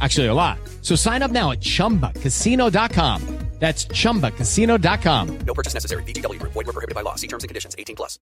[0.00, 0.58] Actually, a lot.
[0.82, 3.36] So sign up now at chumbacasino.com.
[3.58, 5.38] That's chumbacasino.com.
[5.46, 6.02] No purchase necessary.
[6.04, 6.52] VGW Group.
[6.52, 7.14] Void were prohibited by law.
[7.14, 7.74] See terms and conditions.
[7.78, 8.18] 18 plus.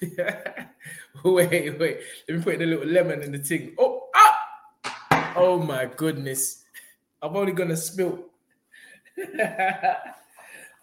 [1.24, 1.98] wait, wait.
[2.28, 3.74] Let me put the little lemon in the thing.
[3.78, 5.34] Oh, ah!
[5.36, 6.64] Oh my goodness.
[7.20, 8.30] I'm only gonna spill.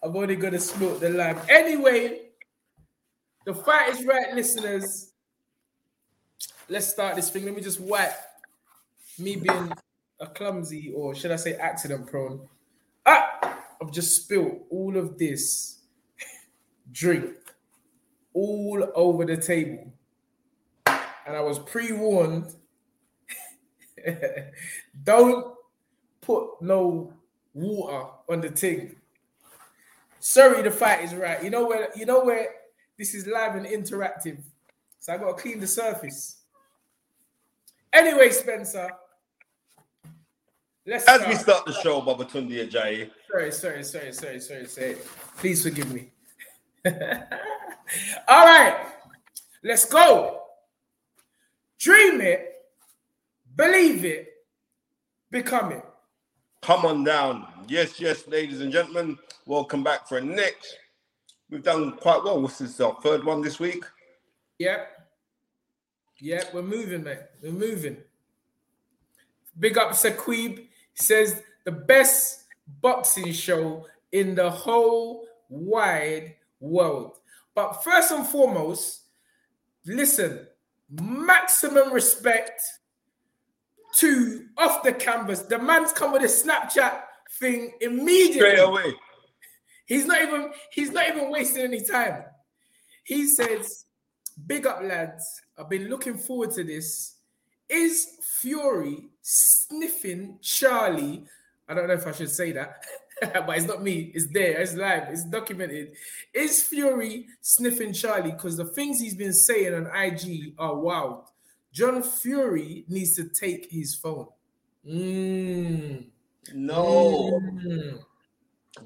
[0.03, 1.39] I'm only gonna spill the lime.
[1.50, 2.20] Anyway,
[3.45, 5.14] the fight is right, listeners.
[6.70, 7.45] Let's start this thing.
[7.45, 8.14] Let me just wipe
[9.19, 9.71] me being
[10.19, 12.47] a clumsy, or should I say accident prone.
[13.05, 15.79] Ah, I've just spilled all of this
[16.91, 17.35] drink
[18.33, 19.91] all over the table.
[20.85, 22.53] And I was pre-warned.
[25.03, 25.55] Don't
[26.21, 27.13] put no
[27.53, 28.95] water on the thing.
[30.19, 31.43] Sorry, the fight is right.
[31.43, 32.49] You know where you know where
[32.97, 34.41] this is live and interactive.
[34.99, 36.41] So I gotta clean the surface.
[37.93, 38.91] Anyway, Spencer.
[40.89, 41.30] Let's As start.
[41.30, 44.95] we start the show, Babatunde Ajayi, Sorry, sorry, sorry, sorry, sorry, sorry.
[45.38, 46.10] Please forgive me.
[48.27, 48.88] All right,
[49.64, 50.42] let's go.
[51.77, 52.55] Dream it,
[53.55, 54.30] believe it,
[55.30, 55.86] become it.
[56.64, 57.45] come on down.
[57.67, 60.76] Yes, yes, ladies and gentlemen, welcome back for a next.
[61.52, 62.42] We've done quite well.
[62.42, 63.86] What's this, our third one this week?
[64.58, 64.88] Yep.
[66.20, 67.20] Yep, we're moving, man.
[67.44, 67.98] We're moving.
[69.60, 70.68] Big up Saqib
[70.99, 72.45] says the best
[72.82, 77.17] boxing show in the whole wide world.
[77.55, 79.02] But first and foremost,
[79.86, 80.48] listen,
[80.89, 82.61] maximum respect
[83.95, 85.42] to off the canvas.
[85.42, 87.02] The man's come with a Snapchat
[87.39, 88.39] thing immediately.
[88.39, 88.93] Straight away.
[89.86, 92.23] He's not even he's not even wasting any time.
[93.04, 93.86] He says,
[94.45, 95.42] "Big up, lads.
[95.58, 97.15] I've been looking forward to this.
[97.67, 98.08] Is
[98.39, 101.23] Fury sniffing Charlie?
[101.67, 102.83] I don't know if I should say that,
[103.21, 104.11] but it's not me.
[104.15, 104.59] It's there.
[104.59, 105.09] It's live.
[105.09, 105.91] It's documented.
[106.33, 108.31] Is Fury sniffing Charlie?
[108.31, 111.29] Because the things he's been saying on IG are wild.
[111.71, 114.27] John Fury needs to take his phone.
[114.87, 116.05] Mm.
[116.55, 117.39] No.
[117.43, 117.99] Mm.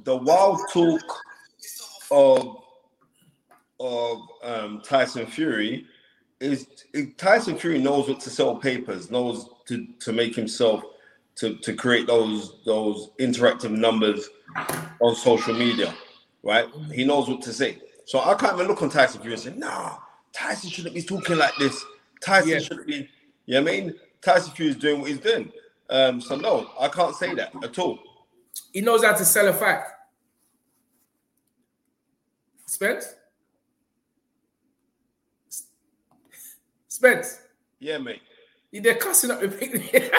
[0.03, 1.01] The wild talk
[2.11, 2.57] of
[3.79, 5.85] of um, Tyson Fury
[6.41, 6.67] is
[7.17, 10.83] Tyson Fury knows what to sell papers, knows to, to make himself
[11.35, 14.29] to, to create those those interactive numbers
[15.01, 15.93] on social media,
[16.43, 16.67] right?
[16.91, 17.79] He knows what to say.
[18.05, 19.97] So I can't even look on Tyson Fury and say, nah,
[20.31, 21.83] Tyson shouldn't be talking like this.
[22.21, 22.59] Tyson Yeah.
[22.59, 23.09] shouldn't be,
[23.45, 23.93] you know what I mean?
[24.21, 25.51] Tyson Fury is doing what he's doing.
[25.89, 27.99] Um, so no, I can't say that at all.
[28.71, 29.89] He knows how to sell a fact.
[32.67, 33.15] Spence?
[36.87, 37.39] Spence,
[37.79, 38.21] Yeah, mate.
[38.81, 39.89] They're cussing up with me.
[39.91, 40.09] they're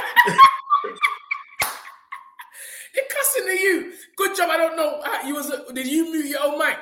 [3.10, 3.92] cussing at you.
[4.16, 4.50] Good job.
[4.50, 5.00] I don't know.
[5.04, 6.76] Ah, you was did you mute your own mic?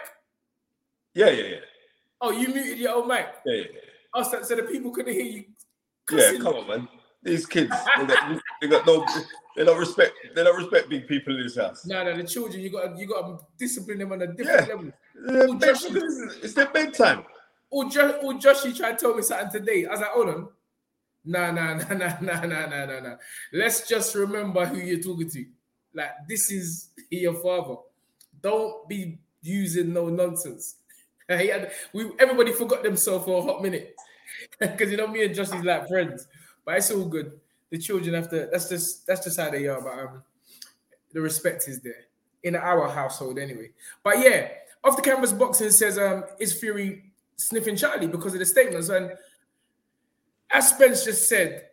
[1.14, 1.56] Yeah, yeah, yeah.
[2.20, 3.26] Oh, you muted your own mic.
[3.46, 3.80] Yeah, yeah, yeah.
[4.14, 5.44] Oh, so, so the people couldn't hear you.
[6.10, 6.42] Yeah, cussing.
[6.42, 6.88] come on, man.
[7.22, 9.06] These kids, they got, they got no,
[9.56, 11.86] they don't respect, they don't respect big people in this house.
[11.86, 12.60] No, no, the children.
[12.60, 14.74] You got you got to discipline them on a different Yeah.
[14.74, 15.54] level.
[15.58, 15.84] Josh.
[16.42, 17.24] It's their bedtime.
[17.72, 19.86] Oh, jo- oh, Joshy tried to tell me something today.
[19.86, 20.48] I was like, hold on.
[21.24, 23.16] Nah, nah, nah, nah, nah, nah, nah, nah, nah.
[23.52, 25.46] Let's just remember who you're talking to.
[25.94, 27.76] Like, this is your father.
[28.40, 30.76] Don't be using no nonsense.
[31.28, 33.94] had, we everybody forgot themselves for a hot minute
[34.60, 36.26] because you know me and Josh is like friends,
[36.64, 37.32] but it's all good.
[37.70, 38.48] The children have to.
[38.50, 39.80] That's just that's just how they are.
[39.80, 40.22] But um,
[41.12, 42.06] the respect is there
[42.42, 43.70] in our household anyway.
[44.02, 44.48] But yeah,
[44.82, 49.12] off the canvas boxing says um is Fury sniffing Charlie because of the statements and
[50.52, 51.66] as Spence just said,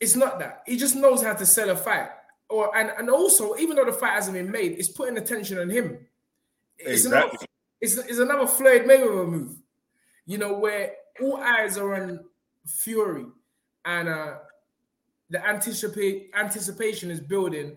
[0.00, 2.08] it's not that he just knows how to sell a fight.
[2.48, 5.68] Or and and also even though the fight hasn't been made, it's putting attention on
[5.70, 5.98] him.
[6.78, 7.30] It's Exactly.
[7.30, 7.46] another,
[7.80, 9.56] it's, it's another Floyd Mayweather move,
[10.26, 12.20] you know, where all eyes are on
[12.66, 13.26] Fury
[13.84, 14.34] and uh
[15.30, 17.76] the anticipate anticipation is building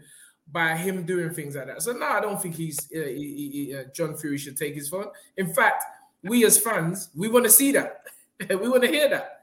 [0.52, 1.82] by him doing things like that.
[1.82, 4.90] So no, I don't think he's uh, he- he- uh, John Fury should take his
[4.90, 5.08] phone.
[5.38, 5.84] In fact,
[6.24, 8.02] we as fans, we want to see that.
[8.50, 9.39] we want to hear that.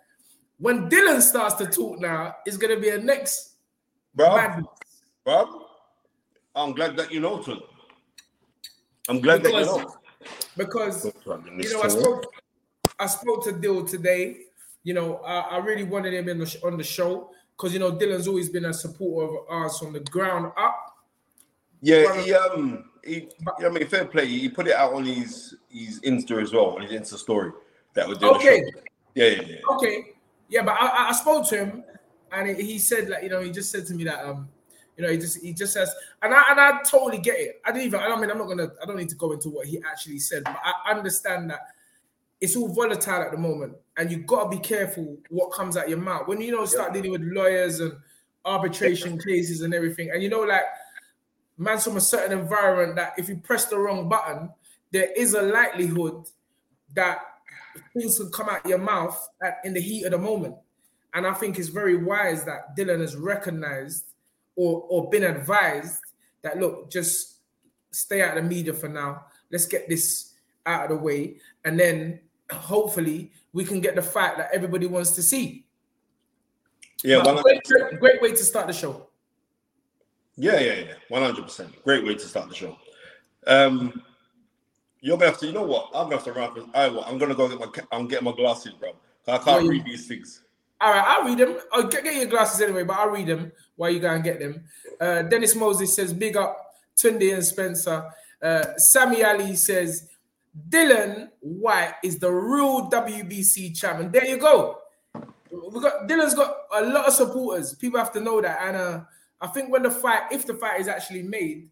[0.58, 3.56] When Dillian starts to talk now, it's going to be a next
[4.14, 4.66] Bro, madness.
[5.24, 5.66] bro,
[6.54, 7.60] I'm glad that you know, Tun.
[9.08, 9.94] I'm glad that you Because- know.
[10.56, 12.24] because you know I spoke
[12.98, 14.38] I spoke to Dill today.
[14.82, 17.78] You know, I, I really wanted him in the sh- on the show because you
[17.78, 20.96] know Dillian's always been a supporter of ours from the ground up.
[21.82, 23.28] Yeah, he um, he,
[23.64, 24.26] I mean, fair play.
[24.26, 27.52] He put it out on his his Insta as well, on his Insta story
[27.94, 28.64] that was doing Okay.
[29.14, 29.56] Yeah, yeah, yeah.
[29.76, 30.14] Okay,
[30.48, 31.84] yeah, but I, I- spoke to him
[32.32, 34.48] and he- said like you know he just said to me that um
[34.96, 37.60] you know he just he just says and I and I totally get it.
[37.64, 39.66] I didn't even I mean I'm not gonna I don't need to go into what
[39.66, 41.60] he actually said, but I understand that
[42.40, 45.88] it's all volatile at the moment, and you got to be careful what comes out
[45.88, 47.94] your mouth when you know start dealing with lawyers and
[48.44, 50.10] arbitration cases and everything.
[50.10, 50.64] And you know, like
[51.58, 54.50] man's from a certain environment that if you press the wrong button,
[54.90, 56.26] there is a likelihood
[56.94, 57.20] that
[57.92, 60.54] things can come out your mouth at, in the heat of the moment.
[61.14, 64.04] And I think it's very wise that Dillian has recognized
[64.54, 66.00] or or been advised
[66.42, 67.36] that look, just
[67.90, 69.24] stay out of the media for now.
[69.50, 70.34] Let's get this
[70.66, 72.20] out of the way, and then
[72.50, 75.64] hopefully we can get the fight that everybody wants to see.
[77.02, 77.62] Yeah, great,
[78.00, 79.08] great way to start the show.
[80.36, 80.92] Yeah, yeah, yeah.
[81.08, 81.82] One hundred percent.
[81.84, 82.76] Great way to start the show.
[83.46, 84.02] Um,
[85.06, 85.46] you're gonna have to.
[85.46, 85.90] You know what?
[85.94, 86.56] I'm gonna have to wrap.
[86.56, 86.64] it.
[86.74, 87.68] I, I'm gonna go get my.
[87.92, 88.90] I'm getting my glasses, bro.
[89.28, 90.42] I can't Yeah, read these things.
[90.80, 91.58] All right, I'll read them.
[91.72, 94.40] I'll get, get your glasses anyway, but I'll read them while you go and get
[94.40, 94.64] them.
[95.00, 98.10] Uh, Dennis Moses says, Big up Tunde and Spencer.
[98.42, 100.08] Uh, Sammy Ali says,
[100.68, 104.10] Dillian Whyte is the real WBC champion.
[104.10, 104.78] There you go.
[105.14, 107.74] We got Dillian's got a lot of supporters.
[107.76, 108.58] People have to know that.
[108.60, 109.00] And uh,
[109.40, 111.70] I think when the fight, if the fight is actually made,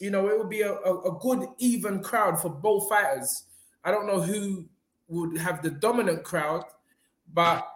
[0.00, 3.44] you know, it would be a, a, a good, even crowd for both fighters.
[3.84, 4.66] I don't know who
[5.08, 6.64] would have the dominant crowd,
[7.32, 7.66] but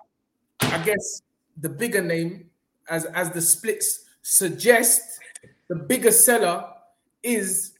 [0.61, 1.23] I guess
[1.59, 2.51] the bigger name,
[2.89, 5.21] as as the splits suggest,
[5.69, 6.67] the bigger seller
[7.23, 7.73] is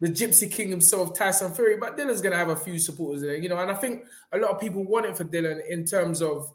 [0.00, 1.76] the Gypsy King himself, Tyson Fury.
[1.76, 3.58] But Dillian's gonna have a few supporters there, you know.
[3.58, 6.52] And I think a lot of people want it for Dillian in terms of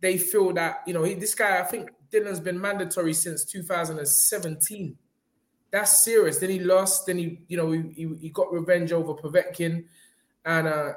[0.00, 1.58] they feel that you know he, this guy.
[1.58, 4.96] I think Dillian's been mandatory since 2017.
[5.70, 6.38] That's serious.
[6.38, 7.06] Then he lost.
[7.06, 9.84] Then he, you know, he, he, he got revenge over Povetkin,
[10.44, 10.92] and uh,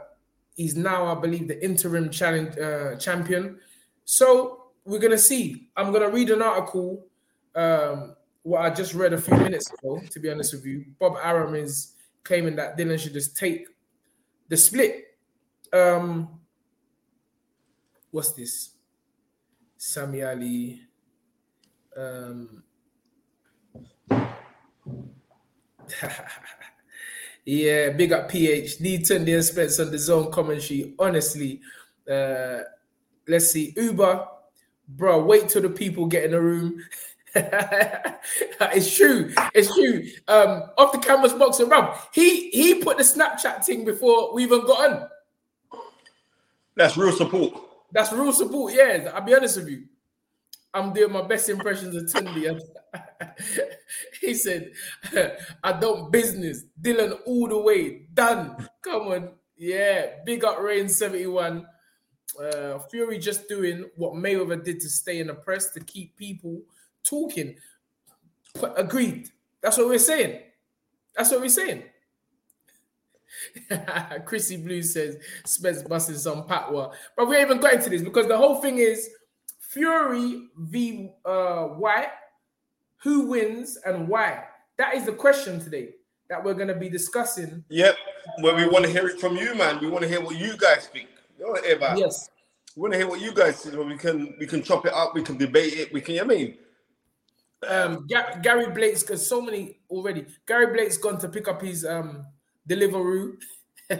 [0.55, 3.59] he's now, I believe, the interim challenge uh, champion.
[4.05, 5.69] So we're gonna see.
[5.75, 7.05] I'm gonna read an article.
[7.53, 10.01] Um, what I just read a few minutes ago.
[10.09, 11.93] To be honest with you, Bob Arum is
[12.23, 13.67] claiming that Dillian should just take
[14.47, 15.17] the split.
[15.73, 16.39] Um,
[18.09, 18.71] what's this?
[19.77, 20.81] Sami Ali.
[21.95, 22.63] Um,
[27.45, 30.93] yeah, big up PhD Tunde and Spence on the zone commentary.
[30.99, 31.61] Honestly,
[32.09, 32.59] uh,
[33.27, 33.73] let's see.
[33.75, 34.25] Uber,
[34.89, 36.83] bro, wait till the people get in the room.
[37.35, 39.33] it's true.
[39.53, 40.03] It's true.
[40.27, 44.65] Um, off the canvas boxing Rob, he he put the Snapchat thing before we even
[44.65, 45.09] got on.
[46.75, 47.53] That's real support.
[47.91, 48.73] That's real support.
[48.73, 49.83] Yeah, I'll be honest with you.
[50.73, 52.59] I'm doing my best impressions of Tunde.
[54.21, 54.71] he said,
[55.63, 56.63] I don't business.
[56.81, 58.03] Dillian all the way.
[58.13, 58.55] Done.
[58.81, 59.29] Come on.
[59.57, 60.07] Yeah.
[60.25, 61.65] Big up Rain 71.
[62.41, 66.61] Uh, Fury just doing what Mayweather did to stay in the press to keep people
[67.03, 67.55] talking.
[68.77, 69.29] Agreed.
[69.61, 70.39] That's what we're saying.
[71.15, 71.83] That's what we're saying.
[74.25, 76.93] Chrissy Blue says Spence busting some patwa.
[77.17, 79.09] But we haven't got into this because the whole thing is
[79.71, 82.09] Fury v uh, Whyte.
[83.03, 84.43] Who wins and why?
[84.77, 85.95] That is the question today
[86.29, 87.63] that we're going to be discussing.
[87.69, 87.95] Yep.
[88.41, 89.79] Well, we want to hear it from you, man.
[89.79, 91.07] We want to hear what you guys think.
[91.39, 91.97] We want to hear about.
[91.97, 92.29] Yes.
[92.75, 93.77] We want to hear what you guys think.
[93.77, 95.15] We can we can chop it up.
[95.15, 95.93] We can debate it.
[95.93, 96.19] We can.
[96.19, 96.57] I mean,
[97.67, 100.25] Um, Ga- Gary Blake's got so many already.
[100.47, 102.25] Gary Blake's gone to pick up his um
[102.69, 103.37] Deliveroo.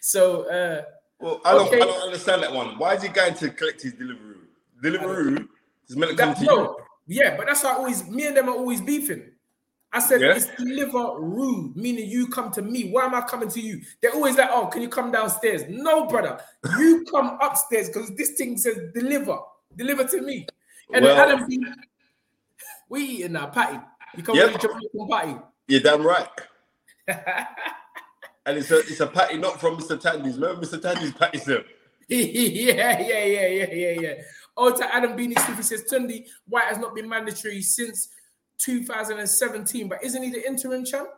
[0.00, 0.82] so uh
[1.20, 1.76] Well, I don't, Okay.
[1.80, 2.78] I don't understand that one.
[2.78, 4.27] Why is he going to collect his delivery?
[4.82, 5.44] Delivery
[5.88, 6.76] is meant to come that, to no, you.
[7.22, 9.30] yeah, but that's how I always me and them are always beefing.
[9.92, 10.34] I said Yeah.
[10.36, 12.90] it's deliver rude, meaning you come to me.
[12.90, 13.80] Why am I coming to you?
[14.02, 15.62] They're always like, oh, can you come downstairs?
[15.68, 16.38] No, brother,
[16.78, 19.38] you come upstairs because this thing says deliver,
[19.76, 20.46] deliver to me.
[20.92, 21.64] And Well- then Adam, B,
[22.90, 23.78] we eating now, patty.
[24.16, 24.60] You come Yep.
[24.60, 25.36] Jamaican patty.
[25.68, 26.28] You're damn right.
[28.46, 30.00] And it's a it's a patty not from Mr.
[30.00, 30.38] Tandy's.
[30.38, 30.80] Remember Mr.
[30.80, 31.62] Tandy's patty sir?
[32.08, 34.14] yeah, yeah, yeah, yeah, yeah, yeah.
[34.60, 38.08] Oh, to Adam Beanie Smith, he says Tunde Whyte has not been mandatory since
[38.58, 41.08] 2017, but isn't he the interim champ?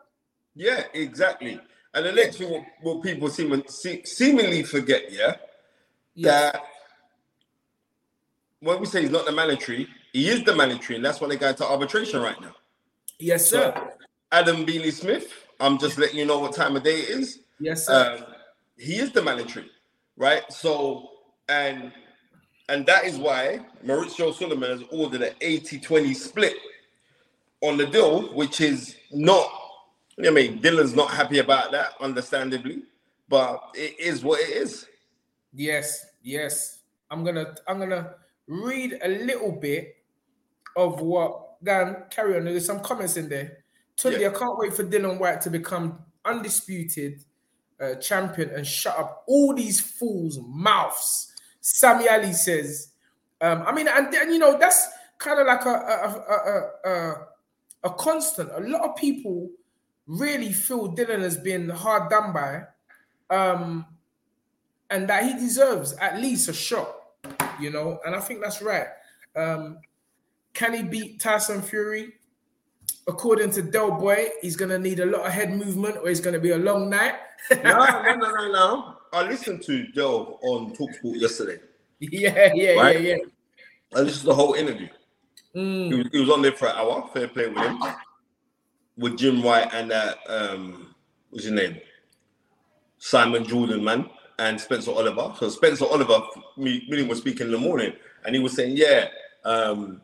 [0.53, 1.59] Yeah, exactly.
[1.95, 5.37] And the next thing what, people seem, se- seemingly forget, yeah,
[6.17, 6.61] that
[8.59, 11.37] when we say he's not the mandatory, he is the mandatory, and that's why they're
[11.37, 12.55] going to arbitration right now.
[13.17, 13.91] Yes, sir.
[14.31, 17.39] Adam Beanie Smith, I'm just letting you know what time of day it is.
[17.59, 18.17] Yes, sir.
[18.19, 18.35] Um,
[18.77, 19.69] he is the mandatory,
[20.15, 20.43] right?
[20.53, 21.09] So,
[21.49, 21.91] and
[22.71, 26.55] and that is why Mauricio Sulaimán has ordered an 80-20 split
[27.59, 29.47] on the deal, which is not.
[30.25, 32.83] I mean, Dillian's not happy about that, understandably,
[33.27, 34.87] but it is what it is.
[35.53, 36.79] yes, yes.
[37.09, 38.13] I'm gonna I'm gonna
[38.47, 39.97] read a little bit
[40.77, 42.45] of what Dan carry on.
[42.45, 43.57] There's some comments in there.
[43.97, 44.29] Tunde, Yeah.
[44.29, 47.25] I can't wait for Dillian Whyte to become undisputed
[47.81, 51.30] uh, champion and shut up all these fools' mouths.
[51.61, 52.91] Sammy Ali says,
[53.39, 54.87] um, I mean, and you know that's
[55.17, 57.27] kind of like a a, a, a, a
[57.83, 58.49] a constant.
[58.55, 59.49] A lot of people
[60.07, 62.63] really feel Dillian has been hard done by,
[63.29, 63.85] um,
[64.89, 66.95] and that he deserves at least a shot.
[67.59, 68.87] You know, and I think that's right.
[69.35, 69.79] Um,
[70.53, 72.13] can he beat Tyson Fury?
[73.07, 76.39] According to Del Boy, he's gonna need a lot of head movement, or it's gonna
[76.39, 77.15] be a long night.
[77.63, 78.97] No, no, no, no, no.
[79.13, 81.59] I listened to Joe on Talksport yesterday.
[81.99, 83.01] yeah, yeah, Right.
[83.01, 83.23] yeah, yeah.
[83.95, 84.87] I listened to the whole interview.
[85.55, 85.87] Mm.
[85.87, 87.09] He was, he was on there for an hour.
[87.13, 87.83] Fair play with him,
[88.97, 90.95] with Jim White and that um,
[91.29, 91.77] what's his name,
[92.99, 95.33] Simon Jordan, man, and Spencer Oliver.
[95.37, 96.21] So Spencer Oliver,
[96.55, 97.93] me, me was speaking in the morning,
[98.25, 99.09] and he was saying, yeah,
[99.43, 100.01] um,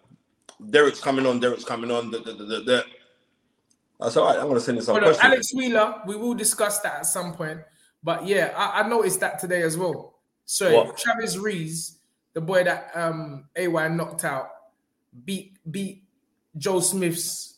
[0.70, 2.12] Derek's coming on, Derek's coming on.
[2.12, 5.16] Da, da, da, da, said, all right, I'm gonna send Hold on.
[5.22, 7.60] Alex Wheeler, we will discuss that at some point.
[8.04, 10.16] But yeah, I, I noticed that today as well.
[10.46, 10.98] So What?
[10.98, 12.00] Travis Rees,
[12.34, 14.50] the boy that um AY knocked out,
[15.26, 16.04] beat beat
[16.58, 17.56] Joe Smith's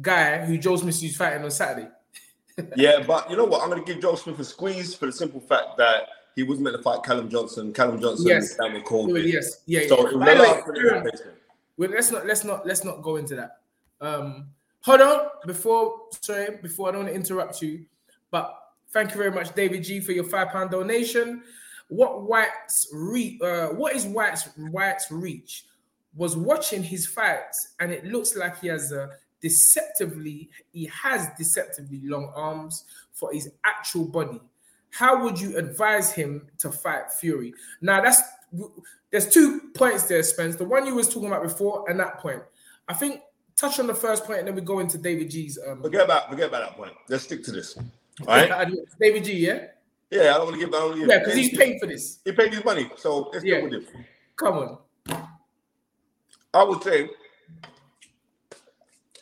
[0.00, 1.88] guy who Joe Smith was fighting on Saturday.
[2.76, 3.62] Yeah, but you know what?
[3.62, 6.02] I'm going to give Joe Smith a squeeze for the simple fact that
[6.36, 7.72] he wasn't meant to fight Callum Johnson.
[7.72, 8.50] Callum Johnson Yes.
[8.50, 9.32] is down with Well, COVID.
[9.32, 10.10] yes, yeah, So yeah.
[10.10, 11.36] it was anyway, up for the Kieran, replacement.
[11.78, 13.60] well, let's not let's not let's not go into that.
[14.02, 14.48] Um,
[14.82, 17.86] hold on before sorry before I don't want to interrupt you,
[18.30, 18.54] but
[18.92, 21.42] thank you very much, David G, for your five pound donation.
[21.88, 25.66] What Whyte's re uh, what is Whyte's Whyte's reach?
[26.14, 29.10] Was watching his fights, and it looks like he has a
[29.42, 34.40] deceptively he has deceptively long arms for his actual body.
[34.90, 37.52] How would you advise him to fight Fury?
[37.80, 38.22] Now that's
[39.10, 40.56] there's two points there, Spence.
[40.56, 42.42] The one you was talking about before and that point.
[42.88, 43.20] I think
[43.56, 46.30] touch on the first point and then we go into David G's um Forget about
[46.30, 46.92] forget about that point.
[47.08, 47.76] Let's stick to this.
[48.20, 48.68] All right.
[49.00, 49.66] David G, yeah?
[50.10, 50.68] Yeah, I don't want to give.
[50.74, 52.18] I don't give Yeah, because he's paid for this.
[52.24, 53.60] He paid his money, so let's Yeah.
[53.60, 53.88] deal with it.
[54.36, 54.78] Come on.
[56.54, 57.08] I would say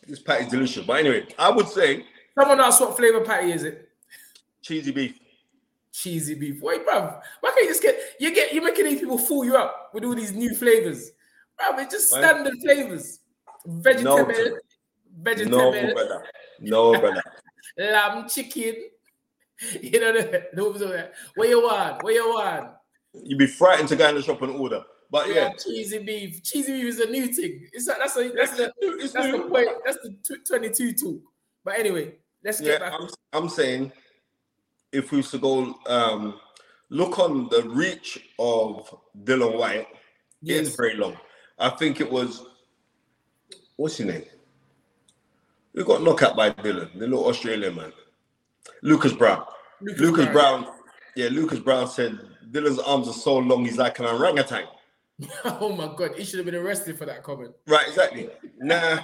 [0.06, 2.04] this patty is delicious, but anyway, I would say
[2.36, 3.88] Someone else, what flavor patty is it?
[4.62, 5.14] cheesy beef.
[5.92, 6.60] Cheesy beef.
[6.60, 7.20] Wait, bruv.
[7.40, 10.04] Why can't you just get you get you're making these people fool you up with
[10.04, 11.12] all these new flavors?
[11.60, 12.24] Bruv, it's just Right.
[12.24, 13.20] standard flavors.
[13.66, 14.58] Vegetable, No,
[15.22, 16.24] vegetable, No, brother.
[16.60, 17.22] No, brother.
[17.78, 18.74] lamb, chicken.
[19.82, 22.02] You know the, the what you want?
[22.02, 22.70] What you want?
[23.12, 24.82] You'd be frightened to go in the shop and order.
[25.10, 26.42] But Yeah, yeah, cheesy beef.
[26.42, 27.66] Cheesy beef is a new thing.
[27.72, 29.48] It's a, that's a, that's the that's the new.
[29.48, 29.68] point.
[29.84, 31.20] That's the tw- 22 talk.
[31.64, 32.92] But anyway, let's Yeah, get back.
[32.94, 33.92] I'm, I'm saying
[34.92, 36.38] if we was to go um,
[36.88, 39.88] look on the reach of Dillian Whyte,
[40.42, 41.16] it is very long.
[41.58, 42.44] I think it was
[43.76, 44.24] what's his name?
[45.74, 47.92] We got knocked out by Dillian, the little Australian man,
[48.82, 49.44] Lucas Browne.
[49.80, 50.62] Lucas Lucas, Browne.
[50.62, 50.74] Browne.
[51.16, 52.18] yeah, Lucas Browne said
[52.50, 54.64] Dillian's arms are so long, he's like an orangutan.
[55.44, 57.54] Oh my god, he should have been arrested for that comment.
[57.66, 58.30] Right, exactly.
[58.58, 59.00] Nah.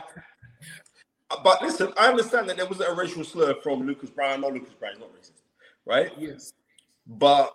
[1.44, 4.32] But listen, I understand that there wasn't a racial slur from Lucas Browne.
[4.32, 5.42] I know Lucas Browne is not racist,
[5.84, 6.10] right?
[6.16, 6.52] Yes.
[7.06, 7.52] But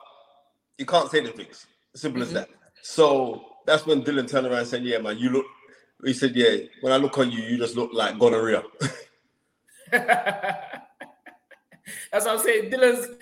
[0.77, 1.65] you can't say the things.
[1.95, 2.37] Simple as mm-hmm.
[2.37, 2.49] that.
[2.81, 5.45] So that's when Dillian turned around and said, Yeah, man, you look.
[6.03, 8.63] He said, Yeah, when I look on you, you just look like gonorrhea.
[12.11, 12.71] That's what I'm saying.
[12.71, 13.17] Dillian's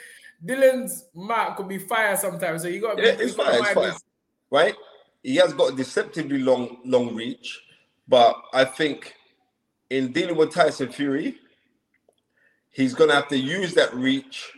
[0.46, 2.62] Dillian's mark could be fire sometimes.
[2.62, 3.94] So you got Yeah, it's fire, it's fire.
[4.52, 4.76] Right?
[5.24, 7.62] He has got a deceptively long, long reach,
[8.08, 9.16] but I think
[9.90, 11.38] in dealing with Tyson Fury,
[12.72, 14.50] he's gonna have to use that reach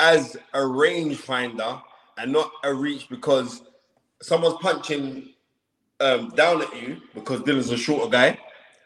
[0.00, 1.80] as a range finder
[2.16, 3.62] and not a reach because
[4.20, 5.30] someone's punching
[6.00, 8.38] um, down at you because Dillian's a shorter guy.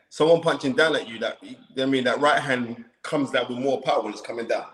[0.09, 1.39] Someone punching down at you that
[1.79, 4.67] I mean that right hand comes down with more power when it's coming down.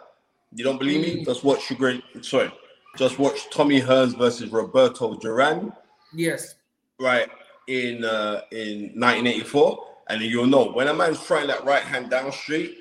[0.53, 1.25] You don't believe me?
[1.25, 2.01] Just watch Sugar.
[2.23, 2.51] Sorry,
[2.97, 5.73] just watch Tommy Hearns versus Roberto Duran.
[6.15, 6.55] Yes.
[6.99, 7.29] Right
[7.69, 12.33] in uh, in 1984, and you'll know when a man's throwing that right hand down
[12.33, 12.79] straight.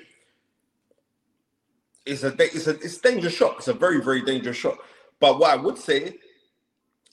[2.06, 3.56] It's a it's a it's a dangerous shot.
[3.58, 4.78] It's a very very dangerous shot.
[5.20, 6.16] But what I would say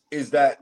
[0.09, 0.59] is that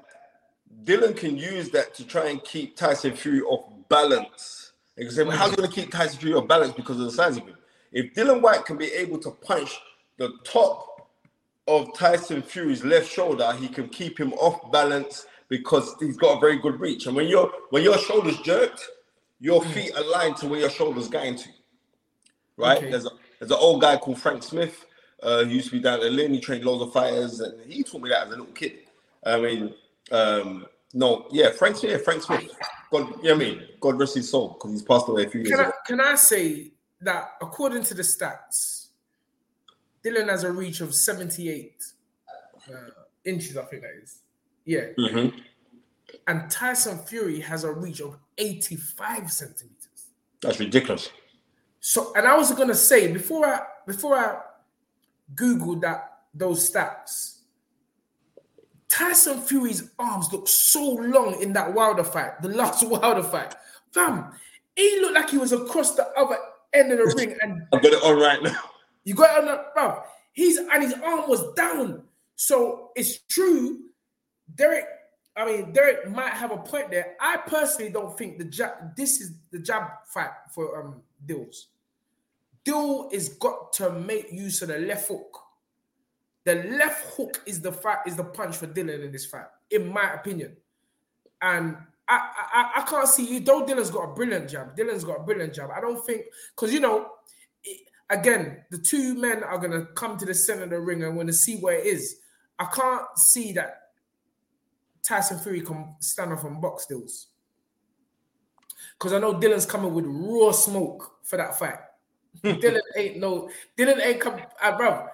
[0.83, 4.71] Dillian can use that to try and keep Tyson Fury off balance.
[4.97, 7.05] You can say, well, how's he going to keep Tyson Fury off balance because of
[7.05, 7.55] the size of him?
[7.91, 9.79] If Dillian Whyte can be able to punch
[10.17, 11.09] the top
[11.67, 16.39] of Tyson Fury's left shoulder, he can keep him off balance because he's got a
[16.39, 17.05] very good reach.
[17.05, 18.83] And when your when your shoulders jerked,
[19.39, 21.49] your feet align to where your shoulders going to.
[22.57, 22.77] Right?
[22.77, 22.91] Okay.
[22.91, 24.85] There's a there's an old guy called Frank Smith.
[25.21, 26.33] Uh, he used to be down at Lynn.
[26.33, 28.79] He trained loads of fighters, and he taught me that as a little kid.
[29.25, 29.73] I mean,
[30.11, 32.51] um, no, yeah, Frank Smith, yeah, Frank Smith.
[32.91, 33.61] God, you know what I mean?
[33.79, 35.71] God rest his soul because he's passed away a few years Can I, ago.
[35.87, 38.87] can I say that according to the stats,
[40.05, 41.83] Dillian has a reach of 78
[42.69, 42.73] uh,
[43.25, 44.19] inches, I think that is.
[44.65, 44.87] Yeah.
[44.97, 45.33] Mhm.
[46.27, 50.07] And Tyson Fury has a reach of 85 centimeters.
[50.41, 51.09] That's ridiculous.
[51.79, 54.39] So, and I was gonna say before I before I
[55.35, 57.32] googled that those stats,
[58.93, 63.55] Tyson Fury's arms look so long in that Wilder fight, the last Wilder fight.
[63.91, 64.31] Fam,
[64.75, 66.37] he looked like he was across the other
[66.73, 68.59] end of the ring, and I've got it on right now.
[69.03, 70.03] you got it on the bro.
[70.33, 72.03] He's and his arm was down.
[72.35, 73.79] So it's true.
[74.53, 74.85] Derek,
[75.35, 77.15] I mean, Derek might have a point there.
[77.19, 78.95] I personally don't think the jab.
[78.95, 81.69] This is the jab fight for um Dills.
[82.63, 85.42] Dill is got to make use of the left hook.
[86.45, 89.91] The left hook is the fight is the punch for Dillian in this fight, in
[89.91, 90.57] my opinion.
[91.41, 91.77] And
[92.07, 93.39] I I, I can't see you.
[93.39, 94.75] Though Dillian's got a brilliant jab.
[94.75, 95.69] Dillian's got a brilliant jab.
[95.75, 96.23] I don't think
[96.55, 97.11] because you know,
[97.63, 101.15] it- again, the two men are gonna come to the center of the ring and
[101.15, 102.17] want to see where it is.
[102.59, 103.83] I can't see that
[105.01, 107.27] Tyson Fury can stand off on box deals.
[108.97, 111.77] Because I know Dillian's coming with raw smoke for that fight.
[112.43, 115.07] Dillian ain't no Dillian ain't come, uh, bro.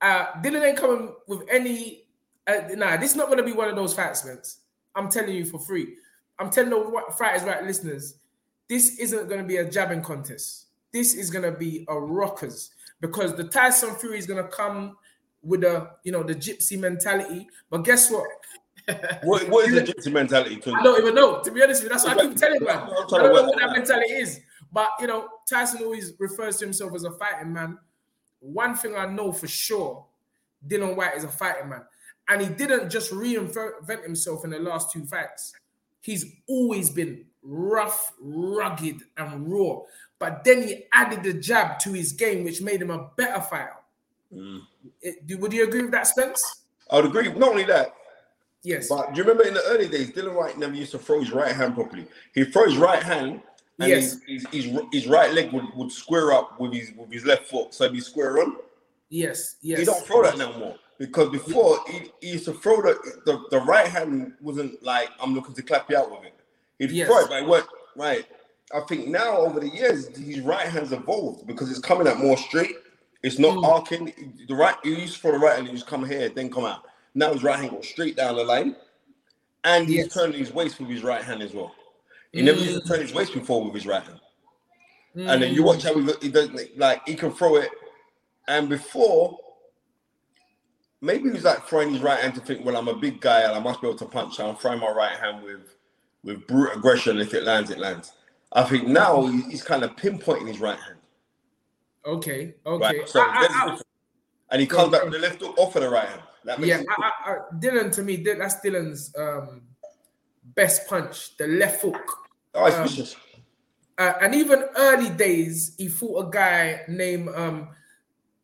[0.00, 2.04] Uh, Dillian ain't coming with any.
[2.46, 4.40] Uh, nah, this is not gonna be one of those fights, man.
[4.94, 5.96] I'm telling you for free.
[6.38, 8.14] I'm telling the fighters, right, listeners.
[8.68, 10.66] This isn't gonna be a jabbing contest.
[10.92, 14.96] This is gonna be a rockers because the Tyson Fury is gonna come
[15.42, 17.46] with a you know the gypsy mentality.
[17.68, 18.28] But guess what?
[19.22, 20.56] What, what is the gypsy mentality?
[20.56, 21.42] To, I don't even know.
[21.42, 22.78] To be honest with you, that's what I keep telling man.
[22.78, 24.40] I don't to know what that that mentality is.
[24.72, 27.78] But you know, Tyson always refers to himself as a fighting man.
[28.40, 30.04] One thing I know for sure,
[30.66, 31.82] Dillian Whyte is a fighting man.
[32.28, 35.52] And he didn't just reinvent himself in the last two fights.
[36.00, 39.80] He's always been rough, rugged, and raw.
[40.18, 43.76] But then he added the jab to his game, which made him a better fighter.
[44.32, 44.60] Mm.
[45.02, 46.62] It- would you agree with that, Spence?
[46.90, 47.32] I would agree.
[47.32, 47.94] Not only that,
[48.62, 48.88] Yes.
[48.88, 51.32] but do you remember in the early days, Dillian Whyte never used to throw his
[51.32, 52.06] right hand properly.
[52.34, 53.42] He throw his right hand,
[53.80, 54.18] and Yes.
[54.26, 57.46] his, his, his, his right leg would, would square up with his with his left
[57.48, 58.56] foot, so he'd be square on.
[59.08, 59.56] yes.
[59.62, 59.78] Yes.
[59.80, 62.94] He don't throw that no more because before he, he used to throw the,
[63.26, 66.34] the the right hand wasn't like I'm looking to clap you out with it.
[66.78, 67.08] He'd Yes.
[67.08, 67.66] throw it, but
[67.96, 68.24] right.
[68.72, 72.36] I think now over the years his right hand's evolved because it's coming out more
[72.36, 72.76] straight.
[73.22, 73.64] It's not Mm.
[73.66, 74.34] arcing.
[74.48, 76.64] The right he used to throw the right hand, he just come here, then come
[76.64, 76.84] out.
[77.14, 78.76] Now his right hand goes straight down the line,
[79.64, 80.14] and he's Yes.
[80.14, 81.74] turning his waist with his right hand as well.
[82.32, 84.20] He never used to turn his waist before with his right hand.
[85.16, 87.70] And then you watch how he, he does like he can throw it,
[88.46, 89.36] and before
[91.00, 93.40] maybe he was like throwing his right hand to think, well, I'm a big guy
[93.40, 94.36] and I must be able to punch.
[94.36, 95.74] So I'm throwing my right hand with
[96.22, 97.18] with brute aggression.
[97.18, 98.12] If it lands, it lands.
[98.52, 100.98] I think now he's kind of pinpointing his right hand,
[102.04, 102.54] Okay.
[102.66, 102.98] Okay.
[102.98, 103.08] right?
[103.08, 103.78] So I- I-
[104.52, 106.22] and he comes back with the left hook off of the right hand.
[106.44, 109.62] That makes yeah, I, Dillian to me, that's Dillian's um,
[110.54, 112.18] best punch, the left hook.
[112.54, 113.16] oh, it's um, vicious.
[113.98, 117.68] Uh, and even early days, he fought a guy named, um,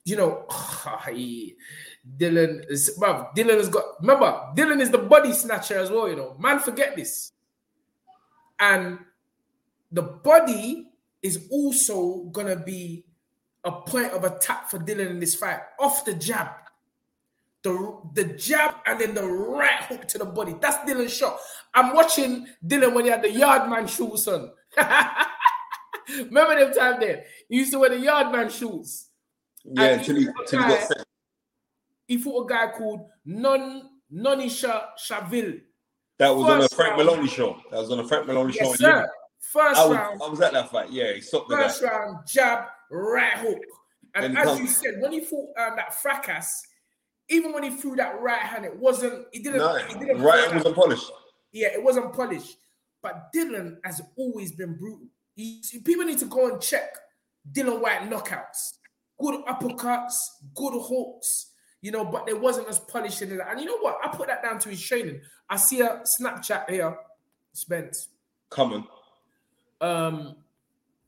[0.04, 0.46] you know,
[1.10, 1.56] he,
[2.18, 6.16] Dillian is, bruv, Dillian has got, remember, Dillian is the body snatcher as well, you
[6.16, 6.36] know.
[6.38, 7.32] Man, forget this.
[8.58, 8.98] And
[9.90, 10.88] the body
[11.22, 13.04] is also gonna be
[13.64, 16.48] a point of attack for Dillian in this fight off the jab.
[17.66, 20.54] The, the jab and then the right hook to the body.
[20.60, 21.36] That's Dillian's shot.
[21.74, 24.52] I'm watching Dillian when he had the yardman shoes on.
[26.08, 27.24] Remember them time there?
[27.48, 29.08] He used to wear the yardman shoes.
[29.64, 31.04] Yeah, until he he, until he got set.
[32.06, 33.82] He fought a guy called Non
[34.14, 35.60] Nonisha Chaville.
[36.18, 37.04] That was on a Frank round.
[37.04, 37.56] Maloney show.
[37.72, 38.64] That was on a Frank Maloney show.
[38.66, 39.02] Yes, Liverpool.
[39.02, 39.10] sir.
[39.40, 40.92] First I was, round, I was at that fight.
[40.92, 41.62] Yeah, he stopped the guy.
[41.64, 43.58] first round, jab, right hook.
[44.14, 46.62] And And as come- you said, when he fought um, that fracas,
[47.28, 49.26] even when he threw that right hand, it wasn't.
[49.32, 49.58] He didn't.
[49.58, 51.10] No, he didn't right hand wasn't polished.
[51.52, 52.56] Yeah, it wasn't polished.
[53.02, 55.06] But Dillian has always been brutal.
[55.34, 56.96] He, people need to go and check
[57.52, 58.74] Dillian Whyte knockouts.
[59.20, 60.14] Good uppercuts,
[60.54, 63.40] good hooks, you know, but there wasn't as polished in it.
[63.48, 63.98] And you know what?
[64.04, 65.20] I put that down to his training.
[65.48, 66.96] I see a Snapchat here,
[67.52, 68.08] Spence.
[68.50, 68.86] Coming.
[69.80, 70.36] Um,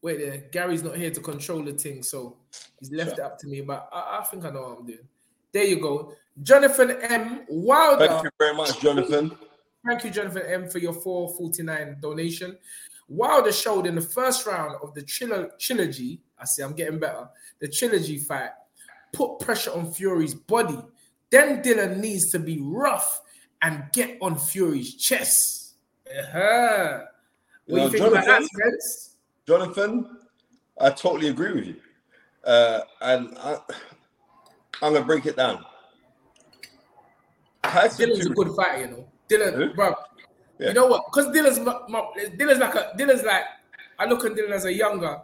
[0.03, 0.45] wait there.
[0.53, 2.37] Gary's not here to control the thing, so
[2.81, 3.25] he's left Sure.
[3.25, 3.61] it up to me.
[3.61, 5.09] But I, I think I know what I'm doing.
[5.53, 6.13] There you go.
[6.43, 7.41] Jonathan M.
[7.49, 8.07] Wilder.
[8.07, 9.37] Thank you very much, Jonathan.
[9.87, 12.57] Thank you, Jonathan M, for your 449 donation.
[13.09, 17.29] Wilder showed in the first round of the trilo- trilogy, I see I'm getting better,
[17.59, 18.51] the trilogy fight,
[19.13, 20.79] put pressure on Fury's body.
[21.31, 23.21] Then Dillian needs to be rough
[23.63, 25.75] and get on Fury's chest.
[26.07, 27.01] Uh-huh.
[27.67, 29.17] What do you think about that, Jonathan- Spence?
[29.47, 30.19] Jonathan,
[30.81, 31.77] I totally agree with you.
[32.45, 33.59] Uh, and I,
[34.83, 35.65] I'm gonna break it down.
[37.63, 39.09] Tyson Dillian's a good fighter, you know.
[39.29, 39.75] Dillian, Who?
[39.75, 39.95] bro.
[40.59, 40.69] Yeah.
[40.69, 41.05] You know what?
[41.07, 42.01] Because Dillian's my, my,
[42.37, 43.45] Dillian's like a Dillian's like
[43.99, 45.21] I look at Dillian as a younger,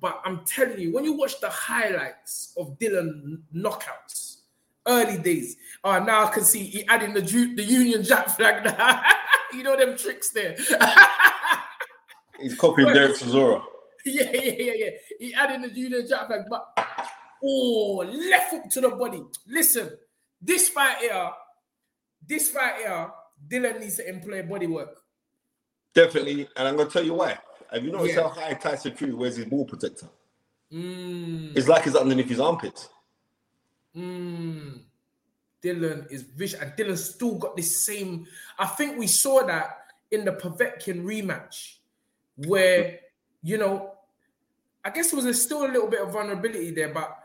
[0.00, 4.38] but I'm telling you, when you watch the highlights of Dillian knockouts,
[4.86, 8.64] early days, oh now I can see he adding the Ju- the Union Jack flag.
[8.64, 9.02] now.
[9.52, 10.56] you know them tricks there.
[12.40, 13.62] He's copying Derek Chisora.
[14.04, 14.90] yeah, yeah, yeah, yeah.
[15.18, 16.66] He added the Union Jack flag, but
[17.42, 17.96] oh,
[18.30, 19.22] left hook to the body.
[19.46, 19.90] Listen,
[20.40, 21.30] this fight here,
[22.26, 23.10] this fight here,
[23.48, 25.00] Dillian needs to employ body work.
[25.94, 27.38] Definitely, and I'm gonna tell you why.
[27.72, 28.22] Have you noticed Yeah.
[28.22, 30.08] how high Tyson Fury wears his ball protector?
[30.72, 32.88] Mm, It's like it's underneath his armpits.
[33.96, 34.82] mm.
[35.62, 38.26] Dillian is vicious, and Dillian still got this same.
[38.58, 39.78] I think we saw that
[40.10, 41.76] in the Povetkin rematch,
[42.36, 43.00] where
[43.42, 43.92] you know,
[44.84, 47.17] I guess there was a, still a little bit of vulnerability there, but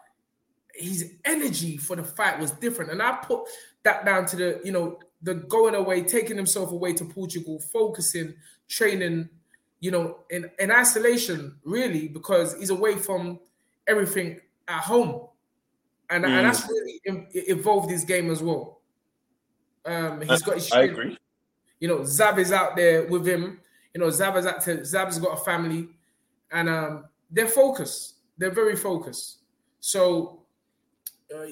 [0.73, 2.91] his energy for the fight was different.
[2.91, 3.41] And I put
[3.83, 8.33] that down to the, you know, the going away, taking himself away to Portugal, focusing,
[8.67, 9.29] training,
[9.79, 13.39] you know, in, in isolation, really, because he's away from
[13.87, 15.27] everything at home.
[16.09, 17.01] And, and that's really
[17.33, 18.81] evolved his game as well.
[19.85, 21.17] Um, he's got his I agree.
[21.79, 23.59] You know, Zab is out there with him.
[23.93, 25.89] You know, Zab is out to, Zab's got a family,
[26.51, 28.15] and um, they're focused.
[28.37, 29.39] They're very focused.
[29.79, 30.42] So,
[31.33, 31.47] uh,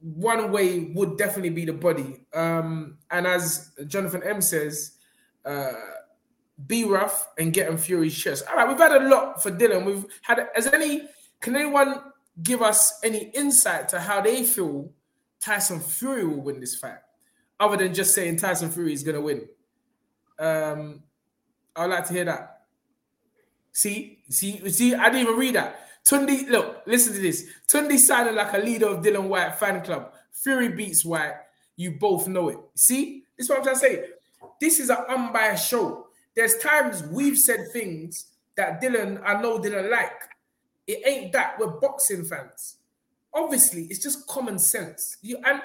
[0.00, 2.24] one way would definitely be the body.
[2.32, 4.92] Um, and as Jonathan M says,
[5.44, 5.72] uh,
[6.66, 8.44] be rough and get on Fury's chest.
[8.48, 9.84] All right, we've had a lot for Dillian.
[9.84, 10.48] We've had.
[10.54, 11.08] Has any?
[11.40, 12.00] Can anyone
[12.42, 14.90] give us any insight to how they feel
[15.40, 16.98] Tyson Fury will win this fight,
[17.60, 19.48] other than just saying Tyson Fury is going to win?
[20.38, 21.02] Um,
[21.74, 22.62] I'd like to hear that.
[23.72, 25.85] See, see, see, I didn't even read that.
[26.06, 27.48] Tunde, look, listen to this.
[27.66, 30.12] Tunde sounded like a leader of Dillian Whyte fan club.
[30.30, 31.34] Fury beats Whyte.
[31.76, 32.58] You both know it.
[32.76, 34.04] See, this is what I'm trying to say.
[34.60, 36.06] This is an unbiased show.
[36.36, 40.12] There's times we've said things that Dillian, I know Dillian like.
[40.86, 41.58] It ain't that.
[41.58, 42.76] We're boxing fans.
[43.34, 45.16] Obviously, it's just common sense.
[45.22, 45.60] You and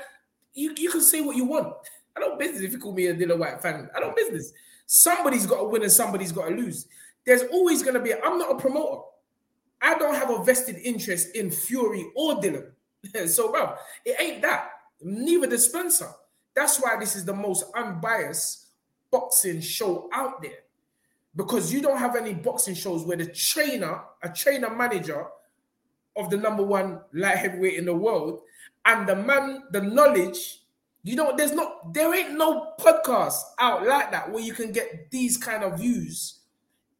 [0.53, 1.73] you, you can say what you want.
[2.17, 3.89] I don't business if you call me a Dillian Whyte fan.
[3.95, 4.51] I don't business.
[4.87, 6.87] Somebody's got to win and somebody's got to lose.
[7.25, 8.13] There's always going to be.
[8.13, 9.03] I'm not a promoter.
[9.81, 12.71] I don't have a vested interest in Fury or Dillian.
[13.27, 14.69] so, bro, it ain't that.
[15.01, 16.09] Neither does Spencer.
[16.53, 18.67] That's why this is the most unbiased
[19.09, 20.59] boxing show out there.
[21.35, 25.25] Because you don't have any boxing shows where the trainer, a trainer manager
[26.15, 28.41] of the number one light heavyweight in the world,
[28.85, 30.59] and the man, the knowledge,
[31.03, 35.09] you know, there's not, there ain't no podcast out like that where you can get
[35.09, 36.39] these kind of views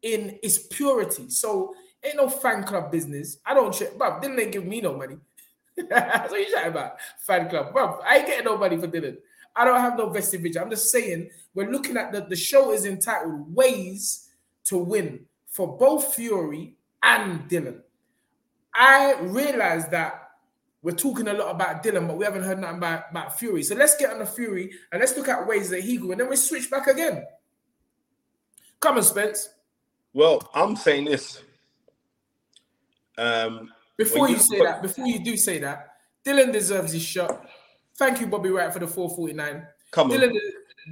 [0.01, 1.29] in its purity.
[1.29, 3.37] So ain't no fan club business.
[3.45, 5.17] I don't check, but Dillian ain't give me no money.
[5.89, 6.97] That's what you chatting about.
[7.19, 7.73] Fan club.
[7.73, 9.17] Bro, I ain't getting no money for Dillian.
[9.55, 10.55] I don't have no vested.
[10.57, 14.29] I'm just saying we're looking at the, the show is entitled Ways
[14.65, 17.81] to Win for both Fury and Dillian.
[18.73, 20.29] I realize that
[20.81, 23.63] we're talking a lot about Dillian, but we haven't heard nothing about, about Fury.
[23.63, 26.19] So let's get on the Fury and let's look at ways that he grew, and
[26.19, 27.25] then we switch back again.
[28.79, 29.49] Come on, Spence.
[30.13, 31.43] Well, I'm saying this.
[33.17, 35.87] Um, Before you you say put- that, before you do say that,
[36.25, 37.45] Dillian deserves his shot.
[37.97, 39.67] Thank you, Bobby Wright, for the 449.
[39.91, 40.17] Come on.
[40.17, 40.37] Dillian,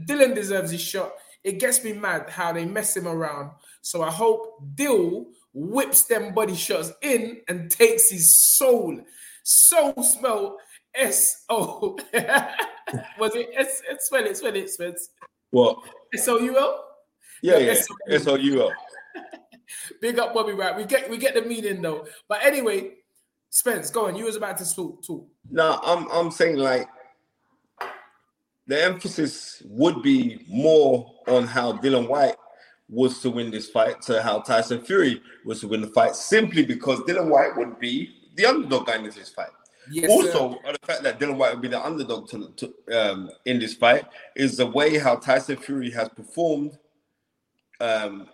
[0.05, 1.13] Dillian deserves his shot.
[1.43, 3.51] It gets me mad how they mess him around.
[3.81, 8.99] So I hope Dill whips them body shots in and takes his soul.
[9.43, 10.57] Soul smell
[10.93, 11.97] S O.
[13.19, 13.81] Was it S?
[13.99, 15.09] Spell it, spell it, Spence.
[15.51, 15.77] What?
[16.13, 16.85] S O U L.
[17.41, 17.75] Yeah, Yeah,
[18.09, 18.71] S O U L.
[20.01, 20.75] Big up Bobby Wright.
[20.75, 22.07] We get we get the meaning though.
[22.27, 22.91] But anyway,
[23.49, 24.15] Spence, go on.
[24.15, 25.03] You was about to talk.
[25.03, 25.27] talk.
[25.49, 26.87] No, I'm I'm saying like
[28.67, 32.35] the emphasis would be more on how Dillian Whyte
[32.87, 36.63] was to win this fight to how Tyson Fury was to win the fight, simply
[36.63, 39.49] because Dillian Whyte would be the underdog going into this fight.
[39.91, 40.73] Yes, also, sir.
[40.73, 44.05] the fact that Dillian Whyte would be the underdog to, to um, in this fight
[44.35, 46.77] is the way how Tyson Fury has performed
[47.81, 48.27] um,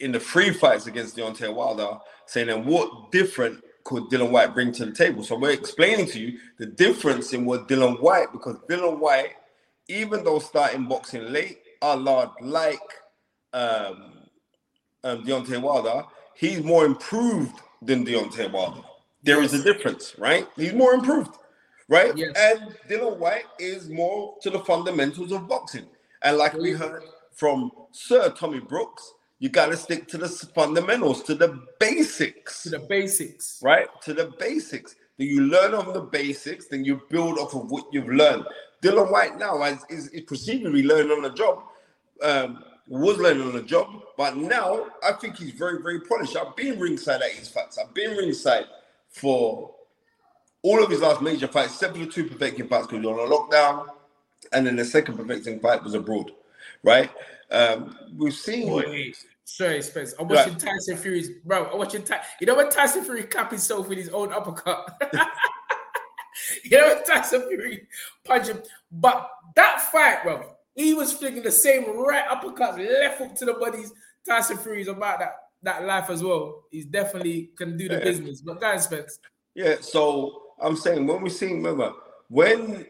[0.00, 4.72] in the three fights against Deontay Wilder, saying, "And what different could Dillian Whyte bring
[4.72, 8.56] to the table?" So we're explaining to you the difference in what Dillian Whyte, because
[8.68, 9.36] Dillian Whyte,
[9.88, 12.80] even though starting boxing late, a lot like
[13.52, 14.12] um,
[15.04, 18.82] um, Deontay Wilder, he's more improved than Deontay Wilder.
[19.22, 20.46] There is a difference, right?
[20.56, 21.36] He's more improved,
[21.88, 22.16] right?
[22.16, 22.32] Yes.
[22.36, 25.86] And Dillian Whyte is more to the fundamentals of boxing.
[26.22, 31.22] And like we heard from Sir Tommy Brooks, you got to stick to the fundamentals,
[31.24, 33.60] to the basics, To the basics.
[33.62, 33.86] right?
[34.02, 34.96] To the basics.
[35.18, 38.44] Then you learn on the basics, then you build off of what you've learned.
[38.82, 41.62] Dillian Whyte now is, is, is perceivably learning on the job,
[42.22, 46.36] um, was learning on the job, but now I think he's very, very polished.
[46.36, 47.78] I've been ringside at his fights.
[47.78, 48.64] I've been ringside
[49.10, 49.74] for
[50.62, 53.28] all of his last major fights, except for the two Povetkin fights because you're on
[53.28, 53.86] a lockdown,
[54.52, 56.32] and then the second Povetkin fight was abroad,
[56.82, 57.10] right?
[57.50, 58.70] Um, we've seen.
[58.70, 60.14] Wait, sorry, Spence.
[60.18, 61.70] I'm watching Tyson Fury's bro.
[61.72, 65.00] I'm watching Ty- You know when Tyson Fury cap himself with his own uppercut.
[66.64, 67.86] you know when Tyson Fury
[68.24, 73.34] punch him, but that fight, bro, he was flinging the same right uppercuts left hook
[73.36, 73.92] to the bodies.
[74.26, 75.32] Tyson Fury's about that
[75.62, 76.64] that life as well.
[76.70, 78.04] He's definitely can do the Yeah.
[78.04, 78.40] business.
[78.42, 79.18] But guys, Spence,
[79.54, 81.92] Yeah, so I'm saying when we see, remember,
[82.28, 82.86] when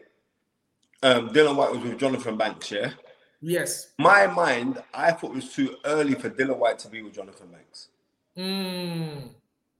[1.01, 2.91] um, Dillian Whyte was with Johnathon Banks, yeah,
[3.41, 3.91] yes.
[3.97, 7.51] my mind, I thought it was too early for Dillian Whyte to be with Johnathon
[7.51, 7.87] Banks,
[8.37, 9.29] Mm,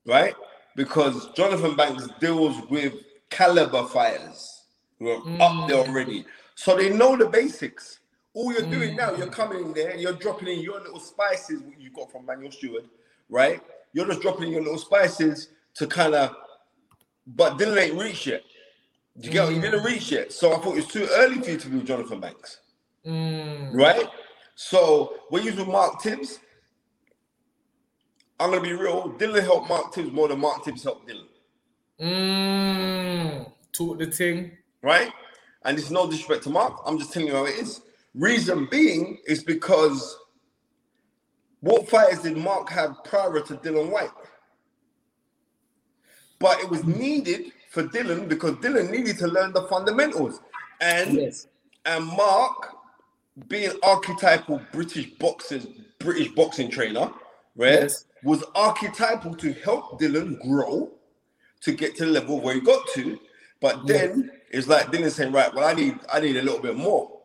[0.06, 0.34] right?
[0.76, 2.94] Because Johnathon Banks deals with
[3.30, 4.64] caliber fighters
[4.98, 5.90] who are up there hmm.
[5.90, 6.26] already.
[6.56, 8.00] So they know the basics.
[8.34, 9.34] All you're doing now, you're hmm.
[9.34, 12.86] coming in there, you're dropping in your little spices, you got from Manuel Steward,
[13.30, 13.62] right?
[13.94, 16.36] You're just dropping in your little spices to kind of,
[17.26, 18.44] but Dillian ain't reached yet.
[19.16, 19.54] You get what?
[19.54, 19.86] He didn't hmm.
[19.86, 20.32] reach yet.
[20.32, 22.60] So I thought it was too early for you to be with Johnathon Banks,
[23.10, 24.06] mm, right?
[24.56, 26.40] So when you was with Mark Tibbs,
[28.40, 29.14] I'm gonna be real.
[29.18, 31.28] Dillian helped Mark Tibbs more than Mark Tibbs helped Dillian,
[32.02, 33.52] mm.
[33.74, 34.58] Talk the thing.
[34.82, 35.12] right?
[35.66, 36.80] And it's no disrespect to Mark.
[36.86, 37.82] I'm just telling you how it is.
[38.16, 40.18] Reason being is because
[41.62, 44.10] what fighters did Mark have prior to Dillian Whyte?
[46.40, 50.40] But it was needed for Dillian because Dillian needed to learn the fundamentals.
[50.82, 51.48] And Yes.
[51.86, 52.74] and Mark,
[53.48, 55.68] being archetypal British boxers,
[56.00, 57.12] British boxing trainer,
[57.56, 58.06] right, Yes.
[58.24, 60.92] was archetypal to help Dillian grow
[61.62, 63.20] to get to the level where he got to.
[63.62, 66.76] But then it's like Dillian saying, right, well, I need I need a little bit
[66.76, 67.20] more,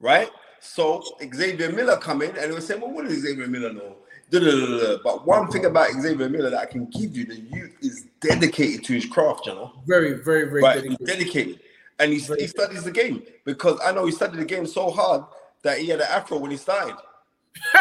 [0.00, 0.28] right?
[0.60, 1.02] So
[1.34, 3.96] Xavier Miller come in and they were saying, well, what does Xavier Miller know?
[4.30, 4.98] Da-da-da-da-da.
[5.02, 8.84] But one thing about Xavier Miller that I can give you, the youth is dedicated
[8.84, 9.72] to his craft, you know.
[9.86, 11.06] Very, very, very Right, dedicated.
[11.06, 11.60] dedicated,
[11.98, 15.24] and he's, he studies the game because I know he studied the game so hard
[15.62, 16.96] that he had an afro when he started.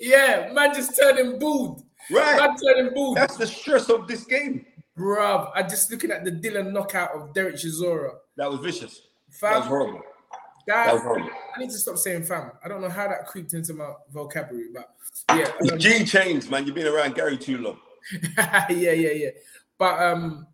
[0.00, 1.82] yeah, man just turned him booed.
[2.10, 3.16] Right, Man him booed.
[3.16, 4.64] that's the stress of this game.
[4.96, 8.14] Bruv, I just looking at the Dillian knockout of Derek Chisora.
[8.36, 9.02] That was vicious.
[9.30, 10.00] Fam, That was horrible.
[10.66, 11.30] that- That was horrible.
[11.54, 12.52] I need to stop saying fam.
[12.64, 14.88] I don't know how that creeped into my vocabulary, but
[15.30, 15.50] yeah.
[15.60, 16.66] It's um, G chains, man.
[16.66, 17.78] You've been around Gary too long.
[18.38, 19.30] yeah, yeah, yeah.
[19.76, 20.46] But um,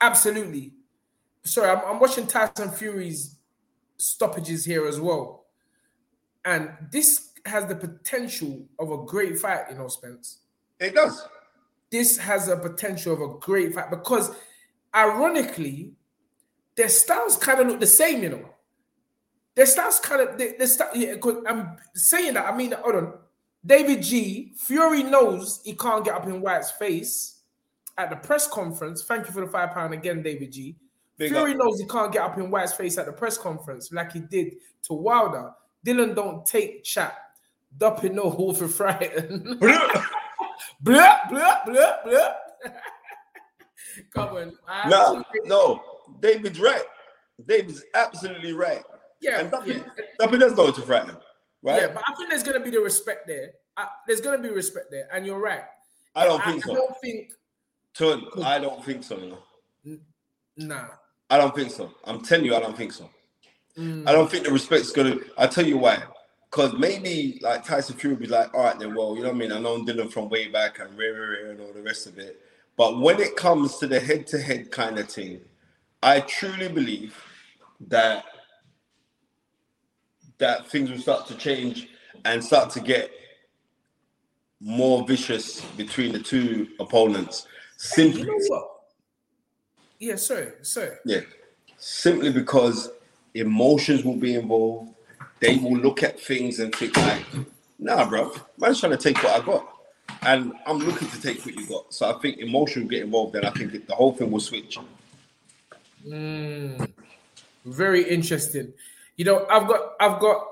[0.00, 0.72] absolutely.
[1.44, 3.36] Sorry, I'm, I'm watching Tyson Fury's
[3.96, 5.46] stoppages here as well,
[6.44, 9.64] and this has the potential of a great fight.
[9.70, 10.38] You know, Spence.
[10.78, 11.26] It does.
[11.90, 14.34] This has a potential of a great fight because,
[14.94, 15.92] ironically,
[16.76, 18.22] their styles kind of look the same.
[18.22, 18.48] You know,
[19.54, 21.14] their styles kind of they, their style, yeah,
[21.46, 22.46] I'm saying that.
[22.46, 23.14] I mean, hold on.
[23.64, 24.54] David G.
[24.56, 27.42] Fury knows he can't get up in Whyte's face
[27.96, 29.04] at the press conference.
[29.04, 30.76] Thank you for the five pound again, David G.
[31.18, 31.58] Big Fury up.
[31.58, 34.54] knows he can't get up in Whyte's face at the press conference like he did
[34.84, 35.52] to Wilder.
[35.86, 37.16] Dylan don't take chat.
[37.76, 38.68] Dupping no hole for.
[39.60, 40.04] Blah.
[40.80, 42.34] blah, blah, blah, blah.
[44.14, 44.52] Come on.
[44.68, 45.82] I no, no,
[46.20, 46.84] David's right.
[47.46, 48.82] David's absolutely right.
[49.20, 49.82] Yeah, and Duppy, yeah.
[50.18, 51.16] Duppy does know to frighten,
[51.62, 51.82] right?
[51.82, 53.52] Yeah, but I think there's gonna be the respect there.
[53.76, 55.64] Uh, there's gonna be respect there, and you're right.
[56.14, 56.74] I don't I, think I so.
[56.74, 57.32] don't think.
[57.94, 59.16] Turn, I don't think so.
[59.16, 59.98] No.
[60.56, 60.88] Nah.
[61.32, 61.90] I don't think so.
[62.04, 63.08] I'm telling you, I don't think so.
[63.78, 64.06] Mm.
[64.06, 65.16] I don't think the respect's gonna.
[65.38, 66.02] I'll tell you why.
[66.50, 69.36] Because maybe like Tyson Fury will be like, all right, then, well, you know what
[69.36, 69.50] I mean?
[69.52, 72.38] I know Dillian from way back and rare, rare, and all the rest of it.
[72.76, 75.40] But when it comes to the head to head kind of thing,
[76.02, 77.16] I truly believe
[77.88, 78.26] that
[80.36, 81.88] that things will start to change
[82.26, 83.10] and start to get
[84.60, 87.46] more vicious between the two opponents.
[87.78, 88.71] Simply, You know?
[90.02, 90.96] Yeah, sorry, sorry.
[91.04, 91.20] yeah.
[91.78, 92.90] Simply because
[93.34, 94.94] emotions will be involved.
[95.38, 97.24] They will look at things and think like,
[97.78, 99.72] nah, bro, man's trying to take what I got.
[100.22, 101.94] And I'm looking to take what you got.
[101.94, 104.76] So I think emotion will get involved and I think the whole thing will switch.
[106.04, 106.90] Mm,
[107.64, 108.72] very interesting.
[109.16, 110.48] You know, I've got I've got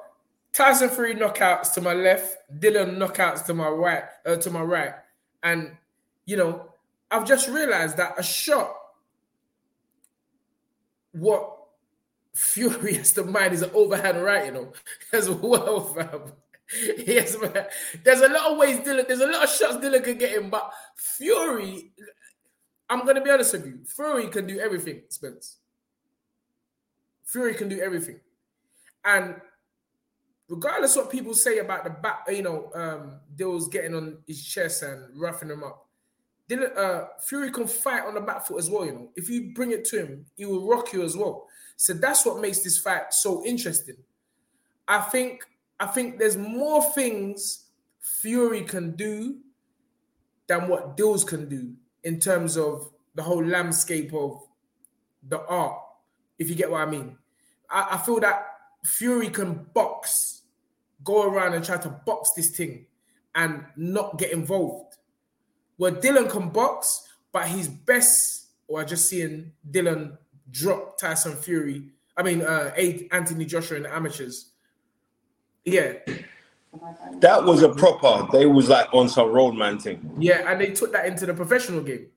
[0.53, 4.95] Tyson Fury knockouts to my left, Dillian knockouts to my right, uh, to my right,
[5.43, 5.73] and
[6.25, 6.71] you know,
[7.11, 8.77] I've just realized that a shot,
[11.13, 11.57] what
[12.35, 14.73] Fury has to mind is an overhand right, you know,
[15.13, 16.33] as well, fam.
[17.05, 17.67] Yes, man.
[18.05, 19.09] There's a lot of ways Dillian.
[19.09, 21.91] There's a lot of shots Dillian can get him, but Fury.
[22.89, 23.81] I'm gonna be honest with you.
[23.87, 25.57] Fury can do everything, Spence.
[27.25, 28.21] Fury can do everything,
[29.05, 29.35] and
[30.49, 34.83] regardless what people say about the back, you know, um, Dill's getting on his chest
[34.83, 35.87] and roughing him up.
[36.51, 38.85] Uh, Fury can fight on the back foot as well.
[38.85, 41.47] You know, if you bring it to him, he will rock you as well.
[41.77, 43.97] So that's what makes this fight so interesting.
[44.89, 45.45] I think
[45.79, 47.67] I think there's more things
[48.01, 49.39] Fury can do
[50.47, 51.73] than what Dills can do
[52.05, 54.41] in terms of the whole landscape of
[55.29, 55.79] the art,
[56.39, 57.17] if you get what I mean.
[57.71, 58.47] I, I feel that
[58.85, 60.43] Fury can box,
[61.05, 62.87] go around and try to box this thing
[63.35, 64.97] and not get involved.
[65.81, 70.19] Where Dillian can box, but he's best, or I just seeing Dillian
[70.51, 71.85] drop Tyson Fury.
[72.19, 72.71] I mean, uh,
[73.11, 74.51] Anthony Joshua in the amateurs.
[75.65, 75.95] Yeah,
[77.21, 80.17] That was a proper, they was like on some roadman thing.
[80.19, 82.09] yeah, and they took that into the professional game.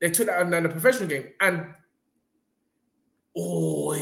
[0.00, 1.74] They took that into the professional game, and
[3.36, 3.92] oh,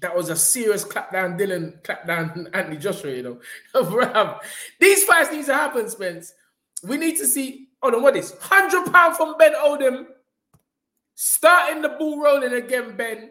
[0.00, 1.38] that was a serious clap down.
[1.38, 3.12] Dillian clap down Anthony Joshua.
[3.12, 3.40] You
[3.74, 4.40] know,
[4.80, 6.32] these fights need to happen, Spence.
[6.82, 7.68] We need to see.
[7.82, 10.06] Hold on, what is hundred pound from Ben Odom?
[11.14, 13.30] Starting the ball rolling again, Ben.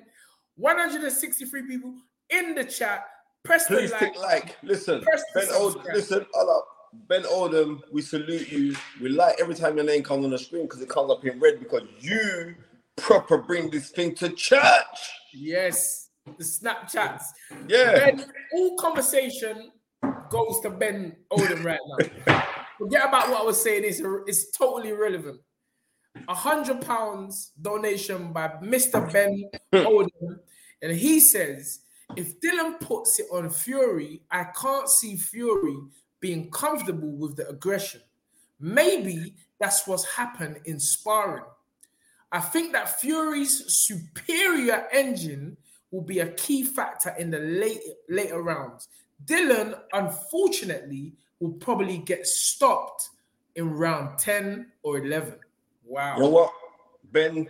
[0.58, 1.94] 163 people
[2.30, 3.06] in the chat.
[3.44, 4.18] Press the like.
[4.18, 4.58] like.
[4.64, 5.84] Listen, Press Ben Oldham.
[5.94, 6.68] Listen, hold up.
[7.08, 8.76] Ben Oldham, we salute you.
[9.02, 11.40] We like every time your name comes on the screen because it comes up in
[11.40, 12.56] red because you
[12.96, 15.12] proper bring this thing to church.
[15.34, 17.24] Yes, the Snapchats.
[17.68, 17.94] Yeah.
[17.94, 19.72] Ben, all conversation
[20.30, 21.80] goes to Ben Odom right
[22.26, 22.44] now.
[22.78, 23.84] Forget about what I was saying.
[23.86, 25.40] It's, it's totally irrelevant.
[26.28, 29.12] A hundred pounds donation by Mr.
[29.12, 30.40] Ben Odom,
[30.82, 31.80] and he says,
[32.16, 35.76] if Dillian puts it on Fury, I can't see Fury
[36.20, 38.02] being comfortable with the aggression.
[38.60, 41.44] Maybe that's what's happened in sparring.
[42.32, 45.58] I think that Fury's superior engine
[45.92, 48.88] will be a key factor in the late later rounds.
[49.26, 53.10] Dillian, unfortunately, will probably get stopped
[53.56, 55.36] in round 10 or 11.
[55.86, 56.16] Wow.
[56.16, 56.52] You know what,
[57.12, 57.48] Ben?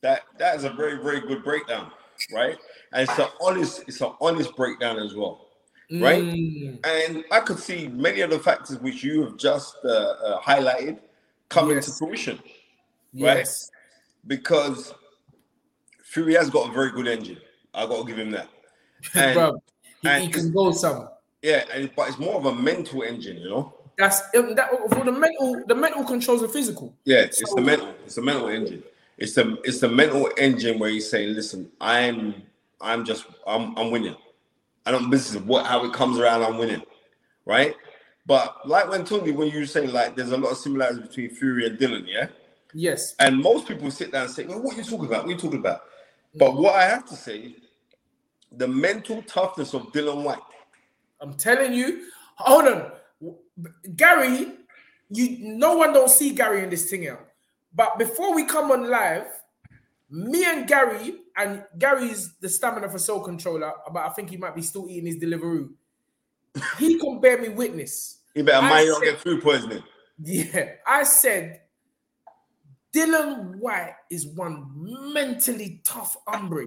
[0.00, 1.92] That that is a very very good breakdown,
[2.34, 2.56] right?
[2.92, 5.46] And it's an honest it's an honest breakdown as well,
[5.92, 6.24] right?
[6.24, 10.40] Mm, And I could see many of the factors which you have just uh, uh,
[10.40, 10.98] highlighted
[11.50, 11.86] coming Yes.
[11.86, 12.36] to fruition,
[13.14, 13.38] right?
[13.38, 13.70] yes.
[14.26, 14.92] Because
[16.02, 17.38] Fury has got a very good engine.
[17.72, 18.48] I got to give him that.
[19.14, 19.62] And, Bro,
[20.02, 21.08] he, and he can go some.
[21.42, 23.74] Yeah, and but it's more of a mental engine, you know.
[23.98, 25.62] That's that for the mental.
[25.66, 26.94] The mental controls the physical.
[27.04, 27.94] Yeah, it's So- the mental.
[28.04, 28.82] It's the mental engine.
[29.18, 32.42] It's the it's the mental engine where you say, "Listen, I'm
[32.80, 34.16] I'm just I'm I'm winning.
[34.86, 35.10] I don't.
[35.10, 36.42] This is what how it comes around.
[36.42, 36.82] I'm winning,
[37.44, 37.74] right?
[38.24, 41.66] But like when Tony, when you saying like there's a lot of similarities between Fury
[41.66, 42.28] and Dillian, yeah.
[42.74, 43.14] Yes.
[43.18, 45.24] And most people sit down and say, well, what are you talking about?
[45.24, 45.82] What are you talking about?
[46.34, 46.62] But mm.
[46.62, 47.56] what I have to say,
[48.50, 50.38] the mental toughness of Dillian Whyte.
[51.22, 52.06] I'm telling you.
[52.36, 52.90] Hold on,
[53.96, 54.52] Gary.
[55.08, 57.26] You no one don't see Gary in this thing out.
[57.74, 59.26] But before we come on live,
[60.10, 63.72] me and Gary and Gary's the stamina for soul controller.
[63.92, 65.66] But I think he might be still eating his delivery.
[66.78, 68.18] he can bear me witness.
[68.34, 69.82] He better I mind you not get food poisoning.
[70.22, 71.62] Yeah, I said
[72.94, 74.66] Dillian Whyte is one
[75.12, 76.66] mentally tough hombre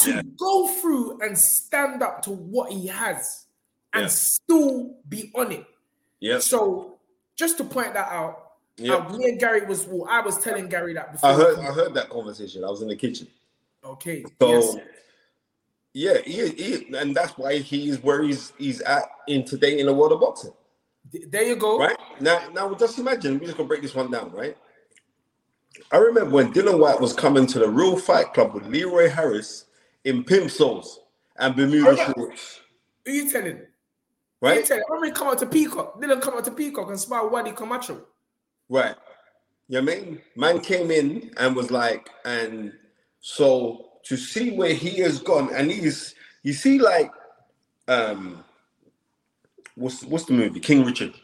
[0.00, 0.22] to Yeah.
[0.36, 3.46] go through and stand up to what he has
[3.92, 4.08] and Yeah.
[4.08, 5.66] still be on it.
[6.20, 6.42] Yep.
[6.42, 6.98] So
[7.34, 10.94] just to point that out, uh, me and Gary was well, I was telling Gary
[10.94, 11.30] that before.
[11.30, 12.64] I heard I heard that conversation.
[12.64, 13.28] I was in the kitchen.
[13.84, 14.24] Okay.
[14.40, 14.76] So yes.
[15.92, 19.86] yeah, he, he and that's why he is where he's he's at in today in
[19.86, 20.52] the world of boxing.
[21.28, 21.78] There you go.
[21.78, 21.96] Right?
[22.20, 24.56] Now now just imagine, we're just gonna break this one down, right?
[25.92, 29.65] I remember when Dillian Whyte was coming to the real fight club with Leroy Harris
[30.06, 31.00] in pimp soles
[31.36, 32.12] and Bermuda Okay.
[32.16, 32.60] shorts.
[33.04, 33.56] Who you telling?
[33.56, 33.66] Who you
[34.40, 34.64] Right?
[34.64, 35.12] telling?
[35.12, 38.06] Come out to Peacock, Dillian come out to Peacock and spar Wadi Camacho.
[38.68, 38.94] Right.
[39.68, 40.22] You know what I mean?
[40.36, 42.72] Man came in and was like, and
[43.20, 47.10] so to see where he has gone, and he's you see like
[47.88, 48.44] um
[49.74, 50.60] what's what's the movie?
[50.60, 51.14] King Richard.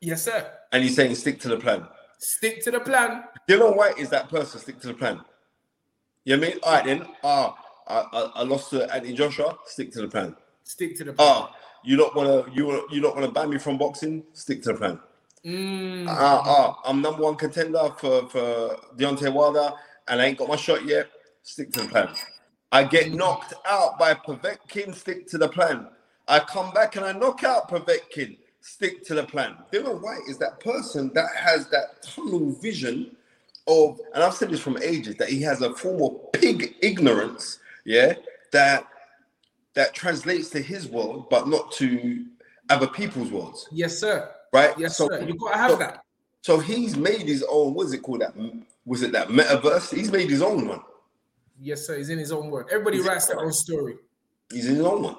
[0.00, 0.52] Yes, sir.
[0.72, 1.88] And he's saying stick to the plan.
[2.18, 3.24] Stick to the plan.
[3.48, 5.20] Dillian Whyte is that person, stick to the plan.
[6.24, 6.60] You know what I mean?
[6.62, 7.06] All right then.
[7.24, 10.36] Ah, I, I, I lost to Anthony Joshua, stick to the plan.
[10.64, 11.28] Stick to the plan.
[11.28, 14.78] Ah, you don't wanna you you don't wanna ban me from boxing, stick to the
[14.78, 15.00] plan.
[15.44, 16.06] Mm.
[16.08, 19.70] Ah, ah, I'm number one contender for, for Deontay Wilder,
[20.08, 21.08] and I ain't got my shot yet.
[21.42, 22.08] Stick to the plan.
[22.72, 24.92] I get knocked out by Povetkin.
[24.92, 25.86] Stick to the plan.
[26.26, 28.36] I come back and I knock out Povetkin.
[28.60, 29.56] Stick to the plan.
[29.72, 33.14] Dillian Whyte is that person that has that tunnel vision
[33.68, 37.60] of, and I've said this from ages, that he has a form of pig ignorance,
[37.86, 38.14] yeah,
[38.52, 38.86] that
[39.74, 42.26] that translates to his world, but not to
[42.70, 44.30] other people's worlds, Yes, sir.
[44.52, 44.76] right?
[44.78, 45.20] Yes, So- sir.
[45.22, 46.00] You gotta have so- that.
[46.42, 47.74] so he's made his own.
[47.74, 48.20] What's it called?
[48.22, 48.34] That
[48.84, 49.94] was it that metaverse?
[49.94, 50.80] He's made his own one.
[51.60, 51.96] Yes, sir.
[51.98, 52.68] He's in his own world.
[52.70, 53.96] Everybody writes their own story,
[54.52, 55.16] He's in his own one.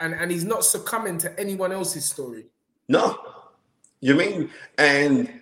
[0.00, 2.46] and and he's not succumbing to anyone else's story.
[2.88, 3.16] No,
[4.00, 4.50] you mean?
[4.78, 5.40] And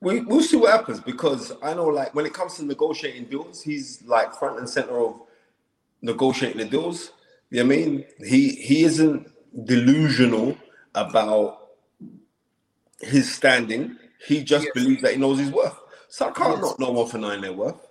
[0.00, 3.62] we we'll see what happens because I know, like when it comes to negotiating deals,
[3.62, 5.20] he's like front and center of
[6.02, 7.12] negotiating the deals.
[7.50, 8.04] You know what I mean?
[8.24, 9.28] He he isn't
[9.66, 10.56] delusional
[10.94, 11.68] about
[13.00, 13.96] his standing.
[14.26, 14.74] He just Yes.
[14.74, 15.76] believes that he knows his worth.
[16.08, 16.62] So I can't Yes.
[16.62, 17.88] not know one for nine their worth.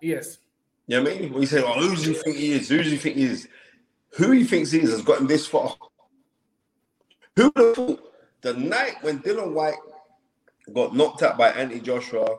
[0.00, 0.38] Yes.
[0.86, 1.32] You know what I mean?
[1.32, 2.68] When you say, oh, who do you think he is?
[2.68, 3.48] Who do you think he is?
[4.16, 5.74] Who he thinks he is has gotten this far.
[7.36, 9.74] Who thought the night when Dillian Whyte
[10.72, 12.38] got knocked out by Anthony Joshua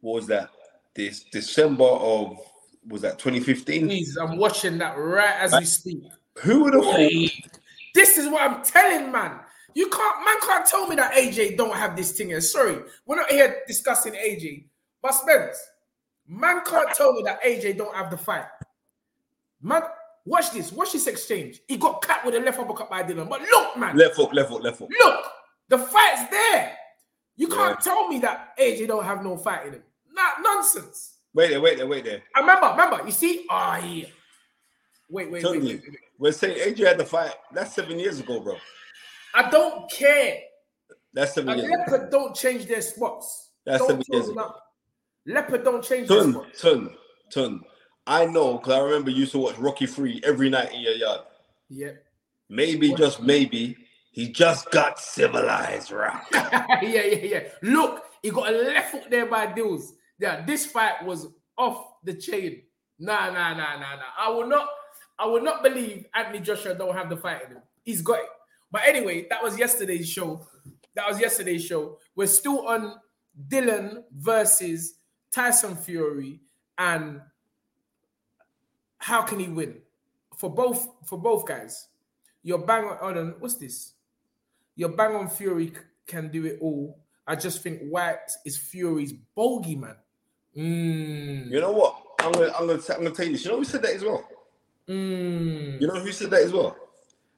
[0.00, 0.50] what was that?
[0.94, 2.38] This December of
[2.86, 3.86] was that 2015?
[3.88, 5.98] Please, I'm watching that right as we speak.
[6.42, 7.30] Who would have thought?
[7.94, 9.40] This is what I'm telling, man.
[9.74, 12.28] You can't, man, can't tell me that AJ don't have this thing.
[12.28, 12.40] here.
[12.40, 14.66] Sorry, we're not here discussing AJ,
[15.02, 15.58] but Spence,
[16.28, 18.46] man can't tell me that AJ don't have the fight.
[19.60, 19.82] Man,
[20.24, 20.70] watch this.
[20.72, 21.60] Watch this exchange.
[21.66, 23.28] He got cut with a left uppercut by Dillian.
[23.28, 24.90] But look, man, Left hook, left hook, left hook.
[25.00, 25.24] look,
[25.68, 26.76] the fight's there.
[27.36, 27.84] You can't Yeah.
[27.92, 29.82] tell me that AJ don't have no fight in him.
[30.12, 31.18] Nah, nonsense.
[31.34, 32.22] Wait there, wait there, wait there.
[32.34, 33.04] I remember, remember.
[33.04, 33.46] You see?
[33.50, 34.06] Ah, yeah.
[35.08, 35.82] Wait, wait, wait, wait, wait,
[36.18, 37.34] we're saying AJ had the fight.
[37.52, 38.56] That's seven years ago, bro.
[39.34, 40.38] I don't care.
[41.12, 41.76] That's seven A years ago.
[41.78, 43.50] leopard don't change their spots.
[43.64, 44.54] That's don't seven years ago.
[45.26, 46.60] Leopard don't change their Ton, spots.
[46.62, 46.96] ton,
[47.30, 47.60] ton.
[48.06, 50.94] I know because I remember you used to watch Rocky Free every night in your
[50.94, 51.20] yard.
[51.68, 52.02] Yep.
[52.48, 53.76] Maybe, just maybe,
[54.16, 56.22] he just got civilized, right?
[56.32, 57.40] yeah, yeah, yeah.
[57.60, 59.92] Look, he got a left hook there by Dills.
[60.18, 61.26] Yeah, this fight was
[61.58, 62.62] off the chain.
[62.98, 64.02] Nah, nah, nah, nah, nah.
[64.18, 64.68] I will not,
[65.18, 67.62] I will not believe Anthony Joshua don't have the fight in him.
[67.82, 68.28] He's got it.
[68.72, 70.46] But anyway, that was yesterday's show.
[70.94, 71.98] That was yesterday's show.
[72.14, 72.94] We're still on
[73.48, 74.94] Dillian versus
[75.30, 76.40] Tyson Fury
[76.78, 77.20] and
[78.96, 79.76] how can he win
[80.38, 81.88] for both for both guys?
[82.42, 83.92] You're bang on, what's this?
[84.76, 85.72] Your bang on Fury
[86.06, 86.98] can do it all.
[87.26, 89.96] I just think Whyte is Fury's bogey man.
[90.56, 92.02] Mm, You know what?
[92.20, 93.44] I'm gonna, I'm gonna, I'm gonna tell you this.
[93.44, 94.28] You know who said that as well?
[94.88, 95.80] mm.
[95.80, 96.76] You know who said that as well?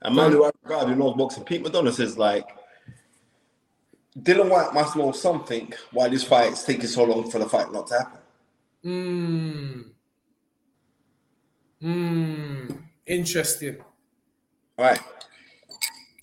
[0.03, 1.45] A man who I regard who knows boxing.
[1.45, 2.47] Pete McDonagh says like,
[4.19, 7.87] Dillian Whyte must know something why this fight's taking so long for the fight not
[7.89, 8.21] to happen.
[8.85, 9.85] Mm.
[11.83, 12.79] Mm.
[13.07, 13.79] Interesting.
[14.79, 15.01] Right?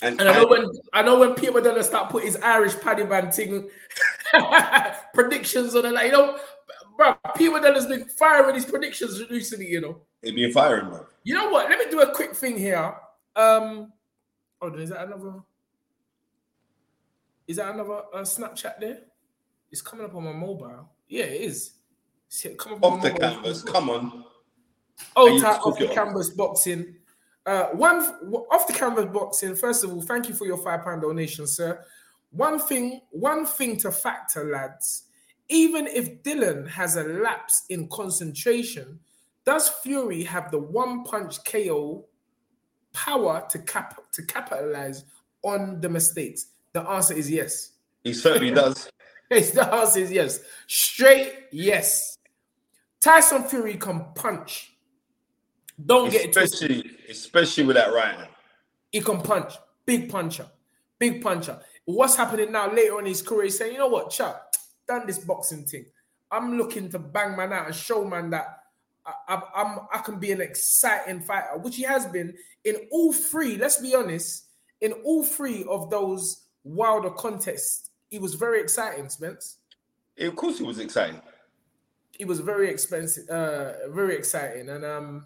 [0.05, 3.03] And, And I know when I know when Peter McDonagh start put his Irish paddy
[3.05, 3.67] band thing
[5.15, 6.37] predictions on it, like you know,
[6.95, 10.01] bro, Peter McDonagh's been firing his predictions recently, you know.
[10.21, 11.01] it'd be firing, man.
[11.23, 11.69] You know what?
[11.69, 12.93] Let me do a quick thing here.
[13.35, 13.91] Um,
[14.61, 15.33] oh, is that another?
[17.47, 18.99] Is that another uh, Snapchat there?
[19.71, 20.89] It's coming up on my mobile.
[21.07, 21.71] Yeah, it is.
[22.57, 24.23] Come up on Off the canvas, come on.
[25.15, 25.95] Oh, And you type took off the off.
[25.95, 26.95] canvas boxing.
[27.45, 28.01] Uh, one
[28.51, 29.55] off the canvas boxing.
[29.55, 31.83] First of all, thank you for your five pound donation, sir.
[32.31, 35.03] One thing, one thing to factor, lads.
[35.47, 38.99] Even if Dylan has a lapse in concentration,
[39.45, 42.05] does Fury have the one punch KO
[42.93, 45.05] power to cap to capitalize
[45.43, 46.47] on the mistakes?
[46.73, 47.73] The answer is yes.
[48.03, 48.89] He certainly does.
[49.29, 50.39] The answer is yes.
[50.67, 52.17] Straight yes.
[52.99, 54.74] Tyson Fury can punch.
[55.83, 56.71] Don't get it twisted.
[56.71, 58.29] Especially, especially with that right hand.
[58.91, 59.53] He can punch.
[59.85, 60.47] Big puncher.
[60.99, 61.59] Big puncher.
[61.85, 63.43] What's happening now later on in his career?
[63.43, 64.53] He's saying, you know what, Chuck,
[64.87, 65.85] done this boxing thing.
[66.31, 68.47] I'm looking to bang man out and show man that
[69.05, 73.57] I, I'm I can be an exciting fighter, which he has been in all three.
[73.57, 74.47] Let's be honest,
[74.81, 79.57] in all three of those wilder contests, he was very exciting, Spence.
[80.17, 81.21] Of course, he was exciting.
[82.11, 85.25] He was very expensive, uh, very exciting, and um,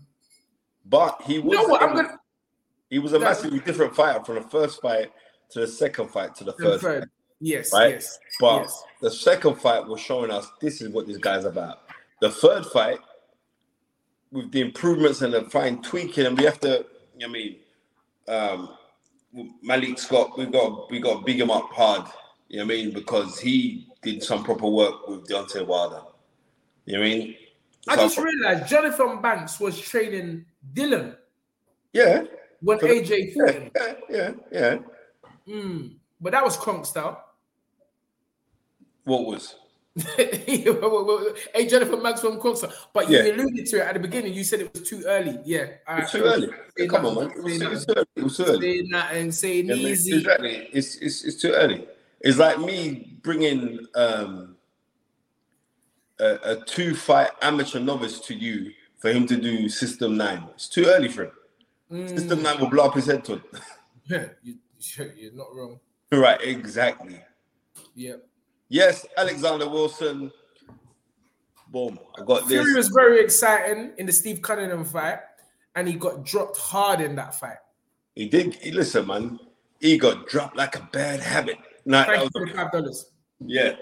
[0.85, 1.81] But he was what?
[1.83, 2.19] I'm gonna
[2.89, 5.11] he was a massively different fighter from the first fight
[5.51, 7.03] to the second fight to the fight,
[7.41, 7.91] Yes, right?
[7.91, 8.83] yes, But yes.
[9.01, 11.79] the second fight was showing us this is what this guy's about.
[12.19, 12.99] The third fight,
[14.31, 16.85] with the improvements and the fine tweaking, and we have to,
[17.23, 17.57] I mean,
[18.27, 18.69] um,
[19.61, 22.07] Malik Scott, we got we got big him up hard.
[22.49, 22.93] You know what I mean?
[22.93, 26.01] Because he did some proper work with Deontay Wilder.
[26.85, 27.35] You know what I mean?
[27.87, 31.15] I So- just realized Johnathon Banks was training Dillian
[31.93, 32.23] yeah,
[32.61, 33.71] when For AJ fought yeah, him.
[33.75, 34.77] yeah, yeah, yeah.
[35.47, 37.25] Mm, but that was Kronk style.
[39.05, 39.55] What was?
[40.17, 40.63] hey,
[41.67, 42.73] Johnathon Banks from Kronk style.
[42.93, 43.33] But you Yeah.
[43.33, 44.33] alluded to it at the beginning.
[44.33, 45.39] You said it was too early.
[45.45, 46.21] Yeah, all It's right.
[46.21, 46.49] too early.
[46.77, 47.31] Say Come on, man.
[47.31, 48.05] It was, say it's too early.
[48.15, 48.61] It was too early.
[48.81, 49.31] Say nothing.
[49.31, 50.17] Say Yeah, man, easy.
[50.17, 50.69] Exactly.
[50.71, 51.87] It's, it's it's too early.
[52.21, 54.55] It's like me bringing um,
[56.19, 60.45] a, a two fight amateur novice to you for him to do System Nine.
[60.53, 61.31] It's too early for him.
[61.91, 62.09] Mm.
[62.09, 63.41] System Nine will blow up his head to it.
[64.07, 64.55] Yeah, you,
[65.15, 65.79] you're not wrong.
[66.11, 67.21] right, exactly.
[67.95, 68.27] Yep.
[68.69, 70.31] Yes, Alexander Wilson.
[71.67, 71.99] Boom.
[72.17, 72.59] I got this.
[72.59, 75.19] Fury was very exciting in the Steve Cunningham fight,
[75.75, 77.57] and he got dropped hard in that fight.
[78.15, 78.55] He did.
[78.55, 79.39] He, listen, man.
[79.79, 81.57] He got dropped like a bad habit.
[81.87, 83.11] Thank you was for the five dollars.
[83.39, 83.75] Yeah,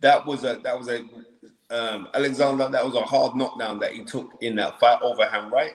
[0.00, 1.04] that was a that was a
[1.72, 2.68] um, Alexander.
[2.68, 5.72] That was a hard knockdown that he took in that fight overhand, right?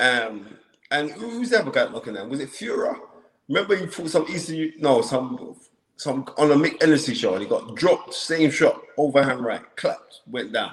[0.00, 0.56] Um,
[0.90, 2.28] and who- who's other guy knocking down?
[2.28, 2.98] Was it Fura?
[3.48, 5.56] Remember he fought some Eastern no some
[5.96, 10.20] some on a Mick Hennessy show and he got dropped same shot overhand right clapped
[10.26, 10.72] went down.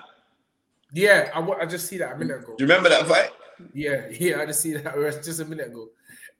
[0.93, 2.53] Yeah, I, I just see that a minute ago.
[2.57, 3.31] Do you remember that fight?
[3.73, 4.93] Yeah, yeah, I just see that
[5.23, 5.89] just a minute ago.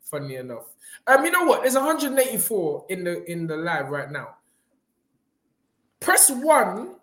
[0.04, 0.66] Funny enough.
[1.08, 1.62] Um, you know what?
[1.64, 4.36] There's 184 in the in the live right now.
[6.00, 6.96] Press one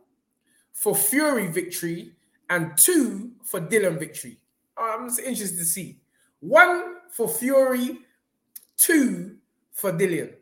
[0.73, 2.13] for Fury victory
[2.51, 4.39] and two for Dillian victory.
[4.77, 5.99] Um, I'm just interested to see.
[6.41, 7.99] One for Fury,
[8.77, 9.37] two
[9.73, 10.33] for Dillian.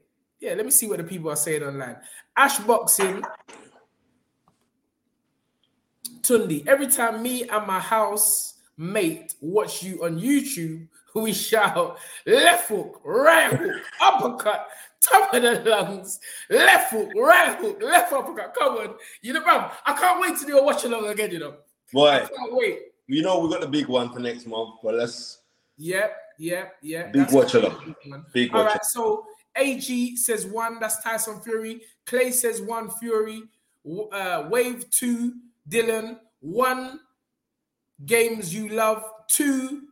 [0.40, 1.96] Yeah, let me see what the people are saying online.
[2.36, 3.22] Ash Boxing,
[6.22, 12.68] Tunde, every time me and my house mate watch you on YouTube, we shout left
[12.68, 14.68] hook, right hook, uppercut,
[15.00, 18.54] top of the lungs, left hook, right hook, left uppercut.
[18.58, 19.70] Come on, you know, bro.
[19.84, 21.30] I can't wait to do a watch along again.
[21.30, 21.54] You know,
[21.96, 22.78] I can't wait.
[23.06, 25.40] you know we got the big one for next month, but let's
[25.82, 27.12] Yep, yep, yep.
[27.12, 27.94] Big watch along.
[28.04, 28.22] big.
[28.34, 29.24] Big All watch right, so
[29.56, 30.78] AG says one.
[30.78, 31.80] That's Tyson Fury.
[32.04, 32.90] Clay says one.
[32.90, 33.42] Fury.
[34.12, 35.34] Uh, wave two.
[35.68, 37.00] Dillian one.
[38.04, 39.84] Games you love two.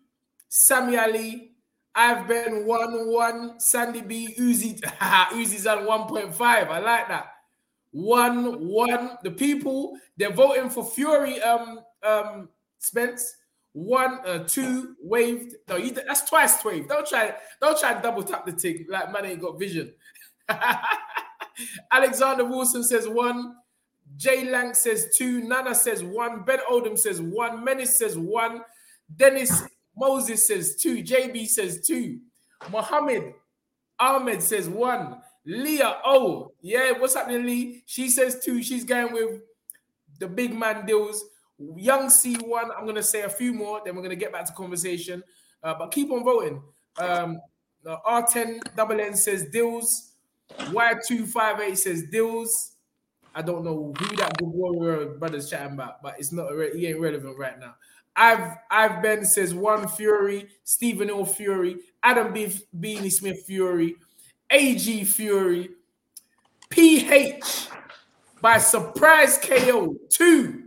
[0.51, 1.48] Sammy Ali.
[1.95, 3.61] I've been one one.
[3.61, 4.34] Sandy B.
[4.39, 4.80] Uzi.
[5.30, 6.70] Uzi's on one point five.
[6.70, 7.28] I like that.
[7.91, 9.18] One one.
[9.22, 11.41] The people they're voting for Fury.
[11.43, 13.34] Um um Spence.
[13.72, 15.55] One, uh, two, waved.
[15.68, 16.89] No, you, that's twice waved.
[16.89, 19.93] Don't try, don't try to double tap the thing like man ain't got vision.
[21.93, 23.55] Alexander Wilson says one.
[24.16, 25.43] Jay Lang says two.
[25.43, 26.43] Nana says one.
[26.43, 27.62] Ben Odom says one.
[27.62, 28.62] Menace says one.
[29.14, 29.62] Dennis
[29.99, 31.03] Moses says two.
[31.03, 32.21] JB says two.
[32.71, 33.35] Mohammed
[33.99, 35.21] Ahmed says one.
[35.45, 37.83] Leah, oh, yeah, what's happening, Lee?
[37.87, 38.63] She says two.
[38.63, 39.41] She's going with
[40.19, 41.25] the big man deals.
[41.59, 44.45] Young C1, I'm going to say a few more, then we're going to get back
[44.47, 45.23] to conversation.
[45.63, 46.63] Uh, but keep on voting.
[46.99, 47.41] Um,
[47.87, 50.13] uh, R10 double N says deals.
[50.51, 52.73] Y258 says deals.
[53.35, 57.01] I don't know who that good warrior brother's chatting about, but it's not he ain't
[57.01, 57.75] relevant right now.
[58.19, 63.95] I've I've Ben says one Fury, Stephen O Fury, Adam B Beanie Smith Fury,
[64.51, 65.71] AG Fury,
[66.69, 67.69] PH
[68.43, 70.64] by surprise KO two.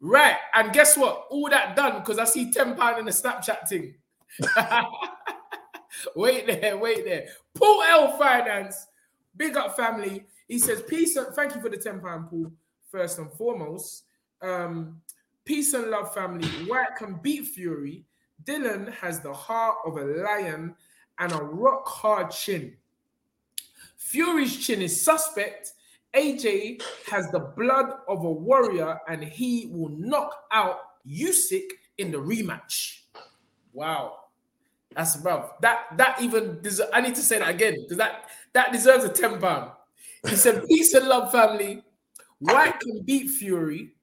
[0.00, 1.26] Right, and guess what?
[1.30, 3.94] All that done because I see ten pound in the Snapchat thing.
[6.14, 7.28] wait there, wait there.
[7.54, 8.86] Paul L Finance,
[9.34, 10.26] big up family.
[10.48, 12.52] He says, Peace thank you for the 10 pound Paul,
[12.90, 14.04] first and foremost.
[14.42, 15.00] Um,
[15.44, 16.48] peace and love, family.
[16.66, 18.04] Whyte can beat Fury.
[18.44, 20.74] Dillian has the heart of a lion
[21.18, 22.76] and a rock hard chin.
[23.96, 25.72] Fury's chin is suspect.
[26.14, 31.68] AJ has the blood of a warrior and he will knock out Usyk
[31.98, 33.00] in the rematch.
[33.72, 34.20] Wow.
[34.94, 35.58] That's rough.
[35.60, 39.08] That that even deserve, I need to say that again because that that deserves a
[39.08, 39.72] 10 pound.
[40.28, 41.82] He said, Peace and love, family.
[42.38, 43.94] Whyte can beat Fury.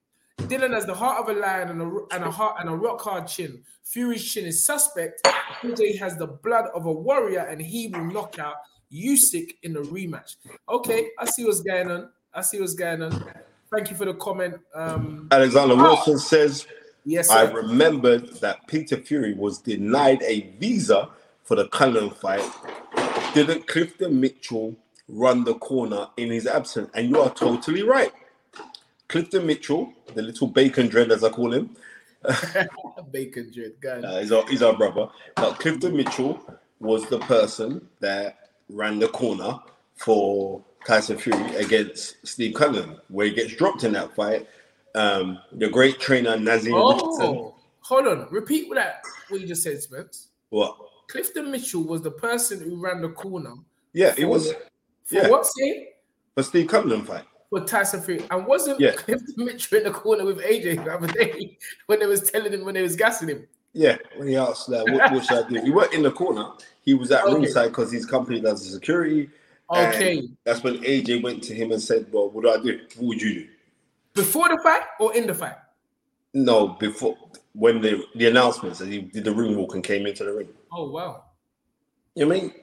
[0.47, 3.01] Dillian has the heart of a lion and a, and a heart and a rock
[3.01, 3.63] hard chin.
[3.83, 5.21] Fury's chin is suspect.
[5.61, 8.55] AJ has the blood of a warrior, and he will knock out
[8.91, 10.35] Usyk in the rematch.
[10.69, 12.09] Okay, I see what's going on.
[12.33, 13.23] I see what's going on.
[13.71, 14.55] Thank you for the comment.
[14.75, 16.67] Um, Alexander Wilson says,
[17.05, 17.55] yes, I sir.
[17.55, 21.09] remembered that Peter Fury was denied a visa
[21.43, 22.43] for the Cullen fight.
[23.33, 24.75] Didn't Clifton Mitchell
[25.07, 26.89] run the corner in his absence?
[26.93, 28.11] And you are totally right.
[29.11, 31.75] Clifton Mitchell, the little bacon dread as I call him,
[33.11, 34.03] Bacon dread, guys.
[34.03, 35.07] uh, he's, our, he's our brother.
[35.35, 36.39] But Clifton Mitchell
[36.79, 38.37] was the person that
[38.69, 39.59] ran the corner
[39.95, 44.47] for Tyson Fury against Steve Cullen, where he gets dropped in that fight.
[44.95, 47.25] Um, the great trainer Naazim Richardson.
[47.25, 48.27] Oh, hold on.
[48.31, 50.27] Repeat what that what you just said, Spence.
[50.49, 50.77] What?
[51.09, 53.53] Clifton Mitchell was the person who ran the corner
[53.93, 54.53] Yeah, it was
[55.05, 55.29] for Yeah.
[55.29, 55.89] what say?
[56.35, 57.23] for Steve Cullen fight.
[57.51, 58.25] For Tyson Fury.
[58.31, 58.93] And wasn't Yeah.
[58.93, 62.63] Clifton Mitchell in the corner with AJ the other day when they was telling him
[62.65, 63.45] when they was gassing him?
[63.73, 65.61] Yeah, when he asked that, what, what should I do?
[65.61, 66.45] He weren't in the corner.
[66.83, 67.33] He was at Okay.
[67.35, 69.29] ringside because his company does the security.
[69.69, 70.27] Okay.
[70.45, 72.79] that's when AJ went to him and said, "Well, what do I do?
[72.97, 73.47] What would you do?"
[74.13, 75.55] Before the fight or in the fight?
[76.33, 77.17] No, before
[77.53, 80.49] when the the announcements that he did the ring walk and came into the ring.
[80.73, 81.23] Oh wow.
[82.15, 82.53] You know what I mean,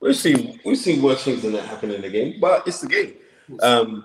[0.00, 2.88] we've seen we've seen worse things than that happen in the game, but it's the
[2.88, 3.14] game.
[3.62, 4.04] Um,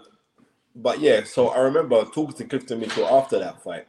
[0.75, 3.87] but yeah, so I remember talking to Clifton Mitchell after that fight,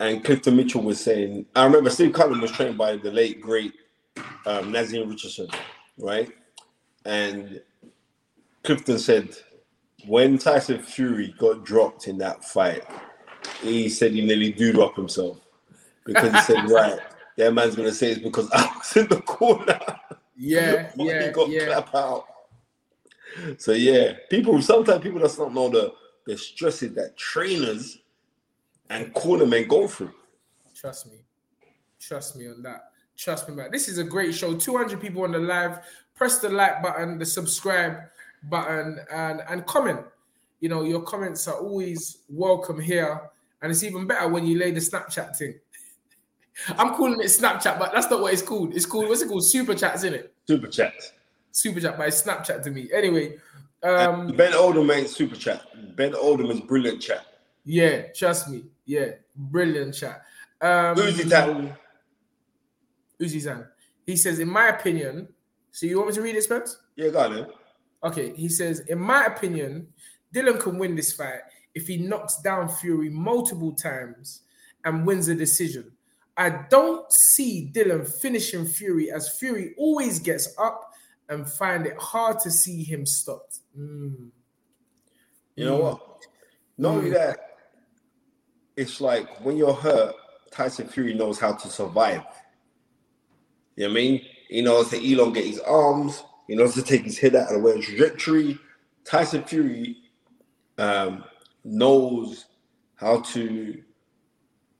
[0.00, 3.72] and Clifton Mitchell was saying, I remember Steve Cullen was trained by the late great
[4.44, 5.48] um, Naazim Richardson,
[5.98, 6.30] right?
[7.04, 7.60] And
[8.64, 9.36] Clifton said
[10.06, 12.84] when Tyson Fury got dropped in that fight,
[13.62, 15.38] he said he nearly dooed up himself
[16.04, 16.98] because he said, right,
[17.36, 19.78] that man's gonna say it's because I was in the corner.
[20.36, 21.66] Yeah, yeah, he got yeah.
[21.66, 22.26] clap out.
[23.58, 25.92] So yeah, people sometimes people just don't know the
[26.26, 27.98] the stresses that trainers
[28.90, 30.12] and cornermen go through.
[30.74, 31.18] Trust me.
[32.00, 32.90] Trust me on that.
[33.16, 33.70] Trust me, man.
[33.70, 34.54] This is a great show.
[34.54, 35.80] 200 people on the live.
[36.14, 37.96] Press the like button, the subscribe
[38.44, 40.00] button, and, and comment.
[40.60, 43.20] You know, your comments are always welcome here.
[43.62, 45.54] And it's even better when you lay the Snapchat thing.
[46.78, 48.74] I'm calling it Snapchat, but that's not what it's called.
[48.74, 49.44] It's called, what's it called?
[49.44, 50.34] Super chats, isn't it?
[50.46, 50.94] Super chat.
[51.56, 52.86] Super chat, but it's Snapchat to me.
[52.92, 53.38] Anyway,
[53.82, 55.62] um, ben Oldham ain't super chat.
[55.96, 57.24] Ben Oldham is brilliant chat.
[57.64, 58.64] yeah, trust me.
[58.84, 60.20] Yeah, brilliant chat.
[60.60, 61.74] Um, Uzi Town.
[63.18, 63.66] Uzi Zan.
[64.04, 65.28] He says, in my opinion,
[65.72, 66.76] so you want me to read it, Spence?
[66.94, 67.48] Yeah, got it.
[68.04, 69.86] Okay, he says, in my opinion,
[70.34, 71.40] Dillian can win this fight
[71.74, 74.42] if he knocks down Fury multiple times
[74.84, 75.90] and wins a decision.
[76.36, 80.92] I don't see Dillian finishing Fury as Fury always gets up
[81.28, 83.58] and find it hard to see him stopped.
[83.78, 84.30] Mm.
[85.56, 86.26] You know what?
[86.78, 87.14] Not only Mm.
[87.14, 87.38] that,
[88.76, 90.14] it's like when you're hurt,
[90.50, 92.24] Tyson Fury knows how to survive.
[93.74, 94.26] You know what I mean?
[94.48, 97.60] He knows to elongate his arms, he knows to take his head out of the
[97.60, 98.58] way trajectory.
[99.04, 99.96] Tyson Fury
[100.78, 101.24] um,
[101.64, 102.46] knows
[102.94, 103.82] how to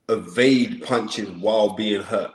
[0.09, 2.31] evade punches while being hurt.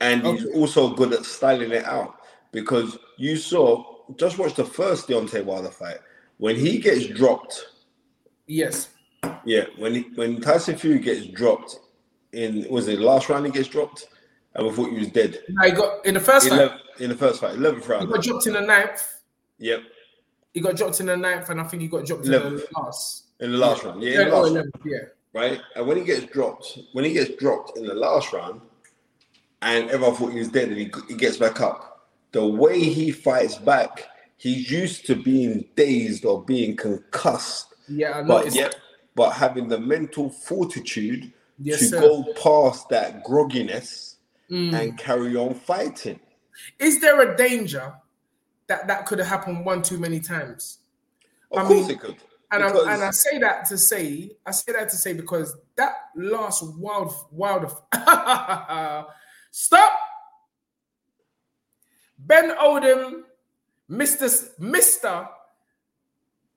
[0.00, 2.19] And he's also good at styling it out
[2.52, 3.84] because you saw,
[4.16, 5.98] just watch the first Deontay Wilder fight.
[6.38, 7.66] When he gets dropped,
[8.46, 8.88] Yes.
[9.44, 11.78] yeah, when he, when Tyson Fury gets dropped
[12.32, 14.08] in was it last round he gets dropped,
[14.54, 15.38] and we thought he was dead.
[15.50, 18.10] Now he got in the first fight, 11, in the first fight, eleventh he round.
[18.10, 19.20] got dropped in the ninth.
[19.58, 19.80] Yep,
[20.54, 23.24] He got dropped in the ninth, and I think he got dropped in the last.
[23.40, 24.02] in the last round.
[24.02, 24.98] Yeah, in Yeah, the oh, last round, 11th, yeah.
[25.40, 25.60] right?
[25.76, 28.60] And when he gets dropped, when he gets dropped in the last round,
[29.62, 31.89] and everyone thought he was dead, and he, he gets back up.
[32.32, 34.06] The way he fights back,
[34.36, 37.74] he's used to being dazed or being concussed.
[37.88, 38.76] Yeah, I but yet,
[39.14, 42.00] but having the mental fortitude Yes, to sir.
[42.00, 44.14] go past that grogginess
[44.50, 44.72] Mm.
[44.74, 46.18] and carry on fighting.
[46.78, 47.94] Is there a danger
[48.66, 50.78] that that could have happened one too many times?
[51.52, 52.16] Of I course mean, it could.
[52.52, 55.92] And I, and I say that to say, I say that to say because that
[56.16, 57.70] last wild, wild,
[59.52, 59.92] stop.
[62.26, 63.22] Ben Odom,
[63.88, 65.28] Mister Mister.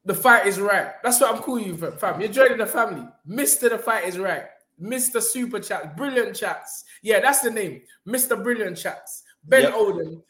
[0.05, 0.91] The fight is right.
[1.01, 2.19] That's what I'm calling you, fam.
[2.19, 3.07] You're joining the family.
[3.25, 4.43] Mister, the fight is right.
[4.81, 5.21] Mr.
[5.21, 6.83] Super Chats, Brilliant Chats.
[7.01, 7.81] Yeah, that's the name.
[8.07, 8.41] Mr.
[8.41, 9.23] Brilliant Chats.
[9.43, 9.73] Ben Yep.
[9.73, 10.21] Odom.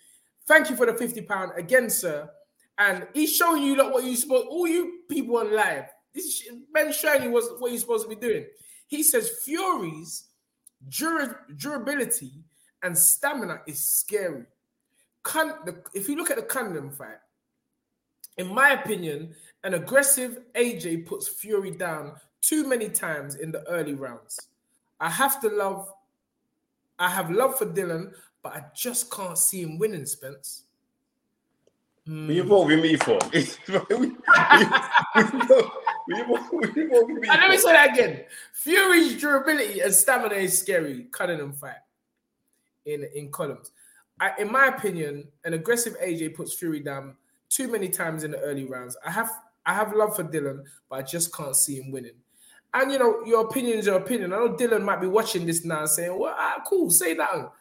[0.45, 2.29] Thank you for the 50 pound again, sir.
[2.77, 5.85] And he's showing you like what you supposed all you people on live.
[6.13, 8.45] This is, Ben showing you was what you're supposed to be doing.
[8.87, 10.25] He says Fury's
[10.89, 12.33] dura- durability
[12.83, 14.45] and stamina is scary.
[15.23, 17.17] Con- the, if you look at the Cunningham fight,
[18.37, 23.93] in my opinion, an aggressive AJ puts Fury down too many times in the early
[23.93, 24.39] rounds.
[24.99, 25.91] I have to love,
[26.99, 30.63] I have love for Dillian, but I just can't see him winning, Spence.
[32.05, 32.27] Hmm.
[32.27, 33.17] What you involving me for?
[33.19, 34.17] what you
[36.27, 38.25] what you involving me And let me say that again.
[38.53, 41.07] Fury's durability and stamina is scary.
[41.11, 41.77] Cunningham fight
[42.85, 43.71] in in columns.
[44.19, 47.15] I, in my opinion, an aggressive AJ puts Fury down
[47.49, 48.97] too many times in the early rounds.
[49.05, 49.31] I have
[49.65, 52.15] I have love for Dillian, but I just can't see him winning.
[52.73, 54.33] And you know, your opinion is your opinion.
[54.33, 57.51] I know Dillian might be watching this now saying, "Well, ah, cool, say that."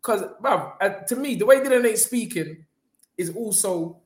[0.00, 2.64] Because, bruv, uh, to me, the way Dillian ain't speaking
[3.18, 3.98] is also,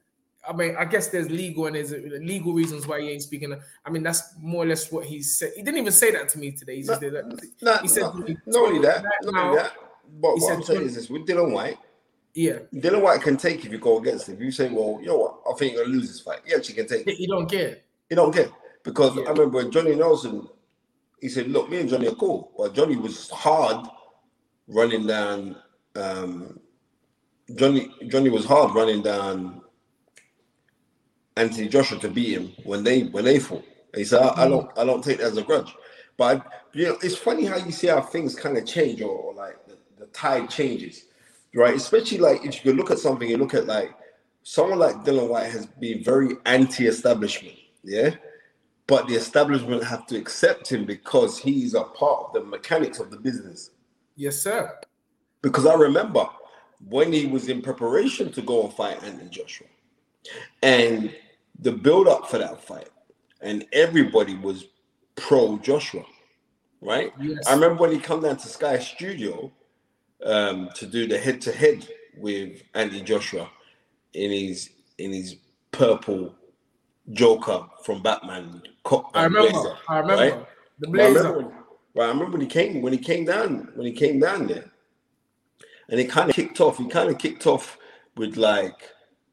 [0.46, 3.54] I mean, I guess there's legal and there's legal reasons why he ain't speaking.
[3.84, 5.52] I mean, that's more or less what he said.
[5.54, 6.76] He didn't even say that to me today.
[6.76, 7.26] He just did that.
[7.62, 9.72] Nah, he said, to me, not only that, not only that.
[10.20, 11.78] But He what said I'm saying is this: with Dillian Whyte,
[12.34, 14.36] Yeah, Dillian Whyte can take if you go against him.
[14.36, 15.40] If you say, "Well, you know what?
[15.50, 17.06] I think you're gonna lose this fight," he actually can take.
[17.06, 17.18] it.
[17.18, 17.78] you don't care.
[18.08, 18.48] He don't care
[18.84, 19.22] because Yeah.
[19.24, 20.48] I remember when Johnny Nelson,
[21.20, 23.86] he said, "Look, me and Johnny are cool," but Johnny was hard
[24.68, 25.56] running down.
[25.96, 26.60] Um,
[27.54, 29.62] Johnny Johnny was hard running down
[31.36, 33.64] Anthony Joshua to beat him when they when they fought.
[33.92, 35.74] And he said, I, "I don't I don't take that as a grudge."
[36.16, 39.34] But you know, it's funny how you see how things kind of change or, or
[39.34, 39.56] like
[40.14, 41.04] tide changes,
[41.54, 41.74] right?
[41.74, 43.94] Especially like if you look at something, you look at like
[44.42, 48.14] someone like Dillian Whyte has been very anti-establishment, yeah.
[48.86, 53.10] But the establishment have to accept him because he's a part of the mechanics of
[53.10, 53.70] the business.
[54.14, 54.78] Yes, sir.
[55.40, 56.26] Because I remember
[56.88, 59.66] when he was in preparation to go and fight Anthony Joshua,
[60.62, 61.14] and
[61.60, 62.90] the build up for that fight,
[63.40, 64.66] and everybody was
[65.16, 66.04] pro Joshua,
[66.82, 67.12] right?
[67.18, 67.46] Yes.
[67.46, 69.50] I remember when he come down to Sky Studio
[70.24, 73.50] um, to do the head to head with Andy Joshua
[74.14, 75.36] in his in his
[75.72, 76.34] purple
[77.12, 78.62] Joker from Batman.
[78.84, 79.50] co- I remember.
[79.50, 80.46] blazer, I remember right?
[80.78, 83.70] the But I remember, when, right, I remember when he came when he came down
[83.74, 84.70] when he came down there,
[85.88, 86.78] and it kind of kicked off.
[86.78, 87.78] He kind of kicked off
[88.16, 88.90] with like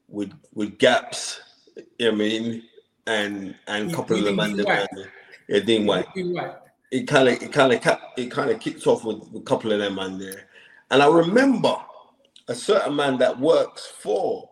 [0.08, 1.40] with with gaps.
[1.98, 2.62] You know what I mean,
[3.06, 4.88] and and a couple you of the man, Whyte?
[5.48, 6.06] yeah, Dean White.
[6.90, 9.72] It kind of it kind of it kind of kicked off with, with a couple
[9.72, 10.48] of them man there,
[10.92, 11.74] and I remember
[12.48, 14.48] a certain man that works for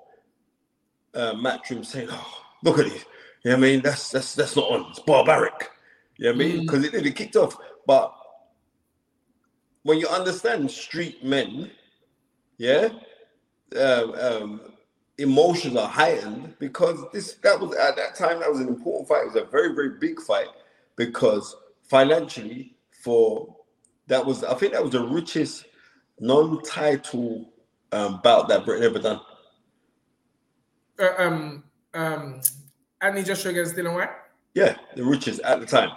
[1.15, 3.05] uh, Matchroom saying, "Oh, look at this."
[3.45, 3.83] You know what I mean?
[3.83, 4.91] That's that's that's not on.
[4.91, 5.71] It's barbaric.
[6.17, 6.57] You know what I mean?
[6.57, 6.61] Mm.
[6.63, 7.57] Because it did it kicked off.
[7.87, 8.15] But
[9.83, 11.71] when you understand street men,
[12.57, 12.89] yeah,
[13.79, 14.61] um, um,
[15.19, 19.25] emotions are heightened because this that was at that time that was an important fight.
[19.25, 20.49] It was a very very big fight
[20.97, 23.55] because financially for
[24.07, 25.67] that was I think that was the richest
[26.21, 27.51] non-title
[27.93, 29.21] um, bout that Britain ever done.
[30.99, 31.65] Uh, um,
[31.95, 32.41] um,
[33.01, 34.11] Anthony Joshua against Dillian Whyte.
[34.55, 35.91] Yeah, the richest at the time.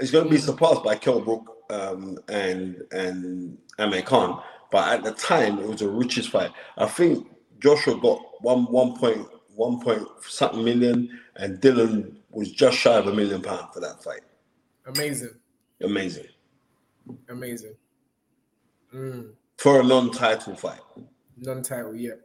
[0.00, 0.40] It's going to be Mm.
[0.46, 4.42] surpassed by Kell Brook um, and and Amir Khan,
[4.72, 6.50] but at the time it was the richest fight.
[6.78, 7.28] I think
[7.60, 13.06] Joshua got one one point one point something million, and Dillian was just shy of
[13.06, 14.22] a million pound for that fight.
[14.86, 15.34] Amazing,
[15.82, 16.26] Amazing
[17.28, 17.74] amazing.
[18.94, 19.30] Mm.
[19.60, 20.80] For a non-title fight.
[21.36, 21.94] Non-title.
[21.94, 22.22] Yep.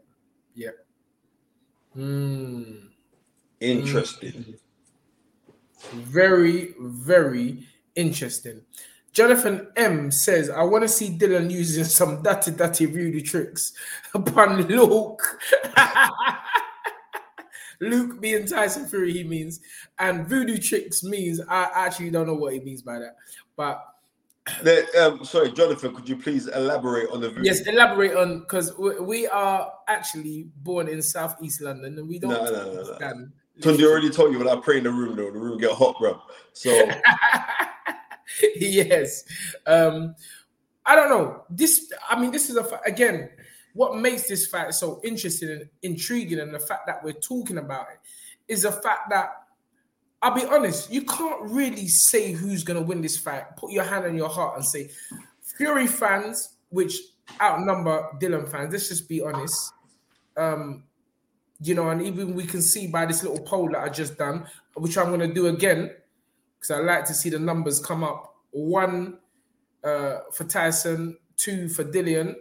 [0.55, 0.75] Yep.
[1.97, 2.87] Mm.
[3.59, 4.55] Interesting.
[5.91, 7.67] Very, very
[7.97, 8.61] interesting.
[9.11, 13.73] Jonathan M says, I want to see Dillian using some dirty, dirty voodoo tricks
[14.13, 15.37] upon Luke.
[17.81, 19.59] Luke being Tyson Fury, he means.
[19.99, 23.17] And voodoo tricks means, I actually don't know what he means by that.
[23.57, 23.83] But
[24.99, 27.43] um, sorry, Jonathan, could you please elaborate on the voodoo?
[27.43, 32.31] yes, elaborate on, because we, we are actually born in Southeast London and we don't
[32.31, 33.27] No, no, no, no.
[33.59, 35.97] Tunde already told you when I pray in the room, though, the room get hot,
[35.97, 36.21] bro.
[36.53, 36.69] So
[38.55, 39.23] yes.
[39.65, 40.15] Um,
[40.85, 41.43] I don't know.
[41.49, 43.29] This, I mean, this is a again.
[43.73, 47.87] What makes this fight so interesting and intriguing, and the fact that we're talking about
[47.91, 49.31] it, is the fact that
[50.21, 50.91] I'll be honest.
[50.91, 53.43] You can't really say who's going to win this fight.
[53.57, 54.89] Put your hand on your heart and say,
[55.57, 56.97] Fury fans, which
[57.41, 58.71] outnumber Dillian fans.
[58.71, 59.73] Let's just be honest.
[60.37, 60.83] Um,
[61.61, 64.45] you know, and even we can see by this little poll that I just done,
[64.75, 65.91] which I'm gonna do again,
[66.59, 68.35] because I like to see the numbers come up.
[68.51, 69.19] One
[69.83, 72.35] uh, for Tyson, two for Dillian.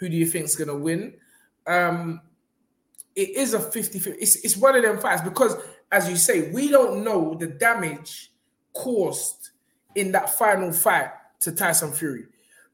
[0.00, 1.14] Who do you think is gonna win?
[1.66, 2.20] Um,
[3.14, 4.20] it is a 50 50.
[4.20, 5.56] It's, it's one of them fights because,
[5.92, 8.32] as you say, we don't know the damage
[8.72, 9.50] caused
[9.94, 11.10] in that final fight
[11.40, 12.26] to Tyson Fury.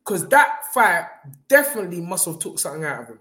[0.04, 1.06] Because that fight
[1.48, 3.20] definitely must have took something out of him.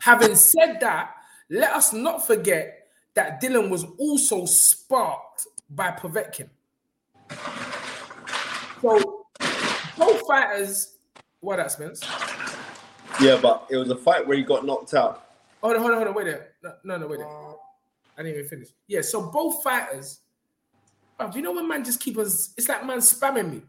[0.00, 1.14] Having said that,
[1.48, 6.48] let us not forget that Dillian was also sparked by Povetkin.
[8.82, 9.26] So
[9.96, 10.96] both fighters,
[11.40, 12.02] what that Spence?
[13.20, 15.28] Yeah, but it was a fight where he got knocked out.
[15.62, 16.51] Hold on, hold on, hold on, wait there.
[16.62, 17.28] No, no, no wait there.
[17.28, 18.68] I didn't even finish.
[18.86, 20.20] Yeah, so both fighters,
[21.34, 23.62] you know when man just keep us, it's like man spamming me.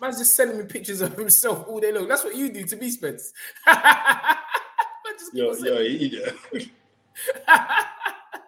[0.00, 2.08] Man's just sending me pictures of himself all day long.
[2.08, 3.32] That's what you do to me, Spence.
[3.66, 3.76] Man
[5.18, 6.22] just keep Yo, yo, me- he,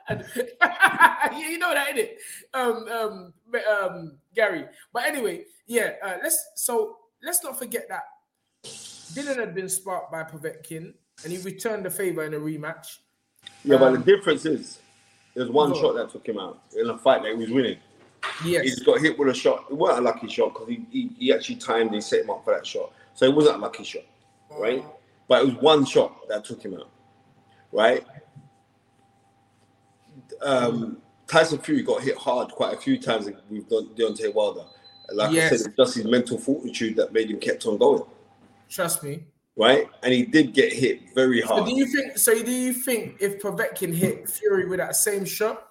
[0.10, 2.16] yeah, you know that, innit?
[2.54, 3.32] Um, um,
[3.82, 4.66] um, Gary.
[4.92, 5.92] But anyway, yeah.
[6.02, 8.02] Uh, let's so let's not forget that
[8.64, 10.94] Dillian had been sparked by Povetkin,
[11.24, 12.98] and he returned the favor in a rematch.
[13.64, 14.80] Yeah, but the Um, difference is,
[15.34, 17.78] there's one shot that took him out in a fight that he was winning.
[18.44, 19.66] He Yes, just got hit with a shot.
[19.70, 22.44] It wasn't a lucky shot because he, he he actually timed and set him up
[22.44, 22.92] for that shot.
[23.14, 24.04] So it wasn't a lucky shot,
[24.50, 24.84] right?
[25.28, 26.90] But it was one shot that took him out,
[27.72, 28.04] right?
[30.40, 34.64] Um, Tyson Fury got hit hard quite a few times with Don- Deontay Wilder.
[35.12, 35.50] Like I Yes.
[35.50, 38.02] said, it's just his mental fortitude that made him kept on going,
[38.68, 39.24] trust me.
[39.56, 39.88] Right?
[40.02, 41.66] And he did get hit very So hard.
[41.66, 42.18] do you think?
[42.18, 45.68] So do you think if Povetkin hit Fury with that same shot,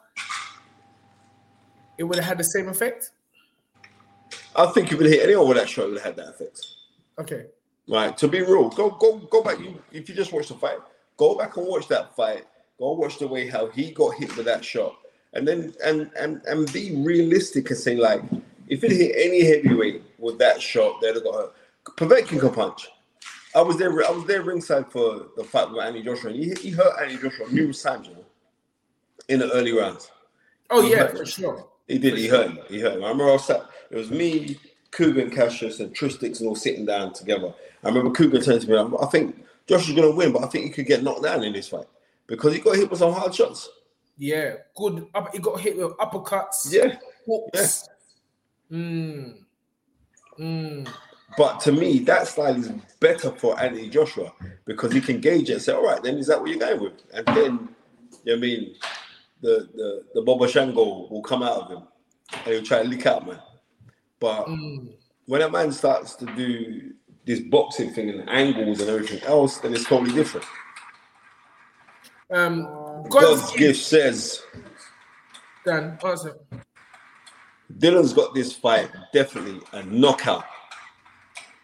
[1.97, 3.11] it would have had the same effect?
[4.55, 6.65] I think if it hit anyone with that shot, it would have had that effect.
[7.19, 7.45] Okay.
[7.87, 8.17] Right.
[8.17, 9.59] To be real, go go go back.
[9.59, 10.77] You, if you just watch the fight,
[11.17, 12.45] go back and watch that fight.
[12.79, 14.95] Go watch the way how he got hit with that shot,
[15.33, 18.21] and then and and and be realistic and say like,
[18.67, 21.53] if it hit any heavyweight with that shot, they'd have got hurt.
[21.97, 22.87] Povetkin can punch.
[23.55, 23.91] I was there.
[24.05, 27.15] I was there ringside for the fight with Andy Joshua, and he, he hurt Andy
[27.17, 28.25] Joshua numerous times, you know,
[29.27, 30.09] in the early rounds.
[30.69, 31.25] Oh He yeah, for him.
[31.25, 31.67] sure.
[31.87, 32.17] He did.
[32.17, 32.59] He hurt him.
[32.69, 33.03] He hurt him.
[33.03, 33.63] I remember I was sat.
[33.89, 34.57] It was me,
[34.91, 37.53] Coogan, Cassius, and Tristix, and all sitting down together.
[37.83, 38.97] I remember Coogan turned to me.
[39.01, 41.43] I think Josh is going to win, but I think he could get knocked down
[41.43, 41.87] in this fight
[42.27, 43.69] because he got hit with some hard shots.
[44.17, 45.07] Yeah, good.
[45.33, 46.71] He got hit with uppercuts.
[46.71, 46.97] Yeah.
[47.25, 47.89] hooks.
[48.71, 49.39] Mm.
[50.39, 50.87] Mm.
[51.37, 52.69] But to me, that style is
[52.99, 54.33] better for Anthony Joshua
[54.65, 56.81] because he can gauge it and say, all right, then is that what you're going
[56.81, 56.93] with?
[57.13, 57.69] And then, you know
[58.25, 58.75] what I mean,
[59.41, 61.83] the, the, the Boba Shango will come out of him
[62.45, 63.39] and he'll try to lick out, man.
[64.19, 64.93] But Mm.
[65.27, 66.93] when a man starts to do
[67.25, 70.45] this boxing thing and angles and everything else, then it's totally different.
[72.31, 72.63] Um,
[73.09, 74.41] God's God's gift says
[75.65, 76.35] Dan, answer.
[77.77, 80.45] Dillian's got this fight definitely a knockout.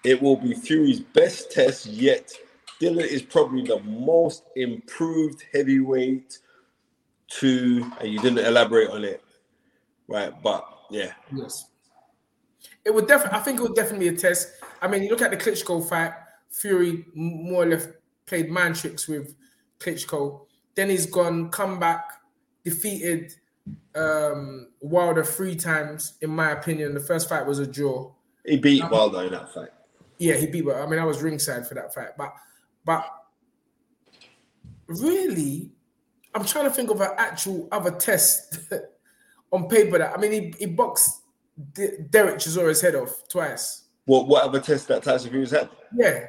[0.03, 2.31] It will be Fury's best test yet.
[2.79, 6.37] Dylan is probably the most improved heavyweight
[7.39, 9.23] to, and you didn't elaborate on it,
[10.07, 10.31] right?
[10.41, 11.65] But yeah, Yes.
[12.85, 13.37] It would definitely.
[13.37, 14.47] I think it would definitely be a test.
[14.81, 16.13] I mean, you look at the Klitschko fight.
[16.49, 17.87] Fury more or less
[18.25, 19.35] played man tricks with
[19.79, 20.45] Klitschko.
[20.75, 22.05] Then he's gone, come back,
[22.63, 23.33] defeated
[23.95, 26.13] um, Wilder three times.
[26.21, 28.11] In my opinion, the first fight was a draw.
[28.45, 29.69] he beat Wilder in that fight.
[30.19, 30.65] Yeah, he beat.
[30.65, 32.33] But I mean, I was ringside for that fight, but
[32.85, 33.05] but
[34.87, 35.71] really,
[36.33, 38.59] I'm trying to think of an actual other test
[39.51, 41.21] on paper that I mean, he, he boxed
[41.73, 43.85] D- Derek Chisora's head off twice.
[44.05, 45.69] What what other test that Tyson Fury's had?
[45.95, 46.25] Yeah,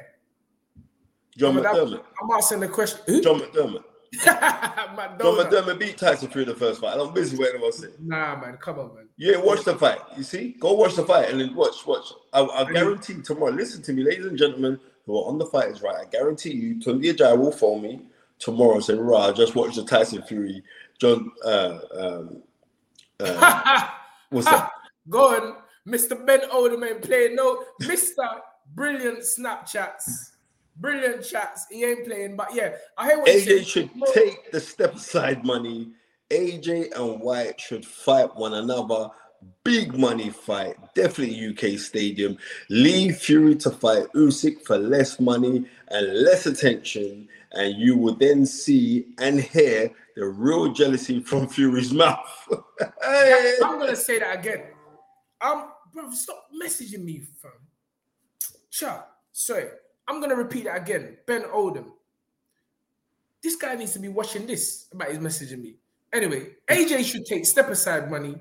[1.37, 2.03] John but that- McDermott.
[2.21, 2.99] I'm asking the question.
[3.07, 3.21] Who?
[3.21, 3.83] John McDermott.
[4.25, 5.37] Man, John.
[5.37, 6.97] McDermott beat Tyson Fury the first fight.
[6.99, 8.01] I'm busy waiting on it.
[8.01, 9.07] Nah, man, come on, man.
[9.17, 9.99] You ain't watched the fight.
[10.17, 10.55] You see?
[10.59, 12.11] Go watch the fight and then watch, watch.
[12.33, 14.79] I, I guarantee tomorrow, listen to me, ladies and gentlemen
[15.09, 15.95] who are on the fight is right.
[15.95, 18.01] I guarantee you, Tunde Ajayi will phone me
[18.37, 20.63] tomorrow and say, Rah, I just watched the Tyson Fury,
[20.99, 22.43] John, uh, um,
[23.19, 23.87] uh,
[24.29, 24.71] what's that?
[25.09, 25.55] Go on,
[25.87, 26.23] Mr.
[26.25, 28.39] Ben Oderman playing no Mr.
[28.75, 30.28] Brilliant Snapchats.
[30.79, 31.65] Brilliant chats.
[31.69, 35.91] He ain't playing, but yeah, I hear what AJ should take the step aside money.
[36.29, 39.09] AJ and Whyte should fight one another.
[39.63, 42.37] Big money fight, definitely UK stadium.
[42.69, 48.45] Leave Fury to fight Usyk for less money and less attention, and you will then
[48.45, 52.47] see and hear the real jealousy from Fury's mouth.
[53.01, 53.55] Hey!
[53.63, 54.63] I'm gonna say that again.
[55.41, 57.51] Um, bro, stop messaging me, fam.
[58.71, 59.09] Chat.
[59.33, 59.67] Sorry,
[60.09, 61.17] I'm gonna repeat that again.
[61.27, 61.85] Ben Odom.
[63.43, 65.75] this guy needs to be watching this about his messaging me.
[66.11, 68.35] Anyway, AJ should take step aside money.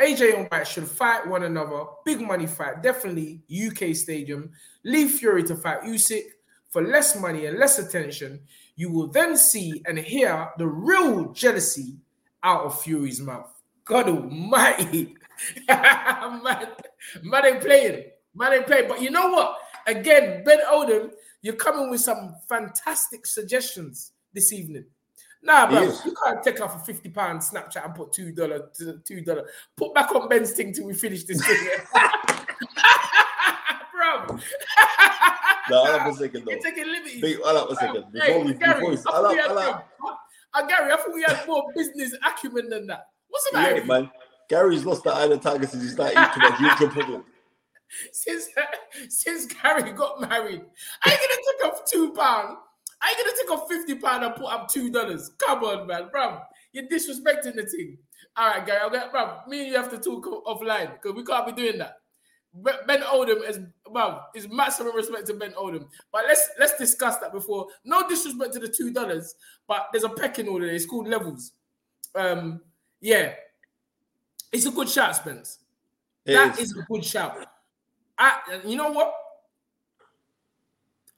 [0.00, 1.84] AJ and Whyte should fight one another.
[2.06, 4.50] Big money fight, definitely UK Stadium.
[4.84, 6.22] Leave Fury to fight Usyk
[6.70, 8.40] for less money and less attention.
[8.76, 11.98] You will then see and hear the real jealousy
[12.42, 13.52] out of Fury's mouth.
[13.84, 15.14] God Almighty,
[15.68, 16.68] man,
[17.22, 18.04] man ain't playing,
[18.34, 18.88] man ain't playing.
[18.88, 19.58] But you know what?
[19.86, 21.10] Again, Ben Odom,
[21.42, 24.84] you're coming with some fantastic suggestions this evening.
[25.42, 26.02] Nah, bro, Yes.
[26.04, 28.70] you can't take off a 50 pound Snapchat and put two dollar
[29.04, 29.48] two dollar.
[29.76, 31.56] Put back on Ben's thing till we finish this thing.
[33.92, 34.38] bro.
[35.70, 36.52] No, hold up a second though.
[36.52, 37.38] You're taking liberties.
[37.44, 38.04] Hold up a second.
[38.14, 39.88] Hey, we, Gary, before we, hold we up, had hold up.
[40.00, 40.12] more-
[40.54, 43.06] uh, Gary, I thought we had more business acumen than that.
[43.28, 43.76] What's the matter?
[43.78, 44.10] Yeah, man.
[44.50, 46.42] Gary's lost the Island Tiger since he started eating
[46.78, 47.24] too much pudding.
[48.12, 48.48] Since
[49.08, 50.62] since Gary got married,
[51.04, 52.56] I ain't gonna take off two pound.
[53.00, 55.30] I ain't gonna take off fifty pound and put up two dollars.
[55.38, 56.40] Come on, man, bro.
[56.72, 57.98] You're disrespecting the thing.
[58.36, 58.78] All right, Gary.
[58.80, 59.38] I'll get, bro.
[59.48, 61.96] Me and you have to talk offline because we can't be doing that.
[62.54, 65.86] Ben Odom is well, is maximum respect to Ben Odom.
[66.12, 67.68] But let's let's discuss that before.
[67.84, 69.34] No disrespect to the two dollars,
[69.66, 70.66] but there's a pecking order.
[70.66, 71.52] It's called levels.
[72.14, 72.60] Um,
[73.00, 73.32] yeah,
[74.52, 75.60] it's a good shot, Spence.
[76.26, 76.70] It That is.
[76.70, 77.46] is a good shout.
[78.18, 79.14] I, you know what?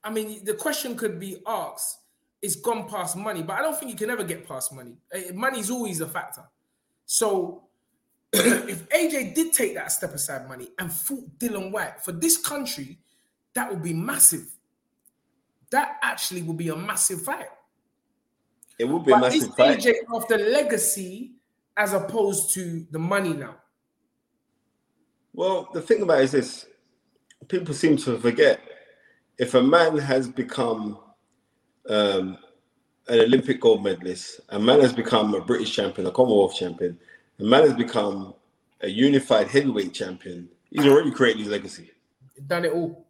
[0.03, 1.99] I mean, the question could be asked:
[2.41, 4.97] It's gone past money, but I don't think you can ever get past money.
[5.13, 6.43] Eh, Money's always a factor.
[7.05, 7.63] So,
[8.33, 12.99] if AJ did take that step aside money and fought Dillian Whyte for this country,
[13.53, 14.47] that would be massive.
[15.71, 17.47] That actually would be a massive fight.
[18.77, 19.79] It would be a But is massive fight.
[19.79, 21.35] AJ after legacy
[21.77, 23.55] as opposed to the money now?
[25.33, 26.65] Well, the thing about it is this:
[27.47, 28.61] people seem to forget
[29.37, 30.97] if a man has become
[31.89, 32.37] um,
[33.07, 36.97] an Olympic gold medalist, a man has become a British champion, a Commonwealth champion,
[37.39, 38.33] a man has become
[38.81, 40.49] a unified heavyweight champion.
[40.71, 41.91] He's already created his legacy.
[42.33, 43.05] He's done it all.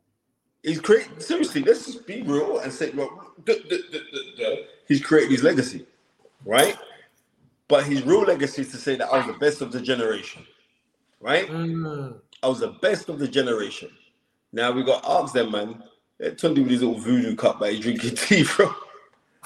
[0.63, 1.61] He's created seriously.
[1.63, 3.77] Let's just be real and say, well, duh, duh,
[4.37, 4.55] duh,
[4.87, 5.85] he's created his legacy,
[6.43, 6.75] right?
[7.67, 10.45] But his real legacy is to say that I was the best of the generation,
[11.19, 11.47] right?
[11.47, 12.19] Mm.
[12.43, 13.89] I was the best of the generation.
[14.55, 15.83] Now we got Arks then, man.
[16.19, 18.73] Yeah, Tunde with his little voodoo cup, but he's drinking tea, bro.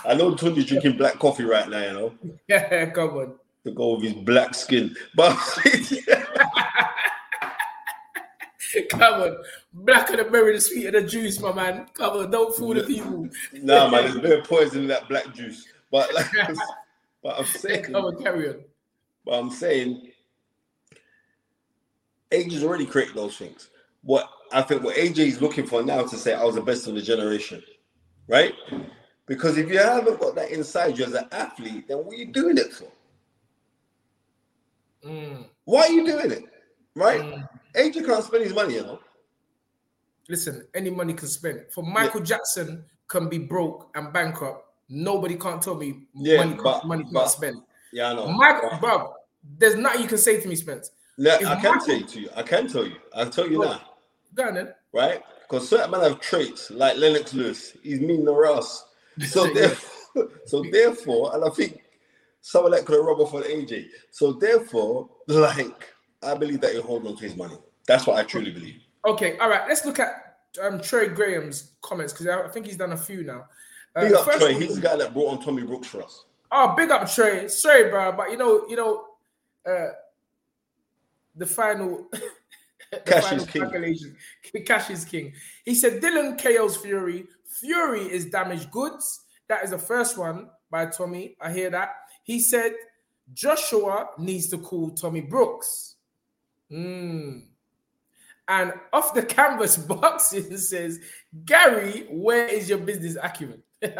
[0.06, 2.14] I know Tunde's drinking black coffee right now, you know,
[2.48, 3.34] Yeah, come on.
[3.66, 4.96] to go with his black skin.
[5.16, 5.36] But
[8.92, 9.38] Come on.
[9.74, 11.88] black Blacker the berry, the sweeter the juice, my man.
[11.96, 13.28] Come on, don't fool the people.
[13.54, 15.66] nah, man, there's a bit of poison in that black juice.
[15.92, 16.28] But like,
[17.24, 18.60] but I'm saying, Come on, carry on.
[19.26, 20.12] but I'm saying,
[22.32, 23.72] age has already created those things.
[24.04, 26.88] What I think what AJ is looking for now to say I was the best
[26.88, 27.62] of the generation,
[28.28, 28.54] right?
[29.28, 32.28] Because if you haven't got that inside you as an athlete, then what are you
[32.32, 32.88] doing it for?
[35.06, 35.46] Mm.
[35.66, 36.44] Why are you doing it?
[36.96, 37.22] Right?
[37.22, 37.48] Mm.
[37.76, 39.00] AJ can't spend his money, you know.
[40.28, 41.62] Listen, any money can spend.
[41.72, 44.66] For Michael Jackson can be broke and bankrupt.
[44.90, 47.62] Nobody can't tell me Yeah, money, can't, but- money can't but- spend.
[47.92, 48.28] Yeah, I know.
[48.28, 49.14] Michael, bro,
[49.58, 50.92] there's nothing you can say to me, Spence.
[51.18, 52.30] If I can Michael- tell you to you.
[52.36, 52.96] I can tell you.
[53.16, 53.82] I'll tell you now,
[54.36, 54.74] Go on then.
[54.94, 55.22] right?
[55.42, 57.76] Because certain men have traits like Lennox Lewis.
[57.82, 58.86] He's mean the Ross.
[59.28, 61.82] So therefore, so therefore, and I think
[62.42, 63.88] some of that could have rubbed off on AJ.
[64.12, 65.92] So therefore, like
[66.24, 67.58] I believe that he hold on to his money.
[67.88, 68.82] That's what I truly believe.
[69.06, 69.68] Okay, all right.
[69.68, 73.46] Let's look at um, Trey Graham's comments because I think he's done a few now.
[73.96, 74.54] Uh, Big up first Trey.
[74.54, 76.26] one- He's the guy that brought on Tommy Brooks for us.
[76.52, 77.48] Oh, big up Trey.
[77.48, 79.06] Sorry, bro, but you know, you know,
[79.68, 79.90] uh,
[81.36, 82.08] the final,
[83.06, 83.62] Cash final is king.
[83.62, 84.16] calculation.
[84.66, 85.34] Cash is king.
[85.66, 87.26] He said Dillian KO's Fury.
[87.46, 89.22] Fury is damaged goods.
[89.48, 91.36] That is the first one by Tommy.
[91.42, 91.90] I hear that.
[92.24, 92.74] He said
[93.34, 95.96] Joshua needs to call Tommy Brooks.
[96.72, 97.44] Mm.
[98.48, 101.00] And off the canvas boxing says,
[101.46, 103.62] Gary, where is your business acumen?
[103.82, 103.94] as,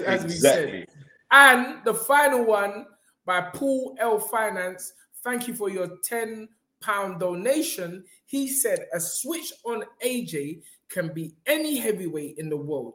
[0.00, 0.64] as we said.
[0.64, 0.86] exactly.
[1.30, 2.86] And the final one
[3.24, 4.92] by Paul L Finance.
[5.22, 6.48] Thank you for your 10
[6.84, 8.04] pound donation.
[8.26, 12.94] He said a switch on AJ can be any heavyweight in the world.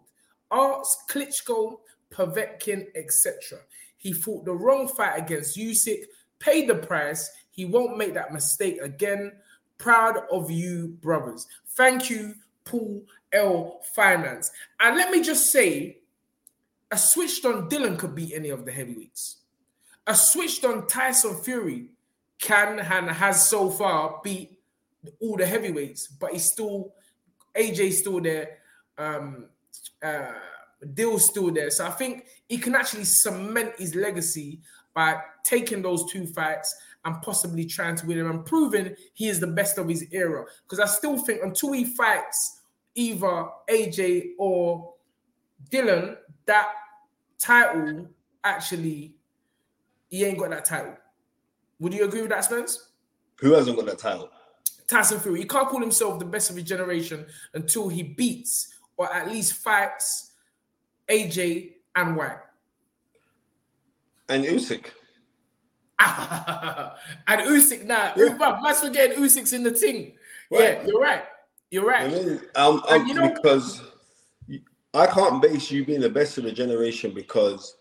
[0.52, 1.80] Arts, Klitschko,
[2.12, 3.60] Povetkin, etc.
[3.98, 6.04] He fought the wrong fight against Usyk,
[6.40, 7.30] paid the price.
[7.52, 9.34] He won't make that mistake again.
[9.78, 11.48] Proud of you, brothers.
[11.70, 14.52] Thank you, Paul L Finance.
[14.80, 16.00] And let me just say,
[16.92, 19.38] a switched on Dillian could beat any of the heavyweights.
[20.08, 21.90] A switched on Tyson Fury
[22.40, 24.58] can and has so far beat
[25.20, 26.94] all the heavyweights, but he's still
[27.56, 28.58] AJ still there.
[28.98, 29.46] Um,
[30.04, 30.34] uh,
[30.94, 31.70] Dill's still there.
[31.70, 34.60] So I think he can actually cement his legacy
[34.94, 36.74] by taking those two fights
[37.06, 40.46] and possibly trying to win them and proving he is the best of his era.
[40.64, 42.62] Because I still think until he fights
[42.96, 44.94] either AJ or
[45.72, 46.72] Dillian, that
[47.38, 48.08] title
[48.44, 49.16] actually
[50.10, 50.98] he ain't got that title.
[51.80, 52.90] Would you agree with that, Spence?
[53.40, 54.30] Who hasn't got that title?
[54.88, 55.40] Tyson Fury.
[55.40, 59.54] He can't call himself the best of his generation until he beats or at least
[59.54, 60.32] fights
[61.10, 62.38] AJ and Whyte.
[64.28, 64.86] And Usyk.
[66.00, 68.34] and Usyk now, yeah.
[68.34, 70.14] man, man's forgetting Usyk's in the thing.
[70.52, 70.62] Right.
[70.62, 71.24] Yeah, you're right.
[71.72, 72.08] You're right.
[72.08, 73.82] I mean, um, um, you know, because
[74.94, 77.76] I can't base you being the best of the generation because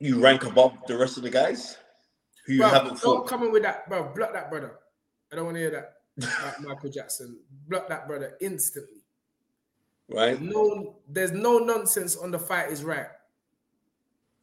[0.00, 1.76] you rank above the rest of the guys
[2.46, 3.14] who you haven't fought.
[3.14, 4.12] Don't come in with that, bro.
[4.14, 4.72] Block that brother.
[5.32, 5.94] I don't want to hear that.
[6.44, 7.38] like Michael Jackson.
[7.68, 9.02] Block that brother instantly.
[10.08, 10.40] Right.
[10.40, 13.06] No, there's no nonsense on the fight is right.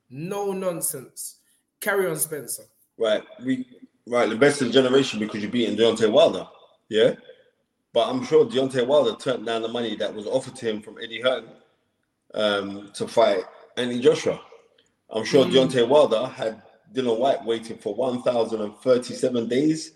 [0.09, 1.37] No nonsense.
[1.79, 2.63] Carry on, Spencer.
[2.97, 3.23] Right.
[3.43, 3.65] We
[4.07, 6.47] right, the best of the generation because you're beating Deontay Wilder.
[6.89, 7.13] Yeah.
[7.93, 10.97] But I'm sure Deontay Wilder turned down the money that was offered to him from
[10.97, 11.45] Eddie Hearn
[12.33, 13.43] um, to fight
[13.77, 14.41] Anthony Joshua.
[15.11, 15.51] I'm sure mm.
[15.51, 16.61] Deontay Wilder had
[16.93, 19.91] Dillian Whyte waiting for 1,037 days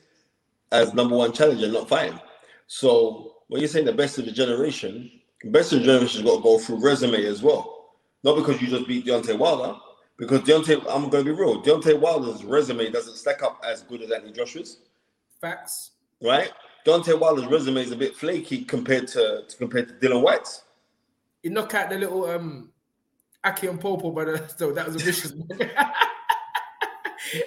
[0.72, 2.20] as number one challenger, not fighting.
[2.68, 5.12] So when you're saying the best of the generation,
[5.42, 7.94] the best of the generation's got to go through resume as well.
[8.24, 9.78] Not because you just beat Deontay Wilder,
[10.18, 14.02] because Deontay, I'm going to be real, Deontay Wilder's resume doesn't stack up as good
[14.02, 14.80] as Anthony Joshua's.
[15.40, 15.92] Facts.
[16.22, 16.52] Right?
[16.86, 20.64] Deontay Wilder's resume is a bit flaky compared to, to compared to Dillian Whyte's.
[21.44, 22.72] You knock out the little um
[23.46, 25.34] Aki and Popo, but so that was a vicious.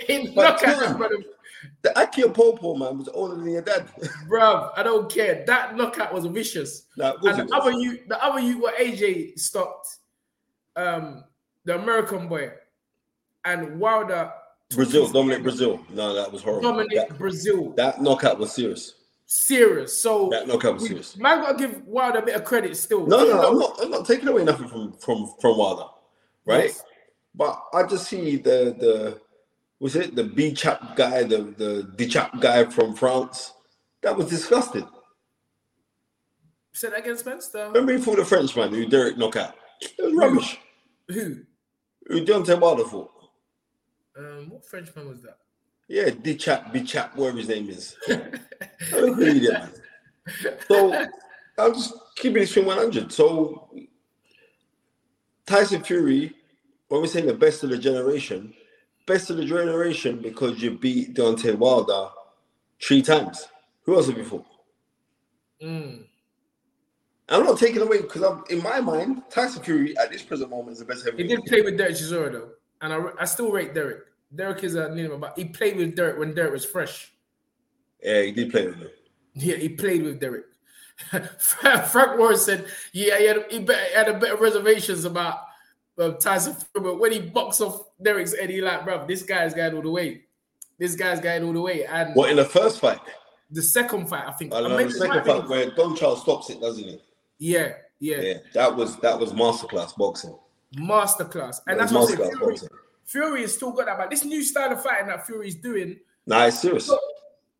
[0.07, 1.17] he knocked out brother.
[1.83, 3.89] The Aki and Popo man was older than your dad,
[4.29, 4.71] bro.
[4.77, 5.45] I don't care.
[5.47, 6.87] That knockout was vicious.
[6.97, 9.89] Nah, and the other you, the other you, what AJ stopped,
[10.77, 11.25] um,
[11.65, 12.53] the American boy,
[13.45, 14.33] and Wilder.
[14.71, 15.89] Breazeale, Dominic Breazeale.
[15.91, 16.71] No, that was horrible.
[16.71, 17.75] Dominic that, Breazeale.
[17.75, 18.95] That knockout was serious
[19.29, 20.01] serious.
[20.03, 21.17] So that knockout was serious.
[21.17, 23.07] Man, gotta give Wilder a bit of credit still.
[23.07, 23.79] No, no, I'm not.
[23.81, 25.89] I'm not taking away nothing from from from Wilder,
[26.45, 26.65] right?
[26.65, 26.83] Yes.
[27.35, 29.21] But I just see the the
[29.79, 33.53] was it the B chap guy, the the D chap guy from France.
[34.03, 34.89] That was disgusting.
[36.73, 37.51] Said that against Spence.
[37.53, 39.55] Remember he fought the Frenchman who Derek knockout.
[39.81, 40.59] It was rubbish.
[41.09, 41.39] Who?
[42.07, 43.11] Who Deontay Wilder fought?
[44.17, 45.39] Um, what Frenchman was that?
[45.89, 47.97] Yeah, D chap, B chap, whatever his name is.
[48.09, 48.21] I
[48.91, 49.71] don't agree with man.
[50.69, 51.07] So
[51.59, 53.11] I'm just keeping it from 100.
[53.11, 53.71] So
[55.47, 56.35] Tyson Fury,
[56.89, 58.53] when we're saying the best of the generation,
[59.07, 62.11] best of the generation because you beat Deontay Wilder
[62.81, 63.49] three times.
[63.85, 64.45] Who else have fought?
[65.63, 66.05] Mm.
[67.31, 70.73] I'm not taking away because I'm in my mind, Tyson Fury at this present moment
[70.73, 71.31] is the best heavyweight.
[71.31, 72.51] He did play with Derek Chisora though,
[72.83, 74.08] and I, I still rate Derek.
[74.35, 77.13] Derek is a name, but he played with Derek when Derek was fresh.
[78.03, 78.91] Yeah, he did play with him.
[79.35, 80.45] Yeah, he played with Derek.
[81.91, 85.39] Frank Warren said, "Yeah, he had, he had a bit of reservations about
[85.99, 89.55] uh, Tyson Fury, but when he boxed off Derek's head, he like, bro, this guy's
[89.55, 90.23] going all the way.
[90.77, 92.99] This guy's going all the way." And what in the first fight?
[93.51, 94.53] The second fight, I think.
[94.53, 97.01] I know, the second fight where Don Charles stops it, doesn't he?
[97.39, 98.35] Yeah, yeah, yeah.
[98.55, 100.37] That was that was masterclass boxing.
[100.77, 102.69] Masterclass, and that that's what Fury, boxing.
[103.09, 103.97] Fury has still got that.
[103.97, 106.93] But this new style of fighting that Fury is doing, nah, it's serious.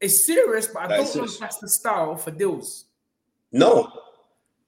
[0.01, 2.85] It's serious, but I that don't know if that's the style for Dills.
[3.51, 3.91] No,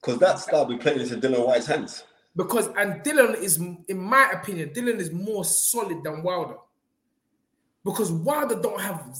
[0.01, 2.03] because that style will be playing into Dillian Whyte's hands.
[2.35, 6.55] Because and Dillian is, in my opinion, Dillian is more solid than Wilder.
[7.85, 9.17] Because Wilder don't have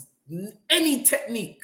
[0.69, 1.63] any technique.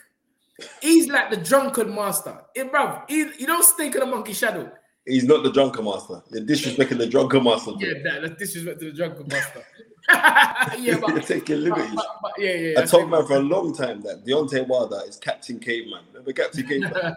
[0.81, 2.39] He's like the drunken master.
[2.55, 4.71] Hey, bruv, he, you don't stink in a monkey shadow.
[5.05, 6.21] He's not the drunken master.
[6.31, 7.71] You're disrespecting the drunken master.
[7.79, 9.63] Yeah, that, that's disrespect to the drunken master.
[10.79, 11.93] yeah, but you're taking liberties.
[11.95, 12.79] But, but, yeah, yeah.
[12.79, 16.03] I told man for a long time that Deontay Wilder is Captain Caveman.
[16.13, 17.15] Remember Captain Caveman?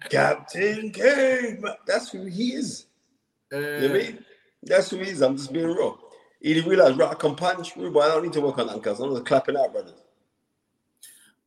[0.10, 1.74] Captain Caveman.
[1.86, 2.86] That's who he is.
[3.52, 4.24] Uh, you know I mean?
[4.62, 5.22] That's who he is.
[5.22, 5.98] I'm just being real.
[6.40, 9.00] He didn't realize, right, I can punch, but I don't need to work on ankles.
[9.00, 10.02] I'm just clapping out, brothers.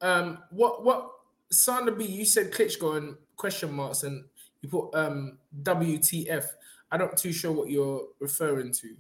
[0.02, 1.12] Um, what what
[1.52, 4.24] Sander B, you said Klitschko and question marks and
[4.62, 6.46] you put um, WTF.
[6.92, 8.96] I'm not too sure what you're referring to.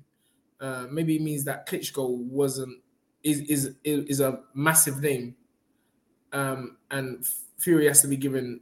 [0.61, 2.79] Uh, maybe it means that Klitschko wasn't
[3.23, 5.35] is is is a massive name,
[6.33, 7.25] um, and
[7.57, 8.59] Fury has to be given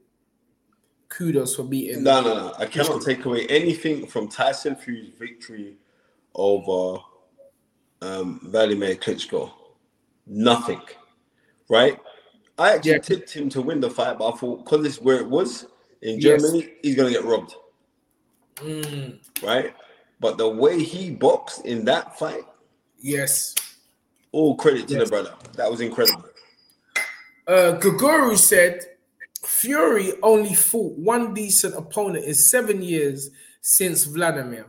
[1.09, 2.03] kudos for beating.
[2.03, 2.53] No, no, no.
[2.57, 5.77] I cannot take away anything from Tyson Fury's victory
[6.35, 7.01] over
[8.01, 9.51] um, Vladimir Klitschko.
[10.25, 10.81] Nothing,
[11.69, 11.97] right?
[12.57, 12.97] I actually yeah.
[12.99, 15.67] tipped him to win the fight, but I thought because this is where it was,
[16.01, 16.69] in Germany, yes.
[16.81, 17.55] he's going to get robbed.
[18.57, 19.73] Mm, right?
[20.19, 22.43] But the way he boxed in that fight,
[22.99, 23.53] yes.
[24.31, 25.03] all credit to Yes.
[25.05, 25.33] the brother.
[25.53, 26.25] That was incredible.
[27.47, 28.81] Uh, said
[29.43, 33.29] Fury only fought one decent opponent in seven years
[33.61, 34.65] since Vladimir,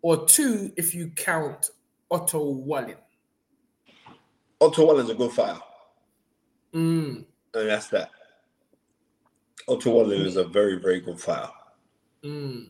[0.00, 1.70] or two if you count
[2.10, 2.96] Otto Wallin.
[4.60, 5.60] Otto Wallin's a good fighter,
[6.72, 7.24] Mm,
[7.54, 8.10] and that's that.
[9.68, 11.50] Otto Wallin is a very, very good fighter.
[12.24, 12.66] mm,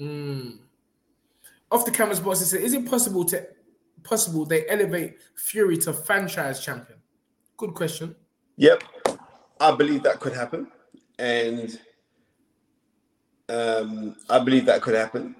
[0.00, 0.58] mm.
[1.70, 3.46] Off the cameras, boss said, "Is it possible to
[4.02, 6.98] possible they elevate Fury to franchise champion?"
[7.56, 8.14] Good question.
[8.56, 8.82] Yep,
[9.60, 10.68] I believe that could happen,
[11.18, 11.78] and
[13.48, 15.34] um, I believe that could happen.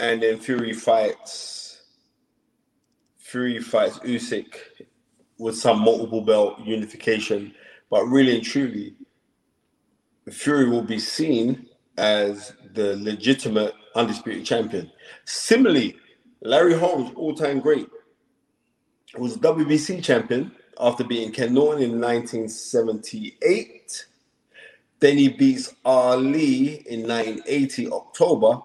[0.00, 1.82] And then Fury fights,
[3.18, 4.56] Fury fights Usyk
[5.38, 7.54] with some multiple belt unification,
[7.90, 8.94] but really and truly,
[10.30, 11.66] Fury will be seen
[12.00, 14.90] as the legitimate undisputed champion.
[15.26, 15.98] Similarly,
[16.40, 17.86] Larry Holmes, all-time great,
[19.18, 20.50] was WBC champion
[20.80, 24.06] after beating Ken Norton in 1978.
[25.00, 28.60] Then he beats Ali in 1980 October.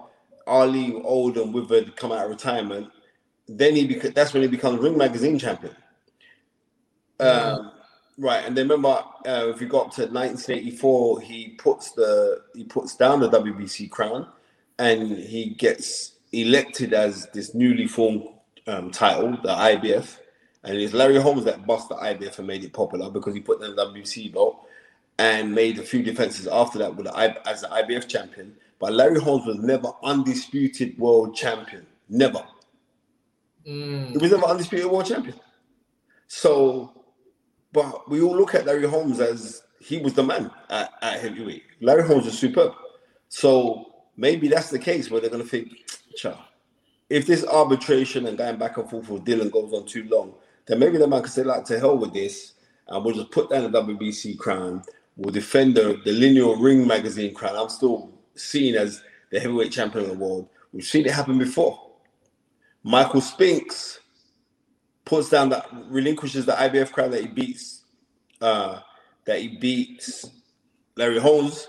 [0.47, 2.87] Ali, old and withered, come out of retirement.
[3.49, 5.75] Then he beca- that's when he becomes Ring Magazine champion.
[7.19, 7.73] Um,
[8.17, 12.63] right, and then remember, uh, if you go up to 1984, he puts the he
[12.63, 14.27] puts down the WBC crown,
[14.79, 18.27] and he gets elected as this newly formed
[18.67, 20.17] um, title, the IBF.
[20.63, 23.61] And it's Larry Holmes that bust the IBF and made it popular because he put
[23.61, 24.65] down the WBC belt
[25.19, 28.55] and made a few defenses after that with the, as the IBF champion.
[28.79, 31.85] But Larry Holmes was never undisputed world champion.
[32.09, 32.43] Never.
[33.67, 35.39] Mm, He was never undisputed world champion.
[36.27, 36.94] So,
[37.75, 41.63] but we all look at Larry Holmes as he was the man at, at heavyweight.
[41.81, 42.71] Larry Holmes was superb.
[43.27, 45.73] So maybe that's the case where they're going to think,
[46.15, 46.49] Cha,
[47.09, 50.33] if this arbitration and going back and forth with Dillian goes on too long,
[50.65, 52.53] then maybe the man could say, like, to hell with this,
[52.87, 54.81] and we'll just put down the WBC crown.
[55.17, 57.57] We'll defend the, the lineal ring magazine crown.
[57.57, 60.47] I'm still seen as the heavyweight champion of the world.
[60.71, 61.91] We've seen it happen before.
[62.83, 63.99] Michael Spinks
[65.05, 67.83] puts down that relinquishes the IBF crown that he beats
[68.41, 68.79] uh
[69.25, 70.25] that he beats
[70.95, 71.67] Larry Holmes.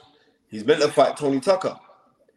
[0.49, 1.79] He's meant to fight Tony Tucker.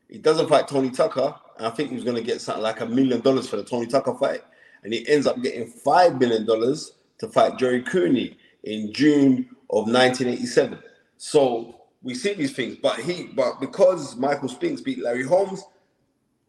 [0.09, 1.35] He doesn't fight Tony Tucker.
[1.57, 3.87] And I think he was gonna get something like a million dollars for the Tony
[3.87, 4.41] Tucker fight.
[4.83, 9.87] And he ends up getting five million dollars to fight Jerry Cooney in June of
[9.87, 10.79] 1987.
[11.17, 15.63] So we see these things, but he but because Michael Spinks beat Larry Holmes,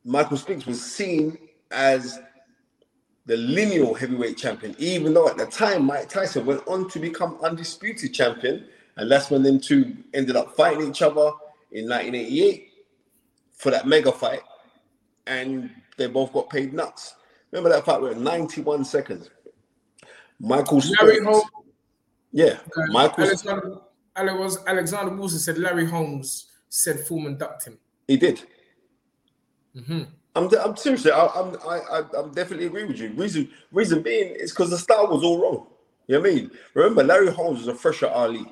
[0.04, 1.36] Michael Spinks was seen
[1.70, 2.20] as
[3.30, 7.38] the lineal heavyweight champion, even though at the time Mike Tyson went on to become
[7.44, 8.66] undisputed champion,
[8.96, 11.30] and that's when them two ended up fighting each other
[11.70, 12.72] in 1988
[13.52, 14.40] for that mega fight,
[15.28, 17.14] and they both got paid nuts.
[17.52, 19.30] Remember that fight went 91 seconds.
[20.40, 21.44] Michael Larry Holmes.
[22.32, 22.58] yeah,
[22.88, 23.76] Michael, Alexander,
[24.18, 27.78] Ale- Alexander Wilson said Larry Holmes said Foreman ducked him.
[28.08, 28.42] he did.
[29.76, 30.08] Mhm.
[30.34, 33.10] I'm, I'm seriously, I, I'm, I, I, I'm definitely agree with you.
[33.10, 35.66] Reason, reason being is because the style was all wrong.
[36.06, 36.50] You know what I mean?
[36.74, 38.46] Remember, Larry Holmes was a fresher Ali.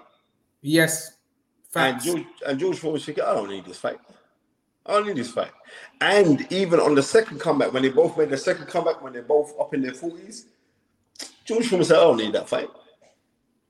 [0.63, 1.13] Yes,
[1.73, 2.01] And.
[2.01, 3.99] George and George Foreman thinking, I don't need this fight.
[4.87, 5.53] I don't need this fight.
[6.01, 9.23] And even on the second comeback, when they both made the second comeback, when they're
[9.23, 10.47] both up in their forties,
[11.45, 12.71] George Foreman said, I don't need that fight.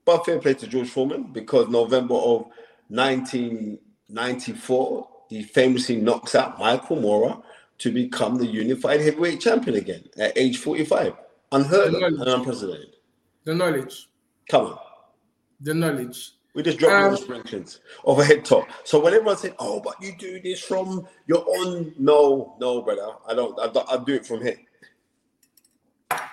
[0.05, 2.47] But fair play to George Foreman because November of
[2.87, 7.37] 1994, he famously knocks out Michael Moorer
[7.79, 11.13] to become the unified heavyweight champion again at age 45.
[11.51, 12.95] Unheard of and unprecedented.
[13.45, 14.09] the knowledge,
[14.49, 14.79] Come on.
[15.61, 16.33] the knowledge.
[16.53, 18.67] We just dropped Um, sprinklings of a head top.
[18.83, 23.07] So when everyone said, "Oh, but you do this from your own," no, no, brother,
[23.27, 23.57] I don't.
[23.59, 24.57] I, don't, I do it from here.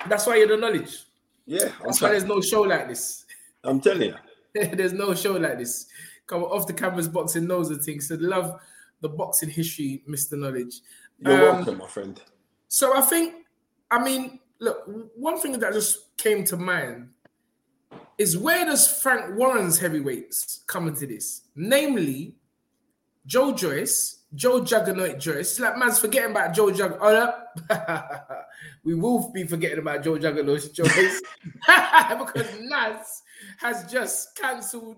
[0.09, 1.05] That's why you're the knowledge.
[1.45, 3.25] Yeah, I'm, That's why there's no show like this.
[3.63, 4.15] I'm telling you.
[4.73, 5.87] there's no show like this.
[6.27, 8.09] Come off the cameras, boxing knows the things.
[8.09, 8.59] So love
[9.01, 10.33] the boxing history, Mr.
[10.39, 10.81] Knowledge.
[11.19, 12.21] You're Um, welcome, my friend.
[12.69, 13.35] So I think,
[13.91, 14.83] I mean, look,
[15.15, 17.11] one thing that just came to mind
[18.19, 21.43] is where does Frank Warren's heavyweights come into this?
[21.55, 22.35] Namely,
[23.27, 25.53] Joe Joyce, Joe Juggernaut Joyce.
[25.53, 26.99] It's like man's forgetting about Joe Jug.
[27.01, 27.33] Oh,
[27.71, 28.19] no.
[28.85, 31.23] we will be forgetting about Joe Juggernaut Joyce
[31.67, 33.23] because Naz
[33.59, 34.97] has just cancelled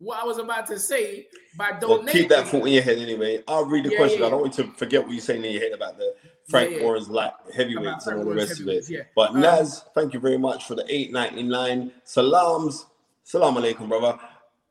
[0.00, 1.88] what I was about to say by donating.
[1.88, 3.42] Well, keep that thought in your head anyway.
[3.46, 4.20] I'll read the Yeah, question.
[4.20, 6.14] yeah, I don't want you to forget what you're saying in your head about the
[6.48, 6.82] Frank Yeah.
[6.84, 8.86] Warren's like heavyweights and all the rest of it.
[9.14, 11.92] But Um, Naz, thank you very much for the 8.99.
[12.04, 12.86] Salams,
[13.24, 14.18] salam alaikum, brother.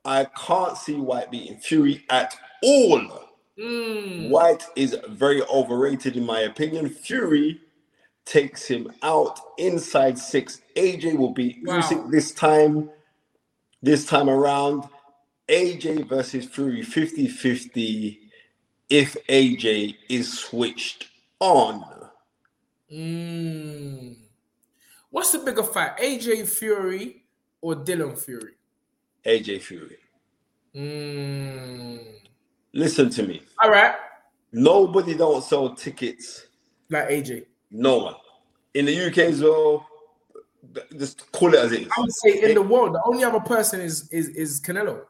[0.04, 3.26] I can't see Whyte beating Fury at all.
[3.58, 4.30] Mm.
[4.30, 6.90] Whyte is very overrated in my opinion.
[6.90, 7.62] Fury
[8.26, 10.62] takes him out inside six.
[10.76, 11.80] AJ will beat Wow.
[11.80, 12.90] Usyk this time.
[13.82, 14.84] This time around,
[15.50, 18.20] AJ versus Fury 50-50
[18.90, 21.08] if AJ is switched
[21.40, 21.84] on.
[22.92, 24.16] Mm.
[25.10, 27.24] What's the bigger fight, AJ Fury
[27.62, 28.54] or Dillian Fury?
[29.26, 29.98] AJ Fury.
[30.76, 32.00] Mm.
[32.74, 33.42] Listen to me.
[33.62, 33.96] All right,
[34.52, 36.48] Nobody don't sell tickets.
[36.90, 37.46] like AJ.
[37.72, 38.16] No one.
[38.74, 39.88] In the UK as well,
[40.98, 41.88] just call it as it is.
[41.96, 45.06] I would say in the world, the only other person is is is Canelo.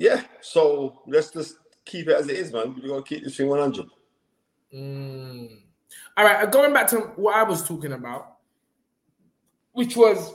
[0.00, 0.22] Yeah.
[0.40, 2.74] So let's just keep it as it is, man.
[2.74, 3.86] We're gonna keep this thing 100.
[4.74, 5.58] Mm.
[6.16, 8.38] All right, uh, going back to what I was talking about,
[9.72, 10.32] which was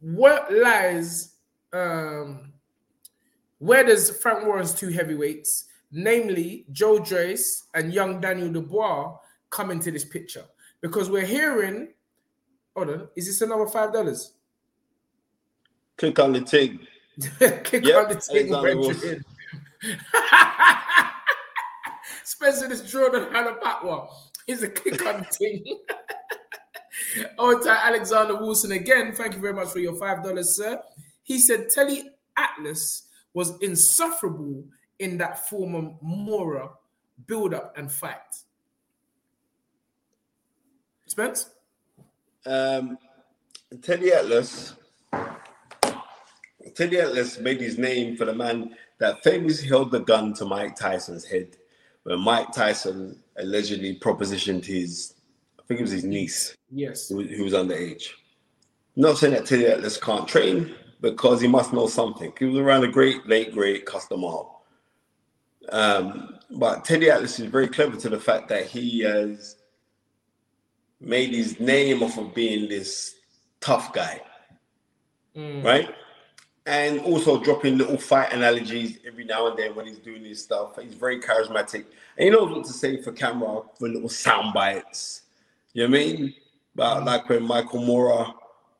[0.00, 1.34] what lies,
[1.74, 2.54] um,
[3.58, 9.14] where does Frank Warren's two heavyweights, namely Joe Joyce and young Daniel Dubois,
[9.50, 10.44] come into this picture?
[10.80, 11.88] Because we're hearing,
[12.74, 14.32] hold on, is this another five dollars?
[15.98, 16.86] Click on the thing.
[17.64, 19.24] Kick Yep, on the table, Benjamin.
[22.24, 24.08] Spencer is drawn on Hannah Patwa.
[24.46, 25.64] He's a kick on the thing.
[27.38, 29.12] On to Alexander Wilson again.
[29.14, 30.80] Thank you very much for your five dollars, sir.
[31.22, 34.64] He said Teddy Atlas was insufferable
[34.98, 36.70] in that Foreman Moorer
[37.26, 38.16] build up and fight.
[41.06, 41.50] Spence?
[42.46, 42.96] Um,
[43.82, 44.74] Teddy Atlas.
[46.74, 50.76] Teddy Atlas made his name for the man that famously held the gun to Mike
[50.76, 51.56] Tyson's head
[52.04, 55.14] when Mike Tyson allegedly propositioned his,
[55.58, 57.08] I think it was his niece, Yes.
[57.08, 58.08] who, who was underage.
[58.96, 62.32] Not saying that Teddy Atlas can't train because he must know something.
[62.38, 64.66] He was around the great, late, great Custom Hall.
[65.70, 69.56] Um, but Teddy Atlas is very clever to the fact that he has
[71.00, 73.14] made his name off of being this
[73.60, 74.20] tough guy,
[75.36, 75.62] Mm.
[75.64, 75.94] right?
[76.70, 80.78] And also dropping little fight analogies every now and then when he's doing his stuff.
[80.80, 81.84] He's very charismatic
[82.16, 85.22] and he knows what to say for camera for little sound bites.
[85.72, 86.34] You know what I mean?
[86.76, 88.26] But like when Michael Moorer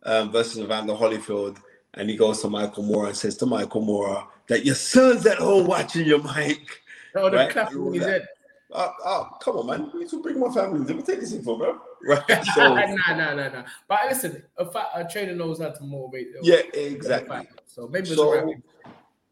[0.05, 1.57] um, versus Evander Holyfield,
[1.95, 5.39] and he goes to Michael Moorer and says to Michael Moorer that your son's at
[5.39, 6.83] home watching your mic.
[7.17, 7.51] Oh, the Right.
[7.51, 8.29] clap in his All head.
[8.73, 9.91] Oh, oh, come on, man.
[9.93, 10.79] You need to bring my family.
[10.87, 11.81] Let me take this info, bro.
[12.03, 12.45] Right.
[12.55, 13.65] So, nah, nah, nah, nah.
[13.89, 16.33] But listen, a, fa- a trainer knows how to motivate.
[16.33, 16.43] them.
[16.45, 17.49] yeah, exactly.
[17.75, 18.57] So maybe it's So, right.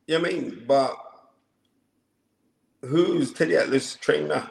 [0.06, 0.96] yeah, I mean, but
[2.82, 4.48] who's Teddy Atlas trainer?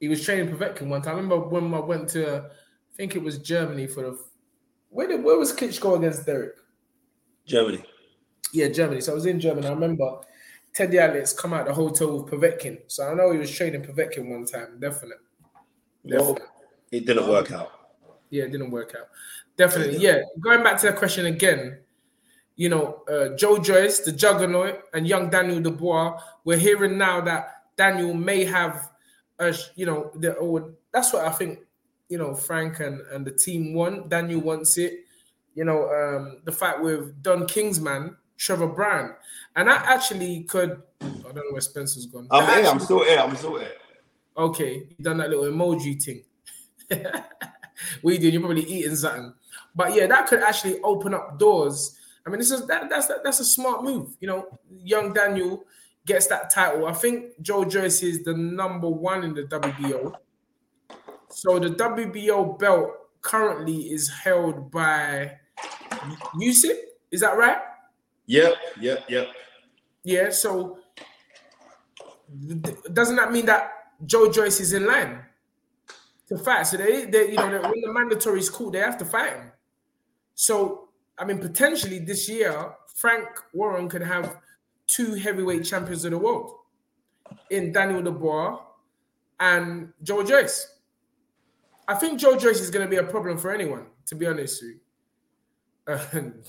[0.00, 1.14] He was training Povetkin one time.
[1.14, 4.18] I remember when I went to, I think it was Germany for the.
[4.88, 6.54] Where did where was Klitschko against Derek?
[7.46, 7.84] Germany.
[8.52, 9.02] Yeah, Germany.
[9.02, 9.66] So I was in Germany.
[9.66, 10.20] I remember
[10.74, 12.78] Teddy Atlas come out the hotel with Povetkin.
[12.86, 14.78] So I know he was training Povetkin one time.
[14.80, 15.16] Definitely.
[16.04, 16.46] Well, Definitely.
[16.92, 17.70] it didn't work out.
[18.30, 19.08] Yeah, it didn't work out.
[19.56, 19.98] Definitely.
[19.98, 20.22] Yeah.
[20.40, 21.80] Going back to the question again,
[22.60, 27.62] you know, uh, Joe Joyce, the juggernaut, and young Daniel Dubois, we're hearing now that
[27.74, 28.90] Daniel may have,
[29.38, 31.60] a, you know, the, or that's what I think,
[32.10, 34.10] you know, Frank and, and the team want.
[34.10, 35.06] Daniel wants it.
[35.54, 39.14] You know, um, the fight with Don Kingsman, Trevor Bryan.
[39.56, 42.28] And that actually could, I don't know where Spencer's gone.
[42.30, 42.70] I'm here.
[42.70, 43.20] I'm still here.
[43.20, 43.72] I'm still here.
[44.36, 46.24] Okay, you done that little emoji thing.
[48.02, 48.34] what you doing?
[48.34, 49.32] You're probably eating something.
[49.74, 51.96] But yeah, that could actually open up doors.
[52.26, 54.16] I mean, this is that, that's that, that's a smart move.
[54.20, 55.64] You know, young Daniel
[56.06, 56.86] gets that title.
[56.86, 60.14] I think Joe Joyce is the number one in the WBO.
[61.28, 62.90] So the WBO belt
[63.22, 65.38] currently is held by
[66.34, 66.76] Usyk.
[67.10, 67.58] Is that right?
[68.26, 69.28] Yep, yep, yep.
[70.04, 70.30] Yeah.
[70.30, 70.78] So
[72.92, 73.72] doesn't that mean that
[74.06, 75.20] Joe Joyce is in line
[76.28, 76.64] to fight?
[76.64, 79.52] So they, they you know, when the mandatory is cool, they have to fight him.
[80.34, 80.89] So
[81.20, 84.38] I mean, potentially this year, Frank Warren could have
[84.86, 86.54] two heavyweight champions of the world
[87.50, 88.58] in Daniel Dubois
[89.38, 90.78] and Joe Joyce.
[91.86, 94.62] I think Joe Joyce is going to be a problem for anyone, to be honest
[94.62, 94.72] with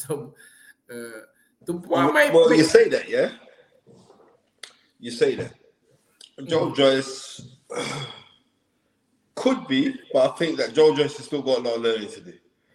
[0.07, 0.31] you.
[0.91, 1.21] Uh,
[1.65, 3.31] Dubois might well, be- you say that, yeah?
[4.99, 5.53] You say that.
[6.43, 7.39] Joe Joyce
[9.35, 12.09] could be, but I think that Joe Joyce has still got a lot of learning
[12.09, 12.33] to do.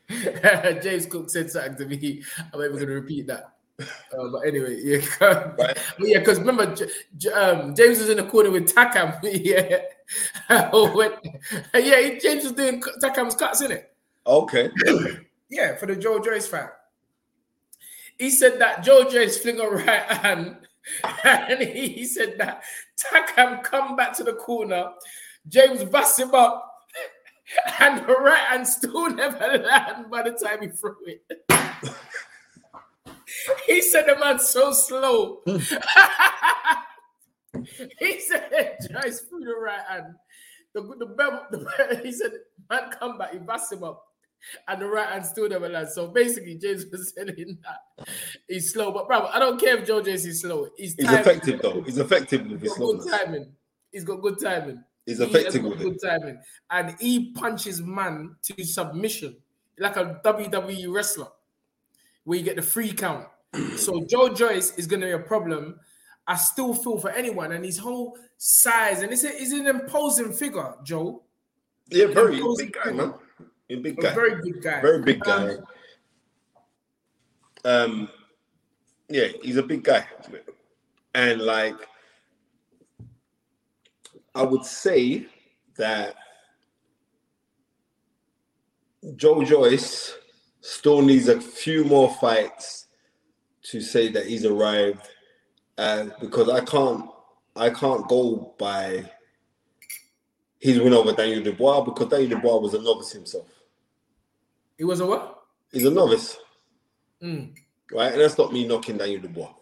[0.82, 2.22] James Cook said something to me.
[2.52, 3.52] I'm never going to repeat that.
[3.78, 6.88] Uh, but anyway, yeah, but yeah, because remember, J-
[7.18, 9.18] J- um, James was in the corner with Takam.
[9.22, 9.82] yeah,
[10.72, 11.12] when,
[11.74, 13.92] yeah, he- James was doing Takam's cuts in it.
[14.26, 14.70] Okay.
[15.48, 16.70] Yeah, for the Joe Joyce fight.
[18.18, 20.56] He said that Joe Joyce fling a right hand
[21.24, 22.62] and he, said that
[22.98, 24.90] Takam come back to the corner,
[25.48, 26.75] James bust him up,
[27.80, 31.22] and the right hand still never land by the time he threw it.
[33.66, 35.42] he said the man's so slow.
[37.98, 40.14] he said Joyce threw the right hand.
[40.74, 42.32] The, the, bell- the, he said,
[42.68, 43.32] man, come back.
[43.32, 44.02] He bust him up.
[44.68, 45.94] And the right hand still never lands.
[45.94, 48.06] So basically, James was saying that
[48.46, 48.92] he's slow.
[48.92, 50.68] But, bro, I don't care if Joe James is slow.
[50.76, 51.80] He's, He's effective though.
[51.82, 53.52] He's effective with his good timing.
[53.90, 54.84] He's got good timing.
[55.06, 56.02] He's He effective got with good it.
[56.02, 56.40] timing.
[56.70, 59.36] And he punches man to submission
[59.78, 61.28] like a WWE wrestler
[62.24, 63.26] where you get the free count.
[63.76, 65.78] so Joe Joyce is going to be a problem.
[66.26, 70.32] I still feel for anyone and his whole size and it's, a, it's an imposing
[70.32, 71.22] figure, Joe.
[71.88, 73.14] Yeah, very big guy, man.
[73.70, 74.14] A big A guy.
[74.14, 74.80] very big guy.
[74.80, 75.50] Very big guy.
[75.54, 75.64] Um,
[77.64, 78.08] Um,
[79.08, 80.06] yeah, he's a big guy,
[81.14, 81.74] and like,
[84.36, 85.26] I would say
[85.78, 86.14] that
[89.16, 90.14] Joe Joyce
[90.60, 92.86] still needs a few more fights
[93.62, 95.08] to say that he's arrived,
[95.78, 97.08] uh, because I can't,
[97.56, 99.10] I can't go by
[100.60, 103.48] his win over Daniel Dubois because Daniel Dubois was a novice himself.
[104.76, 105.42] He was a what?
[105.72, 106.38] He's a novice
[107.22, 107.54] Mm.
[107.92, 108.12] right?
[108.12, 109.54] And that's not me knocking Daniel Dubois,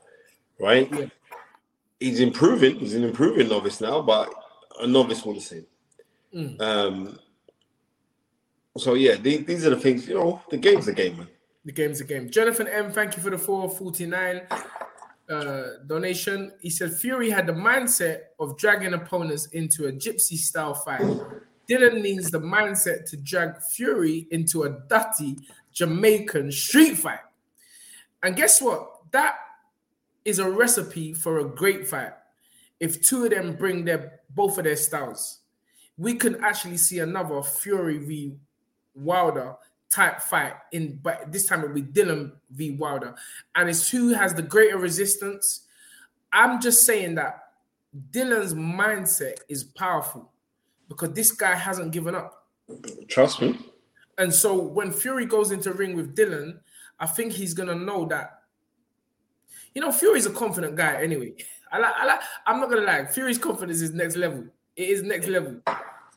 [0.59, 0.93] right?
[0.93, 1.07] Yeah.
[2.01, 2.81] He's improving.
[2.81, 4.35] He's an improving novice now, but
[4.81, 5.67] a novice the same.
[6.35, 6.61] Mm.
[6.61, 7.19] Um.
[8.77, 10.09] So yeah, these, these are the things.
[10.09, 11.29] You know, the game's a game, man.
[11.65, 12.29] The game's a game.
[12.29, 14.43] Jonathan M, thank you for the 449
[15.31, 16.53] uh, donation.
[16.61, 21.01] He said Fury had the mindset of dragging opponents into a gypsy style fight.
[21.69, 25.37] Dillian needs the mindset to drag Fury into a dirty
[25.73, 27.21] Jamaican street fight.
[28.23, 28.91] And guess what?
[29.13, 29.37] That
[30.25, 32.13] is a recipe for a great fight.
[32.85, 35.39] If two of them bring their both of their styles,
[35.97, 38.36] we could actually see another Fury v
[38.94, 39.55] Wilder
[39.89, 43.15] type fight in, but this time it'll be Dillian v Wilder,
[43.55, 45.66] and it's who has the greater resistance.
[46.31, 47.44] I'm just saying that
[48.11, 50.31] Dillian's mindset is powerful
[50.86, 52.48] because this guy hasn't given up.
[53.09, 53.59] Trust me.
[54.19, 56.59] And so when Fury goes into ring with Dillian,
[57.01, 58.43] I think he's gonna know that.
[59.74, 61.32] You know, Fury's a confident guy anyway.
[61.73, 64.45] I like, I like, I'm not gonna lie, Fury's confidence is next level.
[64.77, 65.61] It is next level.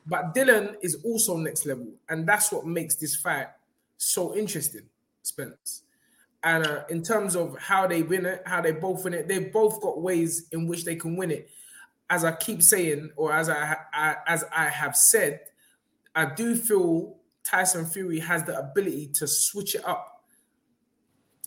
[0.06, 3.48] But Dillian is also next level, and that's what makes this fight
[3.98, 4.84] so interesting,
[5.22, 5.84] Spence.
[6.44, 9.52] And uh, in terms of how they win it, how they both win it, they've
[9.52, 11.49] both got ways in which they can win it.
[12.10, 15.41] As I keep saying, or as I, I as I have said,
[16.15, 20.24] I do feel Tyson Fury has the ability to switch it up.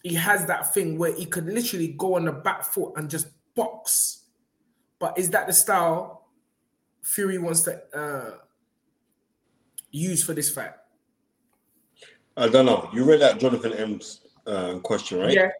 [0.02, 3.28] He has that thing where he could literally go on the back foot and just
[3.55, 4.24] box.
[4.98, 6.28] But is that the style
[7.02, 8.31] Fury wants to uh,
[9.90, 10.72] use for this fight?
[12.36, 12.89] I don't know.
[12.93, 15.35] You read that Jonathan M's uh, question, right?
[15.35, 15.51] Yeah,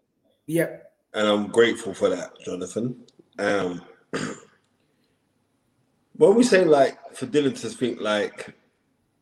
[0.47, 0.77] yeah,
[1.15, 3.05] and I'm grateful for that, Jonathan.
[3.39, 3.83] Um,
[6.17, 8.55] when we say like for Dillian to think like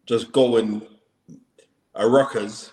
[0.06, 0.82] just going
[1.94, 2.70] a ruckers,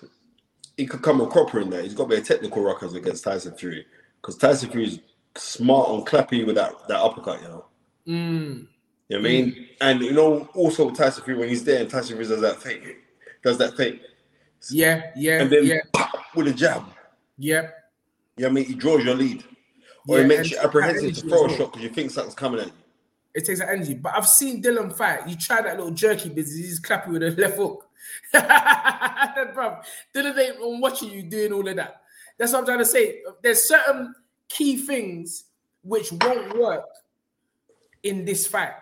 [0.77, 1.81] he could come a cropper in there.
[1.81, 3.85] He's got to be a technical ruckers against Tyson Fury
[4.21, 4.99] because Tyson Fury is
[5.35, 7.65] smart and clappy with that that uppercut, you know.
[8.07, 8.67] Mm,
[9.09, 9.67] You know what I mean?
[9.81, 12.81] And you know, also Tyson Fury when he's there and Tyson Fury does that thing,
[13.43, 13.99] does that thing,
[14.71, 16.83] yeah, yeah, and then yeah, pop, with a jab.
[17.37, 17.69] yeah.
[18.37, 18.65] You know what I mean?
[18.65, 19.43] He draws your lead.
[20.09, 22.59] Or Yeah, he makes you apprehensive to throw a shot because you think something's coming
[22.59, 22.73] at you.
[23.33, 23.93] It takes that energy.
[23.93, 25.27] But I've seen Dillian fight.
[25.29, 27.87] You try that little jerky business, he's clapping with a left hook.
[29.53, 29.77] Bro,
[30.13, 32.01] Dillian ain't on watching you doing all of that.
[32.37, 33.21] That's what I'm trying to say.
[33.41, 34.13] There's certain
[34.49, 35.45] key things
[35.83, 36.85] which won't work
[38.03, 38.73] in this fight.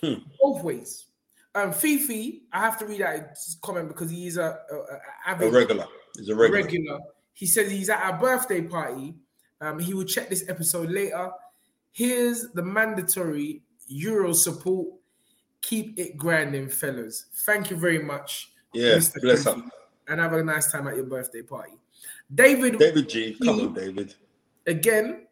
[0.00, 0.14] Hmm.
[0.40, 1.06] Both ways.
[1.54, 5.50] Um, Fifi, I have to read that comment because he is a, a, a A
[5.50, 5.86] regular.
[6.16, 6.64] He's a regular.
[6.64, 6.98] regular.
[7.32, 9.14] He says he's at our birthday party.
[9.60, 11.30] Um, he will check this episode later.
[11.92, 14.88] Here's the mandatory Euro support.
[15.62, 17.26] Keep it grinding, fellas.
[17.46, 18.52] Thank you very much.
[18.74, 19.20] Yeah, Mr.
[19.22, 19.70] bless Fifi, up.
[20.08, 21.72] And have a nice time at your birthday party.
[22.34, 23.36] David, David G.
[23.42, 24.14] Come on, David.
[24.66, 25.26] Again,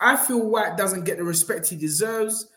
[0.00, 2.48] I feel Whyte doesn't get the respect he deserves.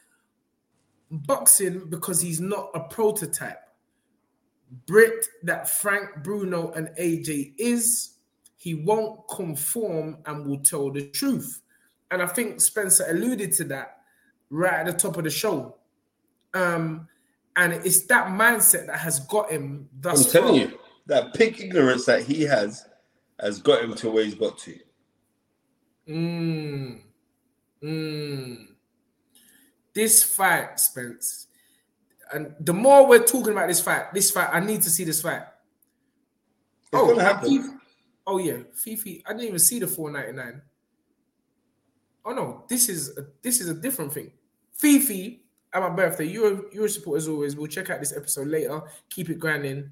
[1.11, 3.61] Boxing because he's not a prototype.
[4.85, 8.17] Brit that Frank, Bruno, and AJ is,
[8.57, 11.61] he won't conform and will tell the truth.
[12.11, 14.01] And I think Spencer alluded to that
[14.49, 15.75] right at the top of the show.
[16.53, 17.07] Um,
[17.55, 20.71] and it's that mindset that has got him I'm thus telling far.
[20.71, 22.85] you, that pig ignorance that he has
[23.39, 24.77] has got him to where he's got to.
[26.09, 27.01] Mm.
[27.83, 28.67] Mm.
[29.93, 31.47] This fight, Spence,
[32.33, 35.21] and the more we're talking about this fight, this fight, I need to see this
[35.21, 35.43] fight.
[36.81, 37.15] It's oh.
[37.15, 37.69] Fifi-
[38.27, 39.23] oh yeah, Fifi.
[39.25, 40.61] I didn't even see the 499.
[42.25, 44.31] Oh no, this is a, this is a different thing.
[44.73, 47.55] Fifi, at my birthday, you're you're support as always.
[47.55, 48.81] We'll check out this episode later.
[49.09, 49.91] Keep it grinding,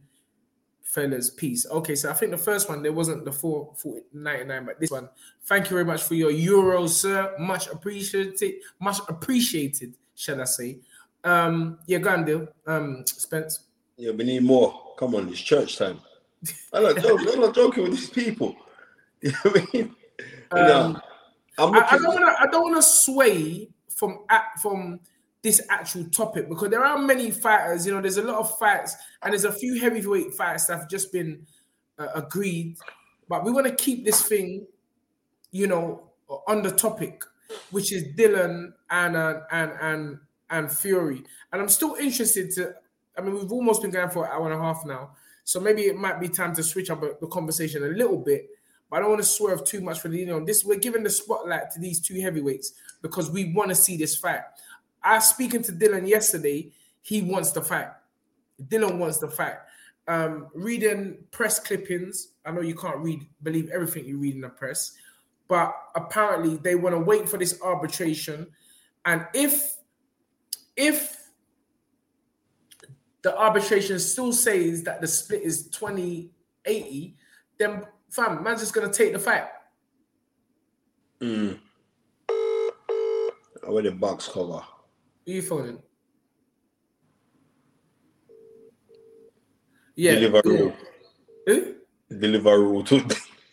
[0.88, 1.30] fellas.
[1.30, 1.66] Peace.
[1.70, 5.10] Okay, so I think the first one there wasn't the 4 499, but this one.
[5.46, 7.36] Thank you very much for your euros, sir.
[7.40, 8.56] Much appreciated.
[8.80, 10.80] Much appreciated, shall I say?
[11.24, 12.48] Um, yeah, go on, deal.
[12.66, 13.66] Um, Spence.
[13.98, 14.94] Yeah, we need more.
[14.98, 16.00] Come on, it's church time.
[16.74, 17.28] I'm not joking.
[17.34, 18.56] I'm not joking with these people.
[19.20, 19.96] You know what I mean?
[20.52, 21.02] Um,
[21.58, 22.36] I'm I, I don't want to.
[22.40, 25.00] I don't want to sway from at, from
[25.48, 27.86] this actual topic because there are many fighters.
[27.86, 30.90] You know, there's a lot of fights, and there's a few heavyweight fights that have
[30.90, 31.48] just been
[31.98, 32.76] uh, agreed.
[33.30, 34.68] But we want to keep this thing,
[35.52, 36.12] you know,
[36.48, 37.24] on the topic,
[37.72, 40.20] which is Dillian and uh, and and
[40.50, 41.24] and Fury.
[41.54, 42.74] And I'm still interested to.
[43.18, 45.12] I mean, we've almost been going for an hour and a half now,
[45.46, 48.50] so maybe it might be time to switch up the conversation a little bit.
[48.90, 50.66] But I don't want to swerve too much for the you know this.
[50.66, 54.42] We're giving the spotlight to these two heavyweights because we want to see this fight.
[55.08, 56.74] I was speaking to Dillian yesterday.
[57.02, 57.88] He wants the fight.
[58.62, 59.56] Dillian wants the fight.
[60.06, 62.34] Um, reading press clippings.
[62.46, 64.94] I know you can't read, believe everything you read in the press,
[65.48, 68.48] but apparently they want to wait for this arbitration.
[69.06, 69.78] And if
[70.76, 71.16] if
[73.22, 77.14] the arbitration still says that the split is 20-80,
[77.58, 79.48] then fam, man's just gonna take the fight.
[81.22, 81.60] Mm.
[83.68, 84.62] Wear the box cover.
[85.28, 85.80] Who you phoning?
[89.94, 90.14] Yeah.
[90.14, 90.74] Deliveroo.
[91.46, 91.76] Who?
[92.10, 92.88] Deliveroo.
[92.88, 93.06] too.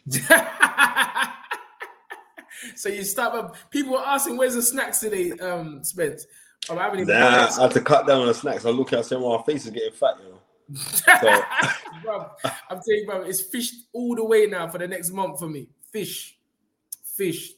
[2.77, 3.57] so you start up.
[3.71, 6.29] People were asking, "Where's the snacks today, um, Spence?"
[6.71, 7.19] Oh, I haven't even.
[7.19, 8.65] nah, I had to cut down on the snacks.
[8.65, 10.39] I look at saying, well, my face is getting fat, you know.
[12.05, 12.31] bro,
[12.71, 15.49] I'm telling you, bro, it's fish all the way now for the next month for
[15.49, 15.67] me.
[15.93, 16.39] Fish,
[17.03, 17.55] fish.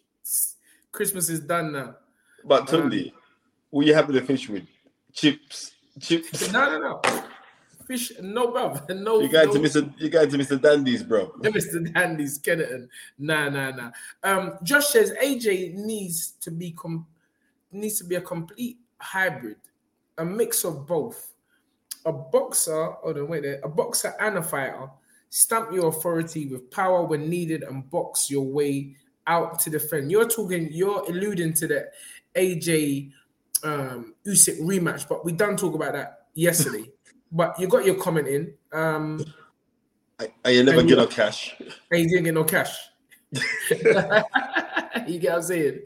[0.90, 1.96] Christmas is done now.
[2.44, 3.12] But Tunde,
[3.70, 4.64] what you having to fish with?
[5.12, 5.72] Chips.
[6.00, 6.50] Chips.
[6.52, 7.22] No, no, no.
[7.86, 8.74] Fish, no, bro.
[8.94, 9.52] No, You going no.
[9.54, 9.94] to Mr.
[9.98, 10.60] You going to Mr.
[10.60, 11.28] Dandy's, bro.
[11.40, 11.92] Mr.
[11.94, 12.88] Dandy Skeleton.
[13.18, 13.90] Nah, nah, nah.
[14.24, 17.06] Um, Josh says AJ needs to be com-
[17.72, 19.56] needs to be a complete hybrid,
[20.18, 21.32] a mix of both.
[22.06, 23.60] A boxer, hold on, wait there.
[23.64, 24.88] A boxer and a fighter.
[25.30, 28.94] Stamp your authority with power when needed and box your way
[29.26, 30.10] out to defend.
[30.10, 31.88] You're talking, you're alluding to the
[32.36, 33.10] AJ
[33.66, 36.90] um Usyk rematch, but we done talk about that yesterday.
[37.32, 38.54] but you got your comment in.
[38.72, 39.24] Um
[40.18, 41.54] I, I you never And get you- no cash.
[41.60, 42.74] and he didn't get no cash.
[43.32, 45.80] you get what I'm saying?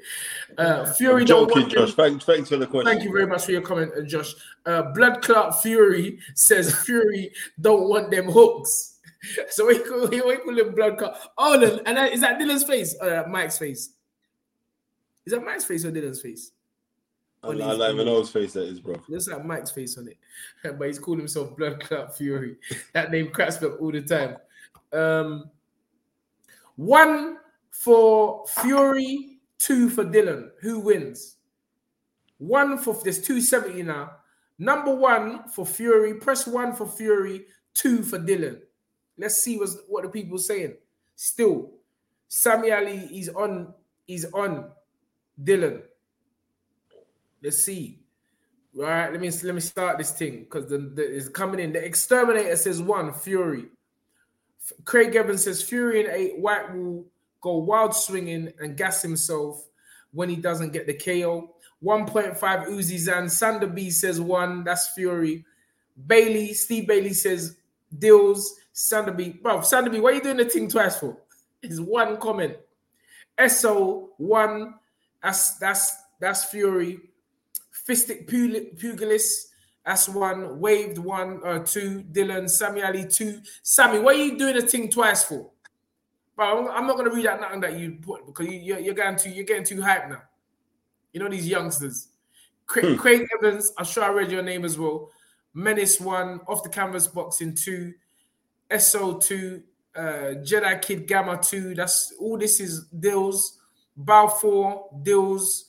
[0.58, 1.94] Uh, Fury I'm don't want Josh.
[1.94, 2.92] Thanks, thanks for the question.
[2.92, 4.34] Thank you very much for your comment, uh, Josh.
[4.66, 8.98] Uh, Blood Clot Fury says Fury don't want them hooks.
[9.48, 11.18] So we call, we call him Blood Clot.
[11.38, 12.94] Oh, then- and that, is that Dillian's face?
[13.00, 13.90] Uh, Mike's face.
[15.26, 16.52] Is that Mike's face or Dillian's face?
[17.42, 19.00] I, I even know face that is, bro.
[19.08, 20.18] Looks like Mike's face on it,
[20.78, 22.56] but he's called himself Blood Clot Fury.
[22.92, 24.36] That name cracks me up all the time.
[24.92, 25.50] Um,
[26.76, 27.38] one
[27.70, 30.50] for Fury, two for Dillian.
[30.60, 31.36] Who wins?
[32.38, 34.12] One for there's 270 now.
[34.58, 36.14] Number one for Fury.
[36.14, 38.60] Press one for Fury, two for Dillian.
[39.16, 40.74] Let's see what's, what the people saying.
[41.16, 41.72] Still,
[42.28, 43.72] Sammy Ali is on.
[44.06, 44.70] He's on
[45.42, 45.82] Dillian.
[47.42, 48.00] Let's see.
[48.76, 51.72] All right, let me let me start this thing because the, the is coming in.
[51.72, 53.66] The exterminator says one Fury.
[54.62, 56.38] F- Craig Evans says Fury and eight.
[56.38, 57.06] Whyte will
[57.40, 59.66] go wild swinging and gas himself
[60.12, 61.54] when he doesn't get the KO.
[61.82, 63.28] 1.5 Uzi Zan.
[63.28, 64.64] Sander B says one.
[64.64, 65.44] That's Fury.
[66.06, 67.56] Bailey, Steve Bailey says
[67.98, 68.56] deals.
[68.72, 69.30] Sander B.
[69.30, 71.16] Bro, Sander B, what are you doing the thing twice for?
[71.62, 72.56] It's one comment.
[73.48, 74.74] SO one.
[75.22, 77.09] That's that's that's Fury.
[77.88, 79.48] Fistic Pugilist.
[79.84, 80.60] That's one.
[80.60, 82.04] Waved one or two.
[82.12, 82.48] Dillian.
[82.48, 83.40] Sammy Ali two.
[83.62, 85.50] Sammy, what are you doing the thing twice for?
[86.36, 89.18] Bro, I'm, not gonna read out nothing that you put because you, you're, you're getting
[89.18, 90.22] too you're getting too hype now.
[91.12, 92.08] You know these youngsters.
[92.66, 93.72] Craig, Craig Evans.
[93.76, 95.10] I'm sure I read your name as well.
[95.54, 96.40] Menace one.
[96.46, 97.94] Off the canvas boxing two.
[98.78, 99.62] SO two.
[99.94, 101.74] Uh, Jedi Kid Gamma two.
[101.74, 102.38] That's all.
[102.38, 103.58] This is deals.
[103.96, 105.66] Balfour deals.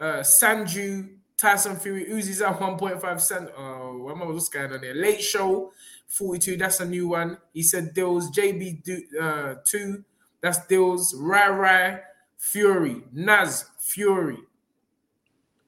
[0.00, 1.10] Uh, Sanju,
[1.40, 3.48] Tyson Fury, Uzi's at 1.5 cent.
[3.56, 4.94] Oh, what am I what's going on there?
[4.94, 5.72] Late show,
[6.08, 6.58] 42.
[6.58, 7.38] That's a new one.
[7.54, 10.04] He said Dills, JB uh, 2.
[10.42, 12.00] That's Dills, Rai Rai,
[12.36, 14.38] Fury, Naz, Fury.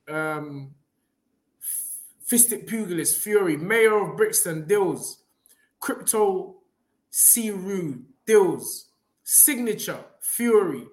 [0.09, 0.75] um,
[2.31, 5.23] Fistic Pugilist, Fury, Mayor of Brixton, Dills,
[5.81, 6.57] Crypto,
[7.11, 8.87] Siru, Dills,
[9.23, 10.87] Signature, Fury,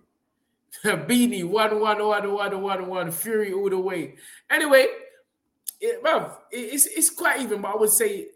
[0.83, 4.15] Beanie, one, one, one, one, one, one, Fury all the way.
[4.49, 4.85] Anyway,
[5.81, 8.27] it, bruv, it- it's, it's quite even, but I would say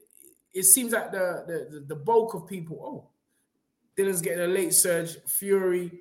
[0.53, 3.09] it seems like the, the, the, the bulk of people, oh,
[3.97, 5.91] Dillian's getting a late surge, Fury,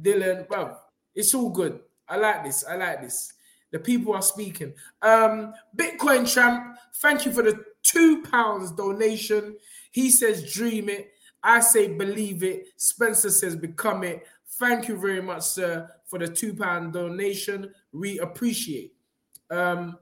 [0.00, 0.76] Dillian, bruv,
[1.14, 1.80] it's all good.
[2.08, 2.64] I like this.
[2.64, 3.32] I like this.
[3.72, 4.74] The people are speaking.
[5.02, 9.56] Um, Bitcoin champ, thank you for the two pounds donation.
[9.90, 11.10] He says, dream it.
[11.42, 12.66] I say, believe it.
[12.76, 14.26] Spencer says, become it.
[14.58, 17.72] Thank you very much, sir, for the two pound donation.
[17.92, 18.94] We appreciate.
[19.50, 19.98] Um,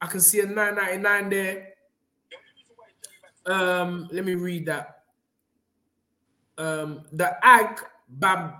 [0.00, 1.68] I can see a 999 there.
[3.44, 5.02] Um, let me read that.
[6.56, 8.54] Um, the Ag Bab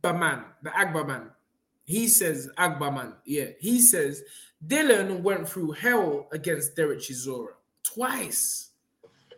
[0.00, 1.30] Baman, the Agbaman.
[1.84, 3.46] He says, Agbaman, yeah.
[3.58, 4.22] He says,
[4.66, 8.70] Dillian went through hell against Derek Chisora twice.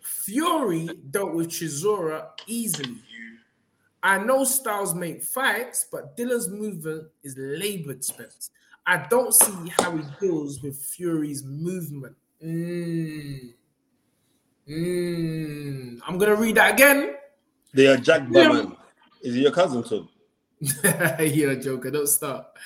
[0.03, 2.97] Fury dealt with Chisora easily.
[4.02, 8.51] I know Styles make fights, but Dillian's movement is labored, Spence.
[8.86, 12.16] I don't see how he deals with Fury's movement.
[12.43, 13.52] Mm.
[14.68, 16.01] Mm.
[16.06, 17.14] I'm gonna read that again.
[17.74, 18.77] They are Jack Berman.
[19.22, 20.09] Is he your cousin, too?
[21.20, 21.90] You're a joker.
[21.90, 22.56] Don't stop.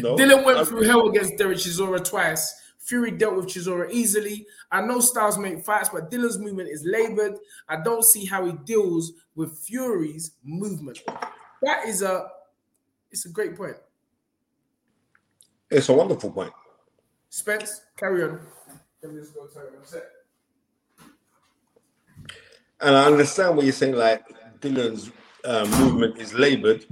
[0.00, 0.16] No.
[0.16, 2.54] Dillian went I- through hell against Derek Chisora twice.
[2.88, 4.46] Fury dealt with Chisora easily.
[4.72, 7.34] I know Styles make fights, but Dillian's movement is labored.
[7.68, 10.98] I don't see how he deals with Fury's movement.
[11.62, 12.28] That is a
[13.10, 13.76] it's a great point.
[15.70, 16.52] It's a wonderful point.
[17.28, 18.40] Spence, carry on.
[19.02, 20.04] Let me just go tell you what I'm saying.
[22.80, 24.24] And I understand what you're saying, like
[24.60, 25.10] Dillian's
[25.44, 26.86] uh, movement is labored.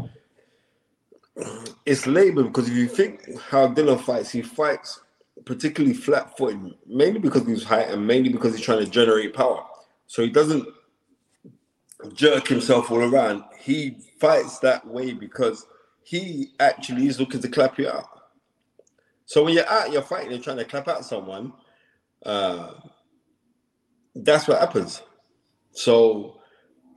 [1.86, 5.00] It's labored because if you think how Dillian fights, he fights
[5.46, 9.64] particularly flat footed, mainly because he's height and mainly because he's trying to generate power.
[10.08, 10.66] So he doesn't
[12.12, 13.44] jerk himself all around.
[13.58, 15.64] He fights that way because
[16.02, 18.08] he actually is looking to clap you out.
[19.24, 21.52] So when you're out, you're fighting and trying to clap out someone,
[22.24, 22.72] uh,
[24.16, 25.02] that's what happens.
[25.72, 26.40] So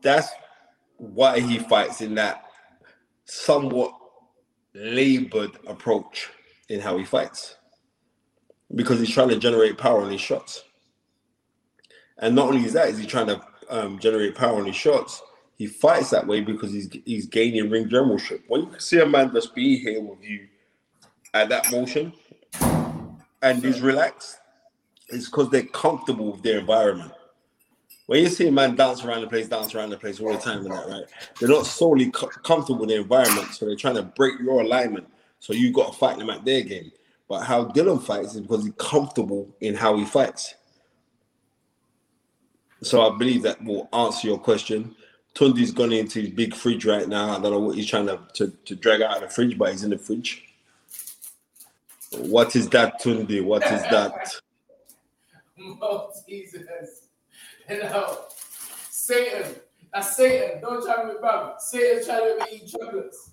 [0.01, 0.29] that's
[0.97, 2.45] why he fights in that
[3.25, 3.93] somewhat
[4.73, 6.29] labored approach
[6.67, 7.55] in how he fights.
[8.75, 10.63] Because he's trying to generate power on his shots.
[12.19, 15.21] And not only is that, is he trying to um, generate power on his shots,
[15.57, 18.43] he fights that way because he's he's gaining ring generalship.
[18.47, 20.47] When you see a man just be here with you
[21.33, 22.13] at that motion
[23.41, 24.39] and he's relaxed,
[25.09, 27.11] it's because they're comfortable with their environment.
[28.07, 30.39] When you see a man dance around the place, dance around the place all the
[30.39, 31.03] time, and that, right?
[31.39, 35.07] They're not solely co- comfortable with the environment, so they're trying to break your alignment.
[35.39, 36.91] So you got to fight them at their game.
[37.29, 40.55] But how Dillian fights is because he's comfortable in how he fights.
[42.81, 44.95] So I believe that will answer your question.
[45.35, 47.29] Tunde's gone into his big fridge right now.
[47.29, 49.71] I don't know what he's trying to, to, to drag out of the fridge, but
[49.71, 50.43] he's in the fridge.
[52.17, 53.43] What is that, Tunde?
[53.43, 54.31] What is that?
[55.81, 56.61] Oh, Jesus.
[57.69, 58.17] Know,
[58.89, 59.55] Satan.
[59.93, 60.61] That's Satan.
[60.61, 61.59] Don't try to be bad.
[61.59, 63.31] Satan trying to eat chocolates.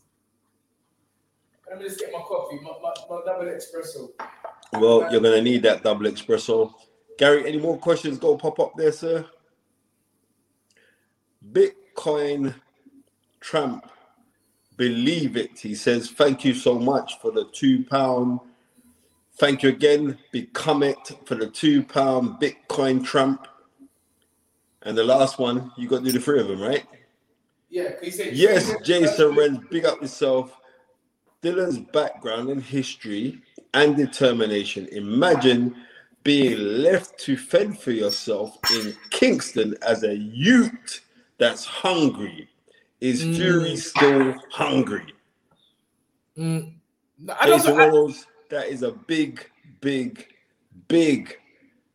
[1.69, 4.11] Let me just get my coffee, my, my, my double espresso.
[4.73, 6.73] Well, you're gonna need that double espresso.
[7.19, 8.19] Gary, any more questions?
[8.19, 9.25] Go pop up there, sir.
[11.53, 12.55] Bitcoin
[13.41, 13.91] Trump,
[14.77, 15.59] believe it.
[15.59, 18.41] He says, "Thank you so much for the two pound.
[19.39, 20.19] Thank you again.
[20.33, 23.47] Become it for the two pound Bitcoin Trump."
[24.83, 26.85] And the last one, you got to do the three of them, right?
[27.69, 28.35] Yeah, he said.
[28.35, 30.57] Yes, Jason Renz, big up yourself.
[31.47, 33.41] Dillian's background and history
[33.73, 34.89] and determination.
[34.89, 35.77] Imagine
[36.25, 41.03] being left to fend for yourself in Kingston as a youth
[41.39, 42.49] that's hungry.
[43.01, 45.15] Is Fury still hungry?
[46.37, 46.73] Mm,
[47.39, 47.77] I don't know.
[47.77, 49.49] Reynolds, that is a big,
[49.81, 50.27] big,
[50.89, 51.39] big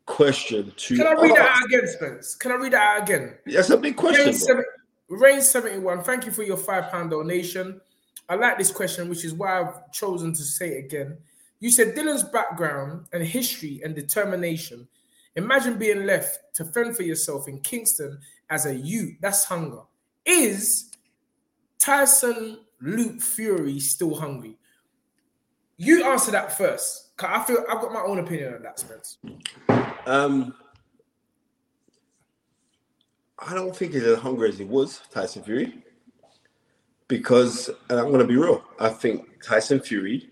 [0.05, 1.61] question to Can I read that ask.
[1.61, 2.35] out again, Spence?
[2.35, 3.33] Can I read that out again?
[3.45, 4.27] That's a big question.
[4.27, 4.63] Rain,
[5.09, 5.17] bro.
[5.17, 7.81] Rain 71, thank you for your five pound donation.
[8.31, 11.17] I like this question, which is why I've chosen to say it again.
[11.59, 14.87] You said Dillian's background and history and determination.
[15.35, 19.17] Imagine being left to fend for yourself in Kingston as a youth.
[19.19, 19.81] That's hunger.
[20.25, 20.91] Is
[21.77, 24.57] Tyson Luke Fury still hungry?
[25.75, 27.09] You answer that first.
[27.17, 29.17] 'cause I feel I've got my own opinion on that, Spence.
[30.05, 30.55] Um,
[33.37, 35.83] I don't think he's as hungry as he was, Tyson Fury.
[37.11, 40.29] Because, and I'm going to be real, I think Tyson Fury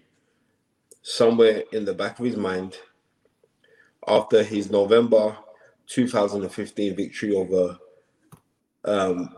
[1.01, 2.77] somewhere in the back of his mind,
[4.07, 5.35] after his November
[5.87, 7.77] 2015 victory over
[8.85, 9.35] um,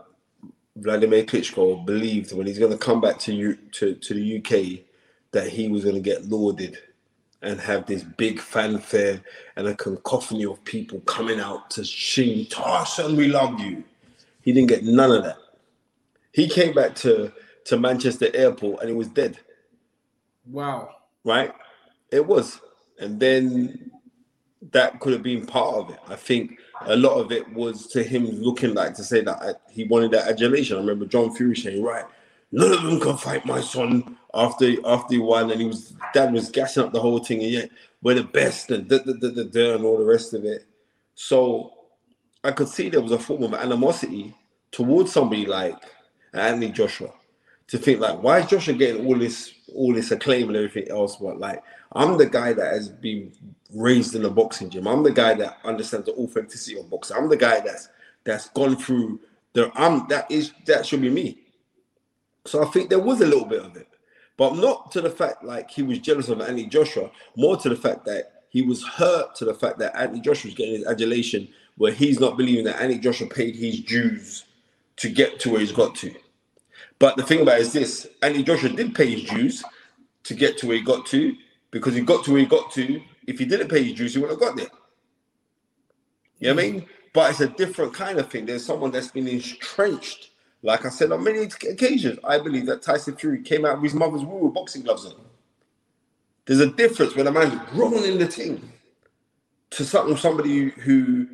[0.76, 4.84] Vladimir Klitschko, believed when he's going to come back to you to, to the UK
[5.32, 6.78] that he was going to get lauded
[7.42, 9.20] and have this big fanfare
[9.56, 13.82] and a cacophony of people coming out to sing Tyson, we love you.
[14.42, 15.38] He didn't get none of that.
[16.32, 17.32] He came back to,
[17.66, 19.38] to Manchester Airport and he was dead.
[20.46, 20.90] Wow.
[21.24, 21.52] Right?
[22.10, 22.60] It was.
[22.98, 23.90] And then
[24.70, 25.98] that could have been part of it.
[26.08, 29.84] I think a lot of it was to him looking like to say that he
[29.84, 30.76] wanted that adulation.
[30.76, 32.04] I remember John Fury saying, right,
[32.50, 36.32] none of them can fight my son after after he won, and he was dad
[36.32, 37.70] was gassing up the whole thing, and yet
[38.02, 40.64] we're the best and da, da, da, da, da, and all the rest of it.
[41.14, 41.72] So
[42.44, 44.34] I could see there was a form of animosity
[44.70, 45.76] towards somebody like
[46.34, 47.12] Anthony Joshua
[47.68, 51.16] to think like, why is Joshua getting all this all this acclaim and everything else?
[51.16, 53.32] But like, I'm the guy that has been
[53.74, 54.86] raised in a boxing gym.
[54.86, 57.16] I'm the guy that understands the authenticity of boxing.
[57.16, 57.88] I'm the guy that's
[58.24, 59.20] that's gone through
[59.52, 59.70] the.
[59.74, 61.38] I'm that is that should be me.
[62.44, 63.88] So I think there was a little bit of it,
[64.36, 67.10] but not to the fact like he was jealous of Anthony Joshua.
[67.36, 70.56] More to the fact that he was hurt to the fact that Anthony Joshua was
[70.56, 74.44] getting his adulation, where he's not believing that Anthony Joshua paid his dues
[74.96, 76.14] to get to where he's got to.
[76.98, 79.64] But the thing about it is this: Anthony Joshua did pay his dues
[80.24, 81.34] to get to where he got to
[81.70, 83.00] because he got to where he got to.
[83.26, 84.70] If he didn't pay his dues, he wouldn't have got there.
[86.38, 86.86] You know what I mean?
[87.12, 88.46] But it's a different kind of thing.
[88.46, 90.32] There's someone that's been entrenched
[90.62, 93.94] like I said on many occasions, I believe that Tyson Fury came out of his
[93.94, 95.14] mother's womb with boxing gloves on.
[96.46, 98.72] There's a difference when a man's grown in the team
[99.70, 101.28] to something somebody who,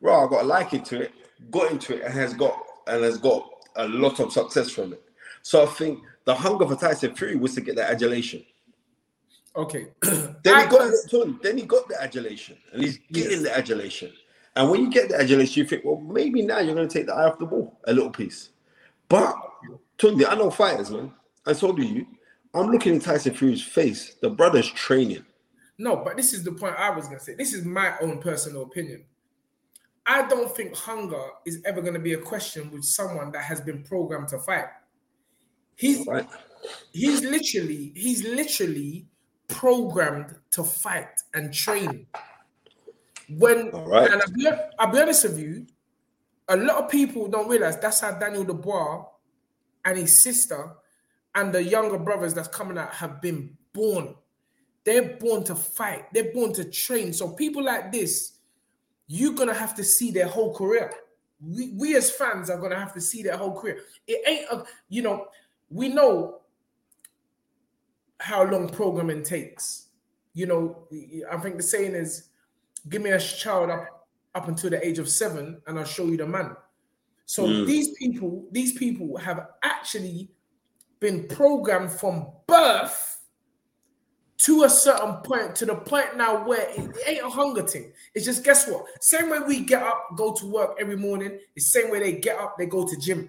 [0.00, 1.12] well, I got a liking to it,
[1.50, 2.58] got into it, and has got
[2.90, 5.02] and has got a lot of success from it.
[5.42, 8.44] So I think the hunger for Tyson Fury was to get that adulation.
[9.56, 9.88] Okay.
[10.42, 14.12] Then I he got it, then he got the adulation, and he's getting the adulation.
[14.56, 17.06] And when you get the adulation, you think, well, maybe now you're going to take
[17.06, 18.50] the eye off the ball a little piece.
[19.08, 19.34] But
[19.98, 21.12] Tunde, I know fighters, man.
[21.46, 22.06] I told you,
[22.54, 24.16] I'm looking in Tyson Fury's face.
[24.20, 25.24] The brother's training.
[25.78, 27.34] No, but this is the point I was gonna say.
[27.34, 29.04] This is my own personal opinion.
[30.10, 33.84] I don't think hunger is ever gonna be a question with someone that has been
[33.84, 34.66] programmed to fight.
[35.76, 36.28] He's Right?
[36.92, 39.06] he's literally he's literally
[39.46, 42.08] programmed to fight and train.
[43.28, 44.10] When right.
[44.10, 44.48] and I'll be,
[44.80, 45.66] I'll be honest with you,
[46.48, 49.04] a lot of people don't realize that's how Daniel Dubois
[49.84, 50.74] and his sister
[51.36, 54.16] and the younger brothers that's coming out have been born.
[54.82, 56.12] They're born to fight.
[56.12, 57.12] They're born to train.
[57.12, 58.39] So people like this,
[59.12, 60.92] you're gonna have to see their whole career.
[61.44, 63.80] We, we as fans are gonna have to see their whole career.
[64.06, 65.26] It ain't a, you know,
[65.68, 66.42] we know
[68.20, 69.88] how long programming takes.
[70.32, 70.86] You know,
[71.28, 72.28] I think the saying is,
[72.88, 74.06] give me a child up
[74.36, 76.54] up until the age of seven, and I'll show you the man.
[77.26, 77.66] So mm.
[77.66, 80.30] these people, these people have actually
[81.00, 83.09] been programmed from birth
[84.40, 87.92] to a certain point, to the point now where it, it ain't a hunger thing.
[88.14, 88.86] It's just guess what?
[89.02, 92.38] Same way we get up, go to work every morning, the same way they get
[92.38, 93.28] up, they go to gym.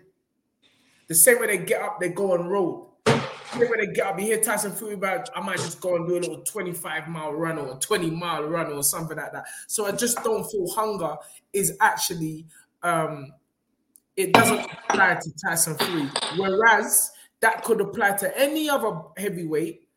[1.07, 2.87] The same way they get up, they go on road.
[3.03, 3.21] The
[3.51, 6.07] same way they get up, you hear Tyson Fury about, I might just go and
[6.07, 9.47] do a little 25 mile run or a 20 mile run or something like that.
[9.67, 11.17] So I just don't feel hunger
[11.51, 12.45] is actually
[12.83, 13.33] um
[14.15, 14.59] it doesn't
[14.89, 16.09] apply to Tyson Fury.
[16.37, 17.11] Whereas
[17.41, 19.87] that could apply to any other heavyweight.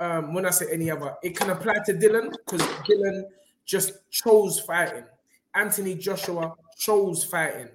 [0.00, 3.24] Um, when I say any other, it can apply to Dillian because Dillian
[3.64, 5.04] just chose fighting.
[5.54, 7.68] Anthony Joshua chose fighting.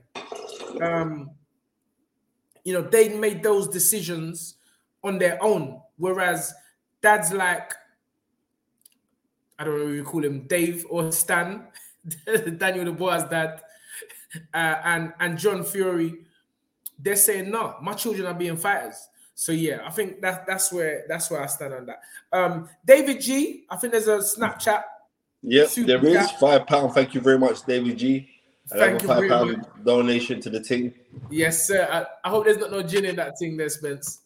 [0.81, 1.31] Um,
[2.63, 4.55] you know, they made those decisions
[5.03, 5.81] on their own.
[5.97, 6.53] Whereas
[7.01, 7.73] dad's like,
[9.57, 11.67] I don't know what you call him, Dave or Stan,
[12.57, 13.61] Daniel Dubois' dad,
[14.53, 16.19] uh, and and John Fury,
[16.97, 19.08] they're saying no, my children are being fighters.
[19.39, 22.01] So yeah, I think that that's where that's where I stand on that.
[22.33, 24.83] Um, David G, I think there's a Snapchat.
[25.43, 26.39] Yep, there is chat.
[26.41, 26.93] five pound.
[26.93, 28.29] Thank you very much, David G.
[28.67, 29.85] Thank have a you five pound much.
[29.85, 30.93] donation to the team.
[31.31, 31.87] Yes, sir.
[31.89, 34.23] I, I hope there's not no gin in that thing there, Spence.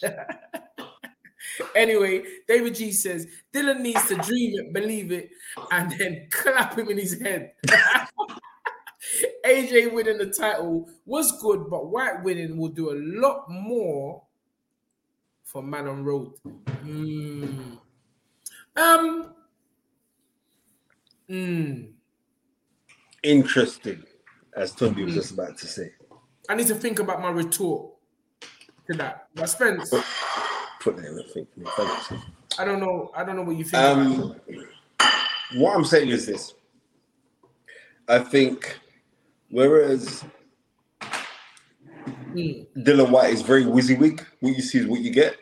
[1.74, 5.30] anyway, David G says Dillian needs to dream it, believe it,
[5.72, 7.54] and then clap him in his head.
[9.44, 14.22] AJ winning the title was good, but Whyte winning will do a lot more
[15.42, 16.32] for Man on Road.
[16.82, 17.74] Hmm.
[18.76, 19.34] Um.
[21.28, 21.82] hmm.
[23.22, 24.02] Interesting,
[24.56, 25.92] as Tony was just about to say.
[26.48, 27.92] I need to think about my retort
[28.90, 29.28] to that.
[29.34, 29.90] But Spence,
[30.80, 31.46] Put that in the thing.
[31.54, 31.66] for me.
[31.76, 32.18] Thank you.
[32.58, 33.10] I don't know.
[33.14, 33.82] I don't know what you think.
[33.82, 34.36] Um,
[35.54, 36.54] what I'm saying is this.
[38.08, 38.78] I think,
[39.52, 40.24] whereas
[42.32, 42.62] Hmm.
[42.76, 45.36] Dillian Whyte is very WYSIWYG, what you see is what you get.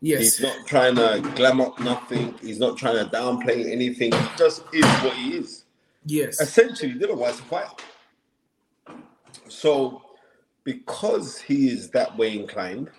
[0.00, 0.20] yes.
[0.20, 2.34] He's not trying to glam up nothing.
[2.42, 4.12] He's not trying to downplay anything.
[4.12, 5.64] He just is what he is.
[6.06, 6.40] Yes.
[6.40, 7.74] Essentially, Dillian Whyte's a fighter.
[9.48, 10.02] So,
[10.64, 12.90] because he is that way inclined,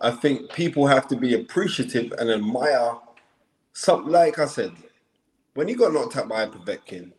[0.00, 2.96] I think people have to be appreciative and admire
[3.74, 4.12] something.
[4.12, 4.72] Like I said,
[5.54, 7.12] when he got knocked out by Povetkin,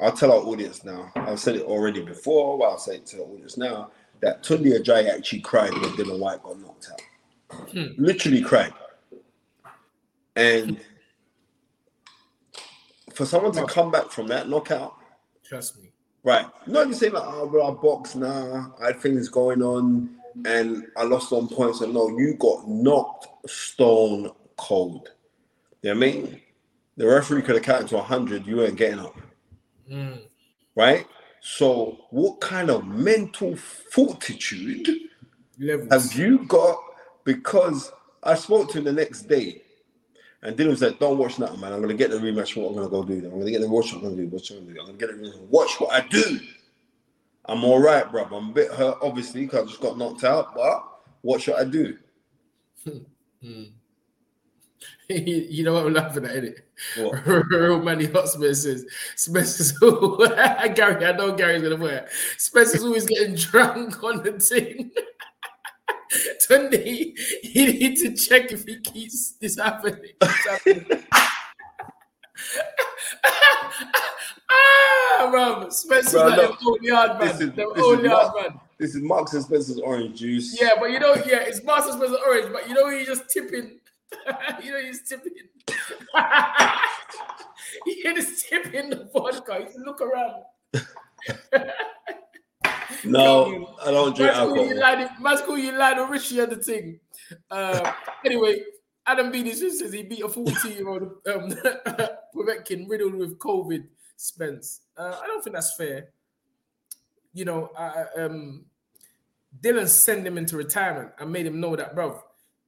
[0.00, 1.12] I'll tell our audience now.
[1.14, 3.90] I've said it already before, but I'll say it to the audience now
[4.20, 7.00] that Tunde Ajayi actually cried when Dillian Whyte got knocked out.
[7.70, 7.86] Hmm.
[7.96, 8.72] Literally cried.
[10.36, 10.80] And
[13.12, 14.94] for someone to come back from that knockout,
[15.44, 15.90] Trust me.
[16.24, 16.46] right?
[16.66, 20.10] Not just saying like, oh, well, I box now, I had things going on,
[20.46, 21.80] and I lost on points.
[21.82, 25.10] And no, you got knocked stone cold.
[25.82, 26.40] You know what I mean?
[26.96, 29.14] The referee could have counted to 100, you weren't getting up.
[30.76, 31.06] Right?
[31.40, 34.88] So, what kind of mental fortitude
[35.58, 35.88] Levels.
[35.90, 36.78] have you got?
[37.24, 37.92] Because
[38.22, 39.62] I spoke to him the next day,
[40.42, 41.72] and Dillian said, "Don't watch nothing, man.
[41.72, 42.56] I'm gonna get the rematch.
[42.56, 43.14] What I'm gonna go do?
[43.14, 43.92] I'm gonna get the watch.
[43.92, 44.28] What I'm gonna do.
[44.28, 44.80] What I'm gonna do.
[44.80, 45.38] I'm gonna get the rematch.
[45.48, 46.40] Watch what I do.
[47.46, 48.24] I'm all right, bro.
[48.24, 50.54] I'm a bit hurt, obviously, because I just got knocked out.
[50.54, 50.82] But
[51.20, 51.98] what should I do?
[53.42, 53.64] Hmm.
[55.10, 56.60] you know what I'm laughing at, innit?
[56.96, 58.84] Real Manny Hot Spencer's
[59.16, 59.72] Spencer's
[60.74, 62.08] Gary, I know Gary's gonna wear.
[62.38, 64.90] Spencer's always getting drunk on the thing.
[66.48, 70.12] Tunde, you need to check if he keeps this happening.
[70.20, 71.04] It's happening.
[74.50, 77.28] ah, bro, Spencer's Bro, like look, old yard man.
[77.28, 78.60] This is, this, old is yard Mark, man.
[78.78, 80.58] this is Marks and Spencer's orange juice.
[80.60, 83.78] Yeah, but you know, yeah, it's Master Spencer Orange, but you know he's just tipping.
[84.62, 85.32] you know he's tipping.
[87.84, 89.68] he is tipping the vodka.
[89.74, 90.44] You look around.
[93.04, 94.76] No, I don't drink you alcohol.
[94.78, 97.00] Lionel- man's call you Lionel Richie at the thing.
[97.50, 97.92] Uh,
[98.24, 98.62] anyway,
[99.06, 101.50] Adam Beanie says he beat a 42 year old um,
[102.34, 103.84] Povetkin riddled with COVID.
[104.16, 106.08] Spence, uh, I don't think that's fair.
[107.32, 108.64] You know, I, um,
[109.60, 112.22] Dillian sent him into retirement and made him know that, bro,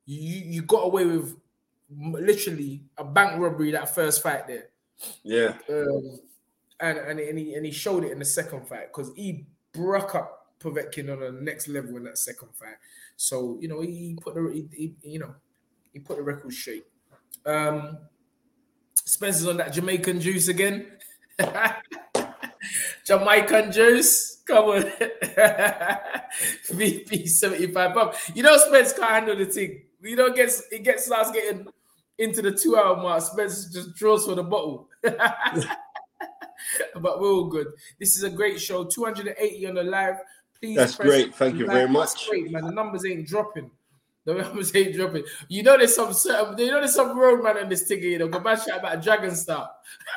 [0.06, 1.36] you you got away with
[1.90, 4.68] literally a bank robbery that first fight there
[5.22, 6.20] Yeah, um,
[6.80, 10.14] and and and he and he showed it in the second fight because he broke
[10.14, 12.76] up Povetkin on the next level in that second fight.
[13.16, 14.68] So you know he put the he,
[15.02, 15.34] he- you know
[15.92, 16.86] he put the record straight.
[17.46, 17.98] Um,
[19.04, 20.86] Spencer's on that Jamaican juice again.
[23.04, 24.84] Jamaican juice, come on.
[26.70, 27.94] VP seventy five.
[28.34, 29.82] You know Spence can't handle the thing.
[30.06, 31.66] You know gets it gets starts getting
[32.18, 33.22] into the two hour mark.
[33.22, 34.88] Spence just draws for the bottle.
[35.02, 35.20] but
[37.20, 37.68] we're all good.
[37.98, 38.84] This is a great show.
[38.84, 40.16] 280 on the live.
[40.60, 41.34] Please, That's great.
[41.34, 42.28] Thank you very That's much.
[42.28, 42.64] great, man.
[42.64, 43.70] The numbers ain't dropping.
[44.24, 45.24] The numbers ain't dropping.
[45.48, 48.18] You know there's some certain- you know there's some road man on this thing, you
[48.18, 48.28] know.
[48.28, 49.68] Go back chat about Dragon Stout.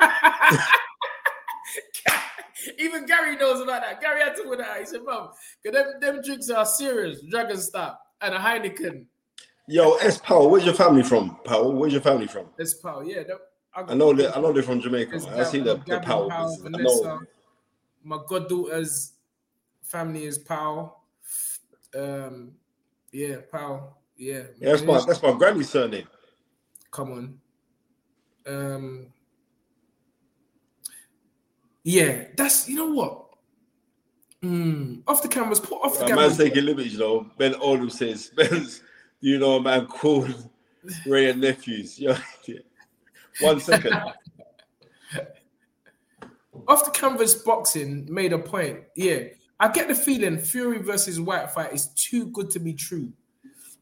[2.78, 4.00] Even Gary knows about that.
[4.00, 4.78] Gary had to put that.
[4.80, 5.28] He said, "Mom,
[5.62, 7.22] 'cause them, them drinks are serious.
[7.22, 9.04] Dragon Stout and a Heineken.
[9.70, 11.36] Yo, S Powell, where's your family from?
[11.44, 12.46] Powell, where's your family from?
[12.58, 13.04] That's power.
[13.04, 13.38] Yeah, that-
[13.88, 15.16] I know that I know they're from Jamaica.
[15.20, 15.40] Man.
[15.40, 16.58] I see the, the Powell Powell.
[16.66, 17.20] I know.
[18.02, 19.12] My goddaughter's
[19.84, 21.04] family is Powell.
[21.96, 22.50] Um,
[23.12, 23.96] yeah, Powell.
[24.16, 26.08] Yeah, Yeah, that's my that's my granny's surname.
[26.90, 27.38] come on.
[28.44, 29.06] Um,
[31.84, 33.26] yeah, that's you know what.
[34.42, 36.38] Mm, off the cameras, put off the A cameras.
[36.38, 37.26] man's taking liberties, though.
[37.38, 38.82] Ben Oldham says, Ben's,
[39.20, 40.50] you know man called
[41.06, 41.98] Wray and Nephews.
[41.98, 42.16] Yo,
[43.40, 43.94] One second.
[46.68, 48.80] off the canvas boxing made a point.
[48.96, 49.24] Yeah,
[49.58, 53.12] I get the feeling Fury versus White fight is too good to be true.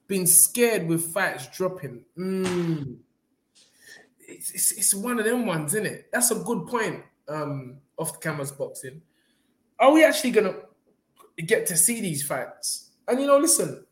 [0.07, 2.05] Been scared with fights dropping.
[2.17, 2.97] Mm.
[4.21, 6.09] It's, it's, it's one of them ones, isn't it?
[6.13, 7.03] That's a good point.
[7.29, 9.03] Um, off the canvas boxing.
[9.79, 10.55] Are we actually gonna
[11.47, 12.91] get to see these fights?
[13.07, 13.85] And you know, listen,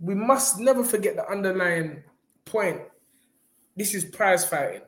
[0.00, 2.02] we must never forget the underlying
[2.44, 2.80] point.
[3.76, 4.82] This is prize fighting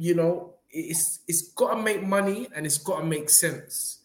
[0.00, 3.98] you know, it's it's got to make money and it's got to make sense.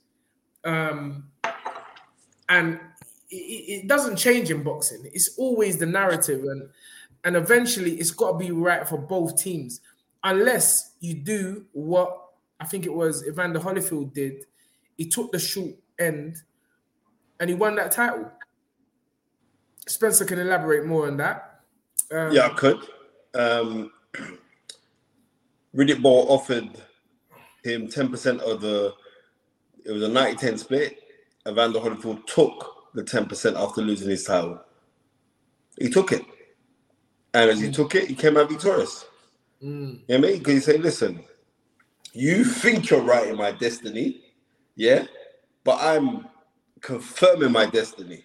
[0.65, 1.31] Um,
[2.49, 2.81] and
[3.29, 5.03] it, it doesn't change in boxing.
[5.05, 6.69] It's always the narrative, and
[7.23, 9.79] and eventually it's got to be right for both teams,
[10.21, 12.23] unless you do what
[12.59, 14.45] I think it was Evander Holyfield did.
[14.97, 16.41] He took the short end,
[17.39, 18.29] and he won that title.
[19.87, 21.61] Spencer can elaborate more on that.
[22.11, 22.79] Um, Yeah, I could.
[23.35, 23.91] um,
[25.75, 26.69] Riddick Bowe offered
[27.63, 28.93] him 10% of the,
[29.85, 30.99] it was a 90 10 split.
[31.47, 34.61] Evander Holyfield took the 10% after losing his title.
[35.79, 36.23] He took it.
[37.33, 39.05] And as he took it, he came out victorious.
[40.09, 40.39] You know what I mean?
[40.39, 41.23] Because he said, listen,
[42.13, 44.21] you think you're right in my destiny,
[44.75, 45.05] yeah,
[45.63, 46.27] but I'm
[46.81, 48.24] confirming my destiny.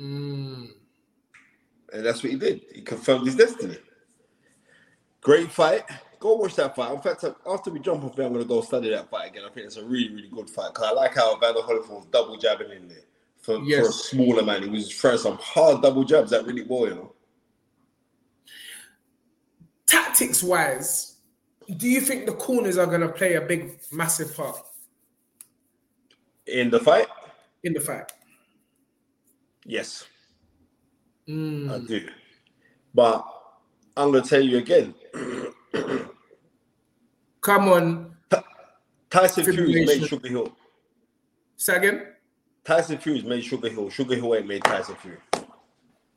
[0.00, 0.68] Mm.
[1.92, 2.62] And that's what he did.
[2.74, 3.76] He confirmed his destiny.
[5.20, 5.84] Great fight.
[6.18, 6.92] Go watch that fight.
[6.92, 9.44] In fact, after we jump off there, I'm going to go study that fight again.
[9.48, 10.72] I think it's a really, really good fight.
[10.74, 12.98] Because I like how Evander Holyfield was double jabbing in there.
[13.38, 13.94] For, for a Yes.
[14.06, 17.12] smaller man, he was throwing some hard double jabs that really boy, you know.
[19.86, 21.16] Tactics wise,
[21.76, 24.58] do you think the corners are going to play a big, massive part
[26.46, 27.06] In the fight,
[27.62, 28.10] in the fight?
[29.64, 30.06] Yes,
[31.28, 31.70] Mm.
[31.72, 32.06] I do.
[32.94, 33.24] But
[33.96, 34.94] I'm going to tell you again
[37.40, 38.14] Come on,
[39.10, 40.56] Tyson Fury made Sugar Hill.
[41.56, 42.02] second.
[42.64, 43.90] Tyson Fury's made Sugar Hill.
[43.90, 45.18] Sugar Hill ain't made Tyson Fury.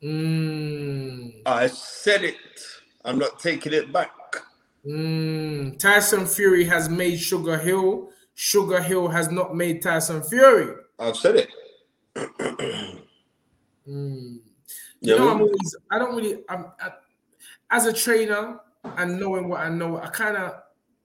[0.03, 1.41] Mm.
[1.45, 2.35] I said it.
[3.03, 4.11] I'm not taking it back.
[4.85, 5.77] Mm.
[5.79, 8.09] Tyson Fury has made Sugar Hill.
[8.35, 10.73] Sugar Hill has not made Tyson Fury.
[10.99, 11.49] I've said it.
[13.87, 14.39] Mm.
[15.01, 16.91] You You know, I'm always, I don't really, I'm, I,
[17.71, 20.55] as a trainer and knowing what I know, I kind of,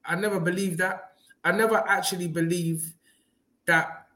[0.05, 1.11] I never believe that.
[1.43, 2.93] I never actually believe
[3.65, 4.07] that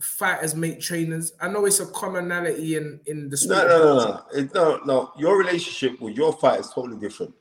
[0.00, 1.32] fighters make trainers.
[1.40, 3.66] I know it's a commonality in in the sport.
[3.68, 4.22] no, no, no.
[4.34, 5.12] It, no, no.
[5.18, 7.34] Your relationship with your fight is totally different.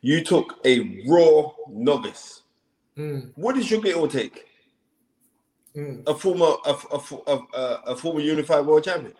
[0.00, 2.42] You took a raw novice.
[2.96, 4.44] Mm, What did Sugar Hill take?
[5.76, 6.02] mm.
[6.06, 9.14] A former, a, a, a, a, a former unified world champion.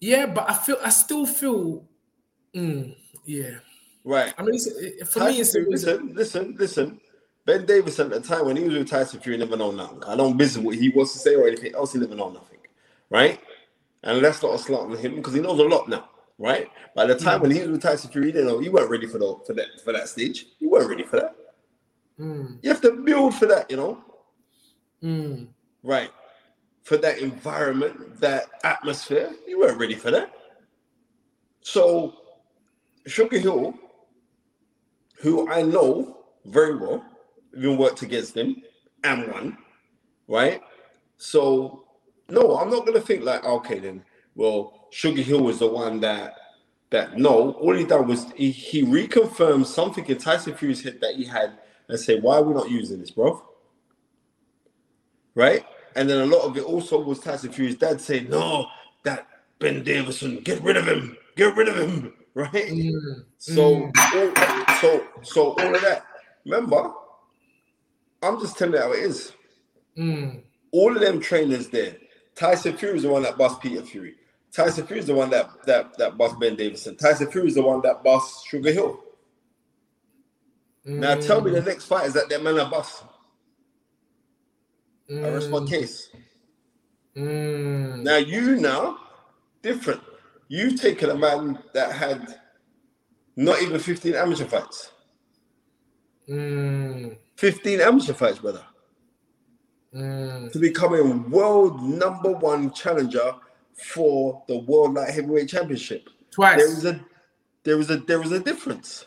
[0.00, 1.84] Yeah, but I feel, I still feel,
[2.54, 2.94] mm,
[3.24, 3.58] yeah.
[4.04, 4.32] Right.
[4.38, 7.00] I mean, it, for me, Tyson it's, Fury, it's listen, listen, listen.
[7.44, 10.02] Ben Davis at the time when he was with Tyson Fury never know nothing.
[10.04, 11.92] I don't business what he wants to say or anything else.
[11.94, 12.58] He never know nothing,
[13.10, 13.40] right?
[14.02, 16.08] And that's not a slant on him because he knows a lot now,
[16.38, 16.68] right?
[16.94, 19.18] By the time when he was with Tyson Fury, you know he weren't ready for
[19.18, 20.46] the for that for that stage.
[20.58, 21.36] You weren't ready for that.
[22.20, 24.04] mm, You have to build for that, you know,
[25.02, 25.48] mm,
[25.82, 26.10] right?
[26.88, 30.32] For that environment, that atmosphere, you weren't ready for that.
[31.60, 32.14] So,
[33.06, 33.74] Sugar Hill,
[35.18, 36.16] who I know
[36.46, 37.04] very well,
[37.54, 38.62] even worked against him
[39.04, 39.58] and won,
[40.28, 40.62] right?
[41.18, 41.84] So,
[42.30, 44.02] no, I'm not gonna think like, okay, then,
[44.34, 46.36] well, Sugar Hill was the one that
[46.88, 51.16] that no, all he done was he, he reconfirmed something in Tyson Fury's head that
[51.16, 53.46] he had and say, why are we not using this, bro?
[55.34, 55.66] Right?
[55.98, 58.68] And then a lot of it also was Tyson Fury's dad saying, no,
[59.04, 59.28] that
[59.60, 62.52] Ben Davison, get rid of him, get rid of him, right?
[62.70, 64.34] mm, So, all,
[64.80, 66.04] so, so all of that.
[66.46, 66.92] Remember,
[68.22, 69.32] I'm just telling you how it is.
[69.98, 70.42] mm.
[70.72, 71.96] All of them trainers there.
[72.36, 74.16] Tyson Fury is the one that bust Peter Fury.
[74.52, 76.96] Tyson Fury is the one that that that bust Ben Davison.
[76.96, 79.00] Tyson Fury is the one that bust Sugar Hill.
[80.98, 82.66] Now tell me the next fight is that that man a
[85.08, 85.24] bust.
[85.24, 86.10] I rest my case.
[87.16, 88.98] Mm, Now you now
[89.62, 90.02] different.
[90.48, 92.36] You've taken a man that had
[93.36, 94.92] not even 15 amateur fights.
[96.28, 98.64] mm, 15 amateur fights, brother.
[99.94, 100.52] mm.
[100.52, 103.34] To becoming world number one challenger
[103.74, 106.08] for the world light heavyweight championship.
[106.30, 106.58] Twice.
[106.58, 107.00] There is a
[107.64, 109.06] there is a there is a difference.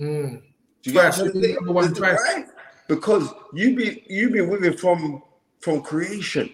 [0.00, 0.42] Mm.
[0.82, 2.18] Do you Twice, get what I'm you've been number one twice.
[2.22, 2.46] right?
[2.88, 5.22] Because you be you been with him from
[5.64, 6.52] from creation.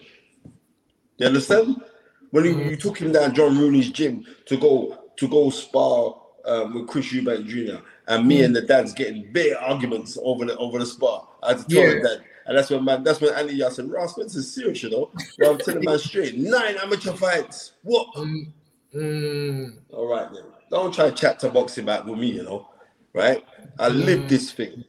[1.19, 1.83] You understand?
[2.31, 6.15] When you, you took him down John Rooney's gym to go to go spar
[6.47, 7.83] um, with Chris Eubank Jr.
[8.09, 11.29] and me and the dad's getting big arguments over the over the spar.
[11.43, 11.91] I had to tell Yeah.
[11.91, 12.21] him that.
[12.47, 15.11] And that's when man, that's when Andy Yas said, Ross Spencer's serious, you know.
[15.39, 17.73] Well, I'm telling man straight, nine amateur fights.
[17.83, 18.09] What?
[18.17, 18.53] Mm,
[18.95, 20.45] mm, All right then.
[20.71, 22.69] Don't try to chat to boxing back with me, you know.
[23.13, 23.45] Right?
[23.79, 24.85] I live this thing.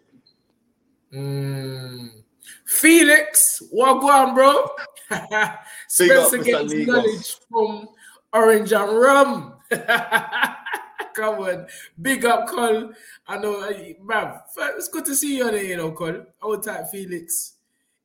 [1.13, 2.20] mm.
[2.65, 4.69] Felix, what go on, bro?
[5.87, 7.87] Spencer gets knowledge from
[8.33, 9.53] Orange and Rum.
[11.13, 11.67] Come on,
[12.01, 12.91] big up, Cole.
[13.27, 13.73] I know, uh,
[14.03, 14.39] man.
[14.77, 16.25] It's good to see you on there, you know, Cole.
[16.41, 17.55] Old type Felix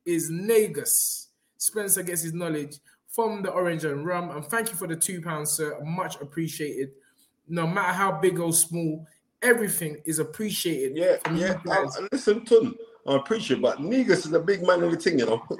[0.05, 1.27] is Nagus.
[1.57, 5.23] Spencer gets his knowledge from the Orange and Rum, and thank you for the two
[5.23, 5.79] pounds, sir.
[5.85, 6.91] Much appreciated.
[7.49, 9.07] No matter how big or small,
[9.41, 10.97] everything is appreciated.
[10.97, 11.61] Yeah, yeah.
[11.69, 12.75] I, listen, Tun,
[13.09, 15.43] I appreciate, but Negus is a big man of the thing, you know.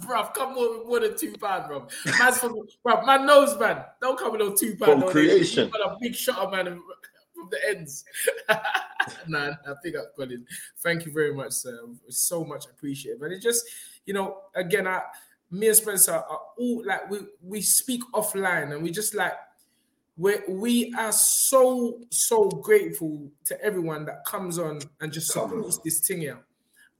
[0.00, 2.18] bruv, come on with more than two pounds, bruv.
[2.18, 3.84] Man's from, bruv, man knows, man.
[4.00, 4.92] Don't come with no two pounds.
[4.92, 5.70] From no, creation.
[5.70, 8.04] Got a big shot, of man, from the ends.
[9.28, 10.40] nah, I think I've got it.
[10.78, 11.78] Thank you very much, sir.
[12.06, 13.20] It's so much appreciated.
[13.20, 13.64] But it just,
[14.06, 15.02] you know, again, I,
[15.50, 19.34] me and Spencer are all like we we speak offline and we just like
[20.16, 25.48] we we are so so grateful to everyone that comes on and just Come on.
[25.50, 26.38] supports this thing here.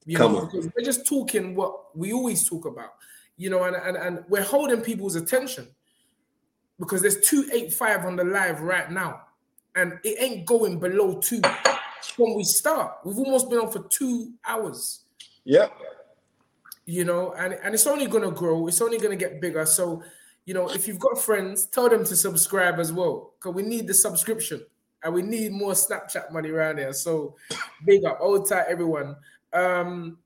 [0.06, 0.47] You Come know, on.
[0.47, 2.94] because we're just talking what we always talk about,
[3.36, 5.68] you know, and, and, and we're holding people's attention
[6.80, 9.20] because there's 285 on the live right now,
[9.76, 11.40] and it ain't going below two
[12.16, 12.94] when we start.
[13.05, 15.05] We've almost been on for two hours
[15.44, 15.68] Yeah.
[16.84, 19.64] you know, and, and it's only gonna grow, it's only gonna get bigger.
[19.66, 20.02] So,
[20.44, 23.35] you know, if you've got friends, tell them to subscribe as well.
[23.39, 24.64] Because we need the subscription
[25.02, 26.93] and we need more Snapchat money around here.
[26.93, 27.36] So
[27.86, 29.16] big up, old tight everyone.
[29.52, 30.19] Um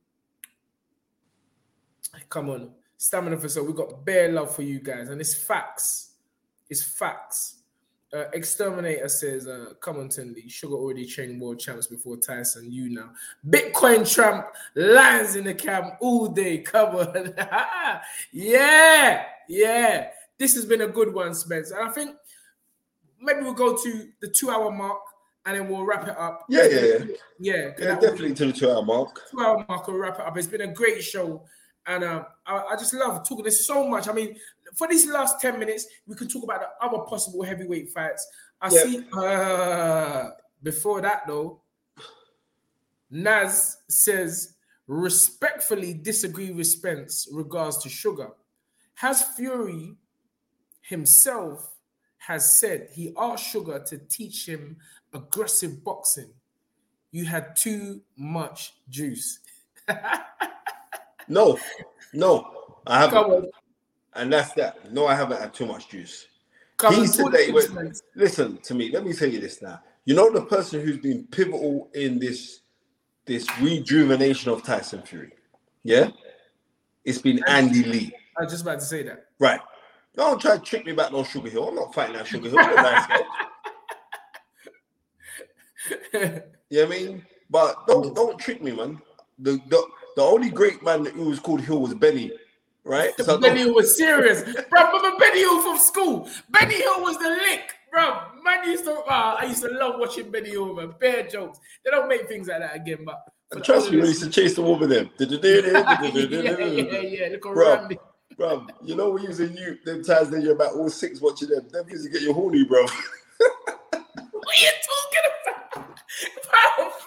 [2.29, 6.13] come on, stamina for so we got bare love for you guys, and it's facts.
[6.69, 7.56] It's facts.
[8.13, 10.49] Uh, Exterminator says, uh, come on, Tinley.
[10.49, 12.71] Sugar already trained world champs before Tyson.
[12.71, 13.11] You now.
[13.49, 14.47] Bitcoin Trump
[14.77, 16.65] lions in the camp all day.
[16.73, 17.35] On.
[18.33, 20.09] yeah, yeah.
[20.39, 21.73] This has been a good one, Spence.
[21.73, 22.17] And I think
[23.21, 25.01] maybe we'll go to the two hour mark
[25.45, 26.45] and then we'll wrap it up.
[26.49, 27.05] Yeah, yeah, yeah.
[27.39, 29.21] Yeah, Yeah, definitely to the two hour mark.
[29.31, 30.37] two hour mark we'll wrap it up.
[30.37, 31.43] It's been a great show.
[31.87, 33.45] And um, I, I just love talking.
[33.45, 34.09] There's so much.
[34.09, 34.37] I mean,
[34.75, 38.27] for these last 10 minutes, we could talk about the other possible heavyweight fights.
[38.61, 38.87] I Yep.
[38.87, 40.31] see uh
[40.63, 41.61] before that though,
[43.11, 44.55] Naz says
[44.87, 48.31] respectfully disagree with Spence regards to sugar.
[48.95, 49.95] Has Fury
[50.81, 51.77] himself
[52.19, 54.77] has said he asked Sugar to teach him
[55.13, 56.31] aggressive boxing.
[57.13, 59.39] You had too much juice.
[61.29, 61.59] No,
[62.13, 62.51] no,
[62.87, 63.23] I haven't.
[63.23, 63.47] Come on,
[64.15, 64.93] And that's that.
[64.93, 66.27] No, I haven't had too much juice.
[66.77, 68.91] come he said that he went, listen to me.
[68.91, 69.81] Let me tell you this now.
[70.05, 72.61] You know the person who's been pivotal in this
[73.25, 75.33] this rejuvenation of Tyson Fury.
[75.83, 76.11] Yeah,
[77.05, 78.13] it's been Andy Lee.
[78.39, 79.27] I was just about to say that.
[79.39, 79.61] Right.
[80.15, 81.69] Don't try to trick me back on Sugar Hill.
[81.69, 82.59] I'm not fighting that Sugar Hill.
[82.59, 83.21] I'm a nice guy.
[86.69, 87.27] You know what I mean?
[87.49, 89.01] But don't don't trick me, man.
[89.39, 89.87] The the,
[90.17, 92.33] the only great man that who was called Hill was Benny,
[92.85, 93.13] right?
[93.19, 94.87] So Benny Hill was serious, bro.
[94.93, 96.29] Remember Benny Hill from school?
[96.51, 98.23] Benny Hill was the lick, bro.
[98.43, 98.93] Man used to.
[98.93, 100.95] Uh, I used to love watching Benny Hill, man.
[100.99, 101.61] Bare jokes.
[101.85, 104.55] They don't make things like that again, but the trust me, we used to chase
[104.55, 105.11] the woman them.
[105.19, 107.29] yeah, yeah, yeah.
[107.31, 107.97] Look around.
[108.37, 111.49] Bro, you know we used to you them times that you're about all six watching
[111.49, 111.69] them.
[111.71, 112.85] Them used to get you horny, bro.
[114.47, 115.25] What are you talking
[115.75, 115.89] about?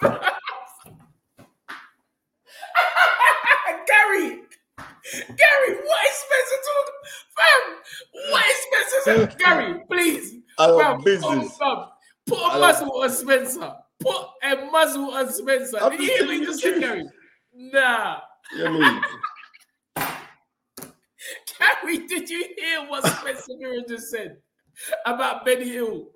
[0.00, 0.30] Bro, bro.
[3.86, 4.42] Gary,
[5.12, 7.00] Gary, what is Spencer talking?
[7.36, 7.62] Fam,
[8.30, 9.38] what is Spencer saying?
[9.38, 10.34] Gary, please.
[10.56, 11.24] Fam, business.
[11.24, 11.88] oh, fam,
[12.26, 13.72] put a muzzle on Spencer.
[14.00, 15.78] Put a muzzle on Spencer.
[15.80, 17.04] I'm Did you hear he just said, Gary?
[17.54, 18.18] Nah.
[18.56, 19.02] You know what I mean?
[21.58, 23.52] Gary, did you hear what Spencer
[23.88, 24.36] just said
[25.06, 26.08] about Benny Hill?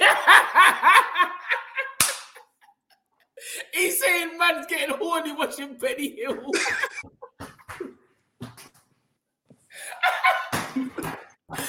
[3.72, 6.50] He's saying man's getting horny watching Benny Hill.
[10.04, 11.12] ah, bro,
[11.48, 11.64] who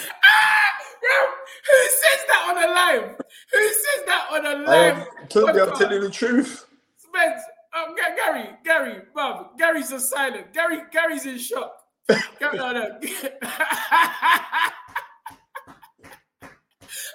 [1.88, 3.16] says that on a live?
[3.54, 5.08] Who says that on a live?
[5.30, 6.66] told you I'm telling you the truth.
[6.98, 7.42] Spence,
[7.78, 10.54] um, Ga- Gary, Gary, Bob, Gary's just silent.
[10.54, 11.72] Gary, Gary's in shock.
[12.40, 13.00] Gary, no, no.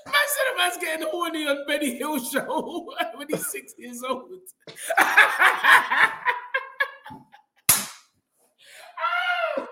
[0.07, 4.29] Man said a man's getting horny on Benny Hill show when he's six years old.
[4.99, 5.05] oh,
[9.59, 9.67] oh,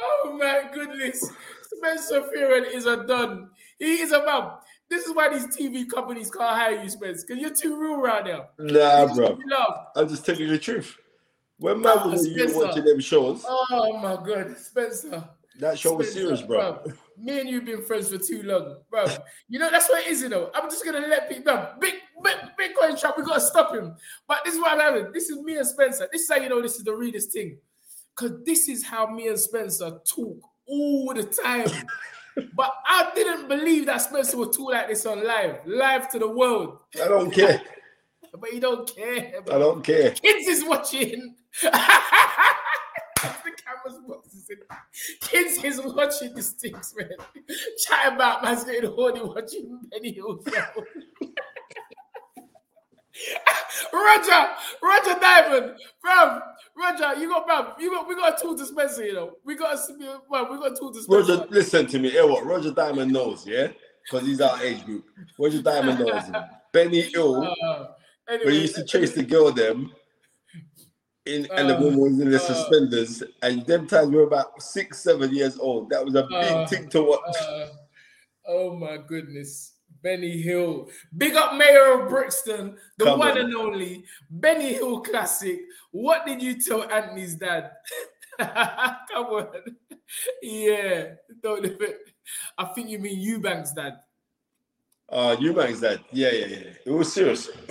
[0.00, 1.30] oh my goodness.
[1.78, 3.50] Spencer Fearon is a done.
[3.78, 4.52] He is a mum.
[4.90, 8.24] This is why these TV companies can't hire you, Spence, because you're too real right
[8.24, 8.46] now.
[8.58, 9.38] Nah, bro.
[9.94, 10.96] I'm just telling you the truth.
[11.58, 12.66] When man Oh, was you Spencer.
[12.66, 15.24] watching them shows, Oh my god, Spencer.
[15.58, 16.80] that show was serious, bro.
[16.84, 19.06] bruv, Me and you have been friends for too long, bro.
[19.48, 20.50] You know that's what it is, you know.
[20.54, 21.72] I'm just gonna let people know.
[21.80, 23.94] Big, big Bitcoin trap, we gotta stop him.
[24.26, 25.12] But this is what I'm having.
[25.12, 26.08] This is me and Spencer.
[26.10, 27.58] This is how you know this is the realest thing.
[28.14, 30.38] Cause this is how me and Spencer talk
[30.68, 31.68] all the time.
[32.54, 36.28] but I didn't believe that Spencer would talk like this on live, live to the
[36.28, 36.78] world.
[37.02, 37.60] I don't care.
[38.38, 39.40] But you don't care.
[39.50, 40.10] I don't care.
[40.10, 41.34] Kids is watching.
[41.62, 41.70] the
[43.64, 44.58] camera's boxes in.
[45.20, 47.10] Kids is watching these things, man.
[47.86, 50.44] Chat about man's getting horny watching Benny Hill.
[53.92, 54.48] Roger,
[54.82, 56.40] Roger Diamond, fam,
[56.76, 59.56] Roger, you got, fam, you got, we got to talk to Spencer, you know, we
[59.56, 60.18] got to, man,
[60.50, 61.32] we got to talk to Spencer.
[61.32, 62.12] Roger, listen to me.
[62.22, 62.44] What?
[62.44, 63.68] Roger Diamond knows, yeah,
[64.04, 65.04] because he's our age group.
[65.38, 66.22] Roger Diamond knows.
[66.72, 67.86] Benny Hill, Uh,
[68.26, 69.90] when anyway, he used to chase the girl them,
[71.24, 74.22] in, and the Uh, woman was in the uh, suspenders, and them times we were
[74.24, 75.90] about six, seven years old.
[75.90, 77.36] That was a big Uh, thing to watch.
[77.40, 77.66] uh,
[78.46, 79.74] oh my goodness.
[80.02, 80.88] Benny Hill.
[81.16, 83.38] Big up Mayor of Brixton, the Come one on.
[83.38, 85.60] and only Benny Hill classic.
[85.90, 87.72] What did you tell Anthony's dad?
[88.38, 89.46] Come on.
[90.42, 91.98] Yeah, don't leave it.
[92.56, 94.00] I think you mean Eubanks' dad.
[95.08, 96.00] Uh, Eubanks dad.
[96.12, 96.70] yeah, yeah, yeah.
[96.84, 97.48] It was serious.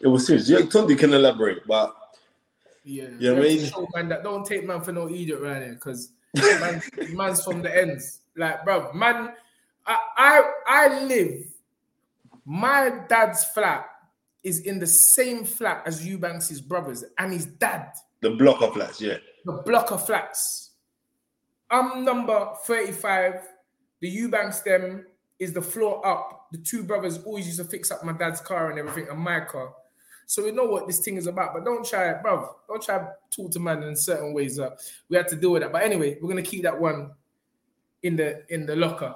[0.00, 0.48] it was serious.
[0.48, 1.94] Yeah, Tunde can elaborate, but
[2.84, 3.66] Yeah, Yeah, have to man.
[3.70, 6.82] show man that don't take man for no idiot right here, because man,
[7.12, 8.20] man's from the ends.
[8.36, 9.32] Like, bro, man,
[9.86, 11.46] I, I I live.
[12.44, 13.86] My dad's flat
[14.42, 19.00] is in the same flat as Eubanks' brothers and his dad, the block of flats,
[19.00, 19.16] yeah.
[19.44, 20.72] the block of flats.
[21.70, 23.40] I'm number 35.
[24.00, 25.06] The Eubanks them
[25.38, 26.48] is the floor up.
[26.52, 29.40] The two brothers always used to fix up my dad's car and everything, and my
[29.40, 29.74] car.
[30.26, 32.56] So we know what this thing is about, but don't try, bro.
[32.68, 34.58] Don't try to talk to man in certain ways.
[34.58, 34.70] Uh,
[35.08, 35.72] we had to deal with that.
[35.72, 37.10] But anyway, we're gonna keep that one
[38.02, 39.14] in the in the locker.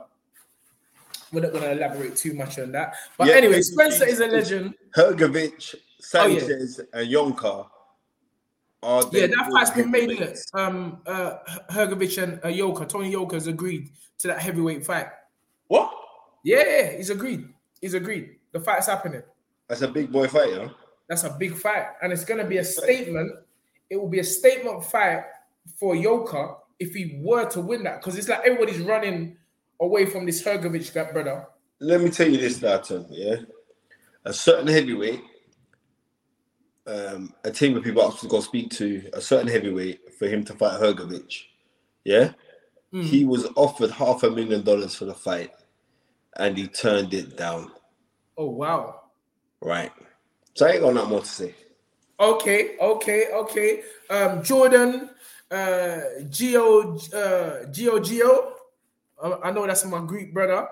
[1.33, 2.95] We're not gonna elaborate too much on that.
[3.17, 4.75] But Yeah, anyway, Spencer is a legend.
[4.97, 5.75] Hrgovic,
[6.15, 6.39] Oh, yeah.
[6.39, 7.67] Sanchez, and Yoka
[8.83, 10.39] are Yeah, that fight's been made in it.
[10.55, 11.39] Um, uh,
[11.71, 15.09] Hrgovic and uh, Yoka, Tony Yoka has agreed to that heavyweight fight.
[15.67, 15.93] What?
[16.45, 17.49] Yeah, he's agreed.
[17.81, 18.37] He's agreed.
[18.53, 19.23] The fight's happening.
[19.69, 20.71] That's a big boy fight, you know?
[21.09, 23.33] That's a big fight, and it's gonna be a statement.
[23.91, 25.25] It will be a statement fight
[25.77, 29.37] for Yoka if he were to win that, because it's like everybody's running
[29.81, 31.47] away from this Hrgovic guy, brother.
[31.81, 33.37] Let me tell you this, Darton, yeah?
[34.25, 35.23] A certain heavyweight,
[36.87, 40.45] um, a team of people asked to go speak to a certain heavyweight for him
[40.45, 41.43] to fight Hrgovic,
[42.05, 42.33] yeah?
[42.93, 43.03] Hmm.
[43.03, 45.53] He was offered half a million dollars for the fight
[46.37, 47.71] and he turned it down,
[48.37, 49.03] Oh wow.
[49.61, 49.93] right?
[50.55, 51.55] So I ain't got nothing more to say.
[52.21, 53.83] Okay, okay, okay.
[54.11, 55.11] Um, Jordan,
[55.51, 58.55] uh, Geo, uh, Geo, Geo.
[59.23, 60.69] I know that's my Greek brother.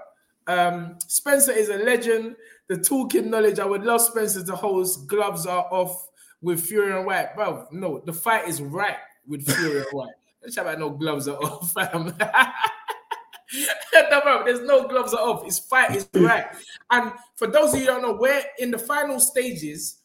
[0.46, 2.36] Um, Spencer is a legend.
[2.68, 3.58] The toolkit knowledge.
[3.58, 5.06] I would love Spencer to host.
[5.06, 6.08] Gloves are off
[6.42, 7.66] with Fury and Whyte, bro.
[7.72, 8.96] No, the fight is right
[9.26, 10.14] with Fury and Whyte.
[10.42, 12.14] Let's about no gloves are off, fam.
[13.94, 15.44] no, bro, there's no gloves are off.
[15.44, 16.46] His fight is right.
[16.90, 20.02] And for those of you who don't know, we're in the final stages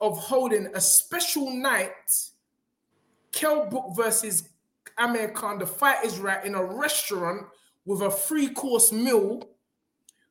[0.00, 2.30] of holding a special night.
[3.32, 4.48] Kell Brook versus
[4.98, 5.58] Amir Khan.
[5.58, 7.46] The fight is right in a restaurant
[7.84, 9.48] with a free course meal.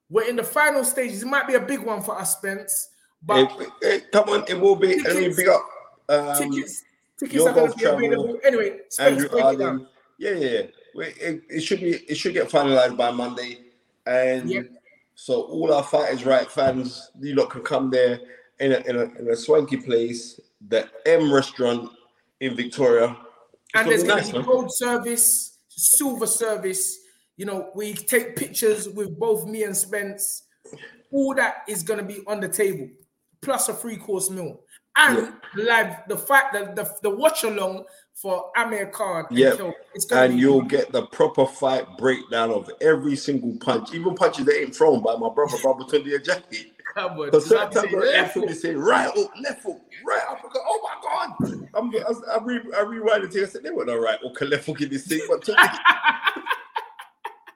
[0.09, 1.23] We're in the final stages.
[1.23, 2.89] It might be a big one for us, Spence.
[3.21, 3.47] But
[4.11, 5.01] come on, it will be.
[5.01, 5.69] Let me Tickets- up.
[6.09, 6.83] Um, tickets,
[7.19, 8.39] tickets are going to be available.
[8.43, 9.67] Anyway, Spence, Andrew break it down.
[9.67, 9.87] Arden.
[10.17, 10.61] Yeah, yeah.
[10.95, 11.03] yeah.
[11.19, 11.91] It, it should be.
[11.91, 13.59] It should get finalized by Monday,
[14.07, 14.69] and
[15.13, 18.19] so all our fighters right fans, you lot can come there
[18.59, 20.39] in a, in a, in a swanky place,
[20.69, 21.91] the M restaurant
[22.39, 23.09] in Victoria.
[23.11, 26.98] It's and there's going nice, to be gold service, silver service.
[27.39, 30.43] You know, we take pictures with both me and Spence.
[31.09, 32.89] All that is going to be on the table,
[33.41, 34.59] plus a free course meal
[34.97, 39.25] and live the fact that the, the watch along for Amir Khan.
[39.29, 39.73] and Yeah, Kell.
[40.11, 44.75] and you'll get the proper fight breakdown of every single punch, even punches that ain't
[44.75, 46.71] thrown by my brother, brother Tunde Ajayi.
[46.93, 48.57] Come on, Because certain I'll say left they foot.
[48.57, 51.69] say right hook, left hook, right up, oh my god!
[51.73, 53.41] I'm, I, I, re, I rewind the.
[53.41, 55.47] I said they were not right and left hook in this thing, but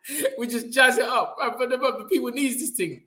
[0.38, 1.38] we just jazz it up.
[1.40, 3.04] right, But the, people needs this thing.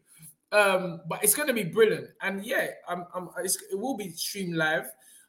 [0.52, 2.09] Um, but it's gonna be brilliant.
[2.23, 4.86] And yeah, I'm, I'm it's, it will be streamed live,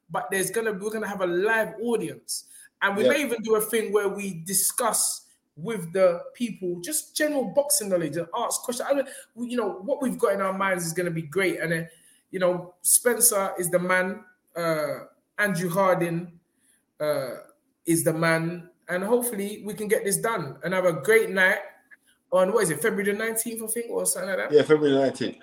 [0.09, 2.45] but there's gonna we're gonna have a live audience.
[2.81, 3.09] And we Yeah.
[3.09, 5.23] may even do a thing where we discuss
[5.55, 8.87] with the people just general boxing knowledge and ask questions.
[8.91, 9.05] I mean,
[9.49, 11.59] you know, what we've got in our minds is gonna be great.
[11.59, 11.89] And then,
[12.29, 14.23] you know, Spencer is the man,
[14.55, 15.05] uh,
[15.39, 16.39] Andrew Harding
[16.99, 17.37] uh,
[17.87, 21.59] is the man, and hopefully we can get this done and have a great night
[22.31, 24.51] on what is it, February the 19th, I think, or something like that.
[24.51, 25.37] yeah, February 19th.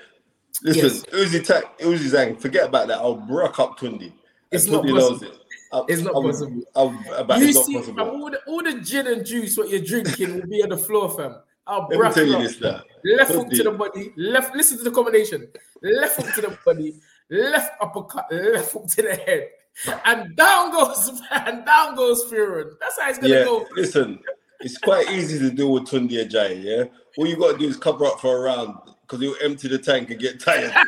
[0.62, 2.98] Listen, Uzi Tech, Uzi Zhang, forget about that.
[2.98, 4.12] I'll broke up Tunde.
[4.52, 5.32] It's not Tunde knows possible.
[5.32, 5.40] it.
[5.72, 6.62] I- It's not I possible.
[6.76, 8.00] I about You it's not see, possible.
[8.08, 11.10] all, the, all the gin and juice what you're drinking will be on the floor,
[11.10, 11.36] fam.
[11.66, 12.42] I'll Let me tell you up.
[12.42, 12.82] this now.
[13.04, 14.54] Left hook to the body, left.
[14.54, 15.48] Listen to the combination.
[15.82, 17.00] Left hook to the body,
[17.30, 19.48] left uppercut, left hook to the head,
[20.04, 22.72] and down goes and down goes Furon.
[22.80, 23.66] That's how it's gonna Yeah, go.
[23.74, 24.20] listen,
[24.60, 26.84] it's quite easy to deal with Tunde Ajayi, yeah?
[27.18, 29.78] All you got to do is cover up for a round because he'll empty the
[29.78, 30.72] tank and get tired.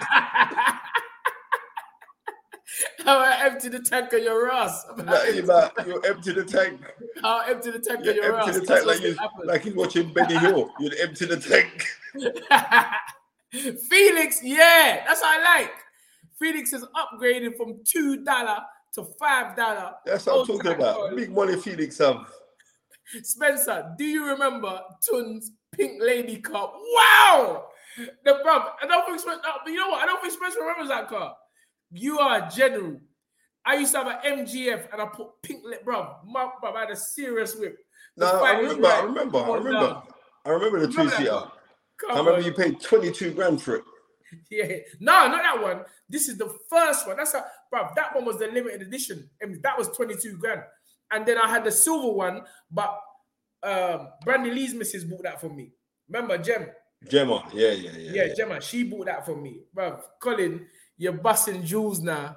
[3.05, 4.85] How I empty the tank on your ass.
[4.97, 5.07] Like,
[5.47, 6.81] like, you empty the tank.
[7.23, 8.59] How I empty the tank You on your empty ass.
[8.61, 10.71] the tank like you like he's watching Benny Hill.
[10.81, 11.87] You'd empty the tank.
[13.89, 15.71] Felix, yeah, that's what I like.
[16.39, 18.59] Felix is upgraded from two dollar
[18.97, 19.95] to five dollar.
[20.05, 21.15] That's what I'm talking about.
[21.15, 22.27] Big money Felix have.
[23.23, 26.73] Spencer, do you remember Tun's Pink Lady car?
[26.95, 27.67] Wow,
[28.25, 28.65] the bruv.
[28.83, 29.41] I don't think Spencer.
[29.65, 30.03] But you know what?
[30.03, 31.37] I don't think Spencer remembers that car.
[31.93, 33.01] You are a general.
[33.65, 36.17] I used to have an MGF and I put pink lip, bro.
[36.25, 37.77] My bruv I had a serious whip.
[38.17, 40.03] No, I fight was remember, I remember, I remember.
[40.45, 41.43] I remember the two Remember seater.
[42.09, 42.45] I remember on.
[42.45, 43.85] you paid 22 grand for it.
[44.51, 44.67] Yeah,
[45.01, 45.85] no, not that one.
[46.09, 47.17] This is the first one.
[47.17, 47.89] That's a bro.
[47.95, 49.29] That one was the limited edition.
[49.41, 50.63] and that was 22 grand.
[51.11, 52.99] And then I had the silver one, but
[53.63, 55.73] um Brandy Lee's missus bought that for me.
[56.09, 56.67] Remember, Gem?
[57.09, 58.11] Gemma, yeah, yeah, yeah.
[58.25, 59.61] Yeah, Gemma, she bought that for me.
[59.73, 60.67] Bro, Colin,
[60.97, 62.37] you're busting jewels now.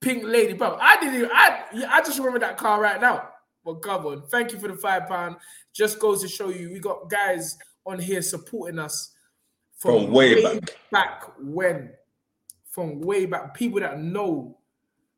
[0.00, 0.76] Pink lady, bro.
[0.80, 3.28] I didn't even, I I just remember that car right now.
[3.64, 5.36] But come on, thank you for the five pound.
[5.72, 7.56] Just goes to show you, we got guys
[7.86, 9.11] on here supporting us
[9.82, 10.76] From way back.
[10.92, 11.90] back when,
[12.70, 14.58] from way back, people that know,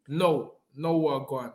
[0.08, 1.52] know, know what going.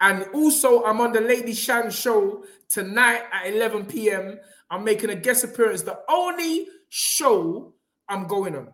[0.00, 4.38] And also, I'm on the Lady Shan show tonight at 11 p.m.
[4.70, 5.82] I'm making a guest appearance.
[5.82, 7.74] The only show
[8.08, 8.72] I'm going on.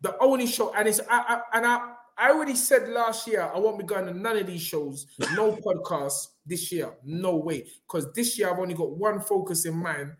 [0.00, 3.58] The only show, and it's I, I and I I already said last year I
[3.58, 7.66] won't be going to none of these shows, no podcasts this year, no way.
[7.86, 10.12] Because this year I've only got one focus in mind,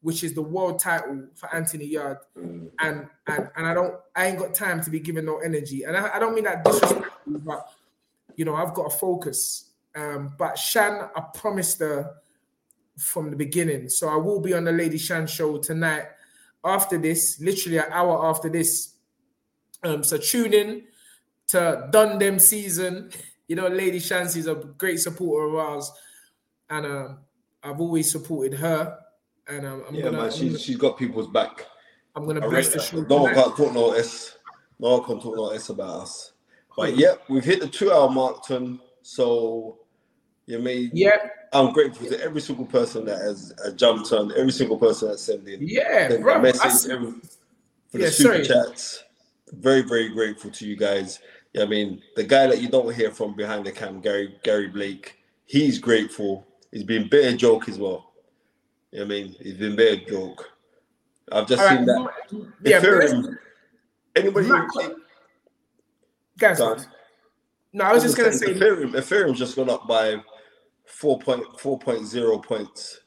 [0.00, 4.38] which is the world title for Anthony Yarde, and and and I don't I ain't
[4.38, 7.68] got time to be given no energy, and I, I don't mean that disrespectfully, but
[8.36, 9.70] you know I've got a focus.
[9.94, 12.14] Um, but Shan, I promised her
[12.96, 16.04] from the beginning, so I will be on the Lady Shan show tonight.
[16.64, 18.94] After this, literally an hour after this.
[19.84, 20.82] Um, so tune in
[21.48, 23.10] to Done Them season.
[23.50, 25.90] You know, Lady Shancy's a great supporter of ours,
[26.68, 27.18] and um,
[27.62, 28.98] I've always supported her.
[29.48, 31.66] And um, I'm Yeah, gonna, man, she's gonna, she's got people's back.
[32.14, 33.00] I'm gonna I bless the show.
[33.02, 34.36] No one can't talk no S.
[34.78, 36.32] No one can talk no S about us.
[36.76, 38.80] But yeah, we've hit the two hour mark, ton.
[39.02, 39.78] So
[40.46, 41.16] you made Yeah,
[41.52, 45.18] I'm grateful to every single person that has uh, jumped on, every single person that
[45.18, 46.40] sent in yeah, sent a bro.
[46.40, 47.12] Message, every,
[47.90, 48.46] for Yeah, the super sorry.
[48.46, 49.04] chats.
[49.52, 51.20] Very, very grateful to you guys.
[51.54, 54.68] Yeah, I mean, the guy that you don't hear from behind the cam, Gary Gary
[54.68, 55.16] Blake,
[55.46, 56.46] he's grateful.
[56.70, 58.07] He's been better joke as well.
[58.90, 60.50] You know what I mean, he's been better joke.
[61.30, 62.52] I've just All seen right, that.
[62.64, 63.36] yeah, Ethereum,
[64.16, 64.48] anybody
[66.38, 66.58] guys.
[67.72, 70.22] No, I was just gonna say, Ethereum, Ethereum's just gone up by
[70.88, 73.00] 4.4.0 points.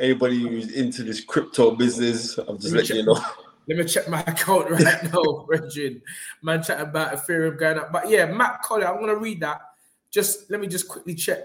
[0.00, 3.20] Anybody who's into this crypto business, I'm just Let letting you know.
[3.68, 6.02] let me check my account right now, Regin.
[6.42, 9.60] Man, chat about Ethereum going up, but yeah, Matt Collier, I'm gonna read that.
[10.10, 11.42] Just let me just quickly check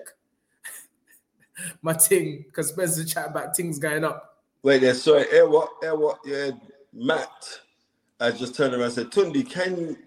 [1.82, 4.42] my thing because Spencer chat about things going up.
[4.64, 5.70] Wait there, sorry, air what?
[5.84, 6.20] Air what?
[6.26, 6.52] Yeah,
[6.94, 7.60] Matt.
[8.20, 9.98] I just turned around and said, Tunde, can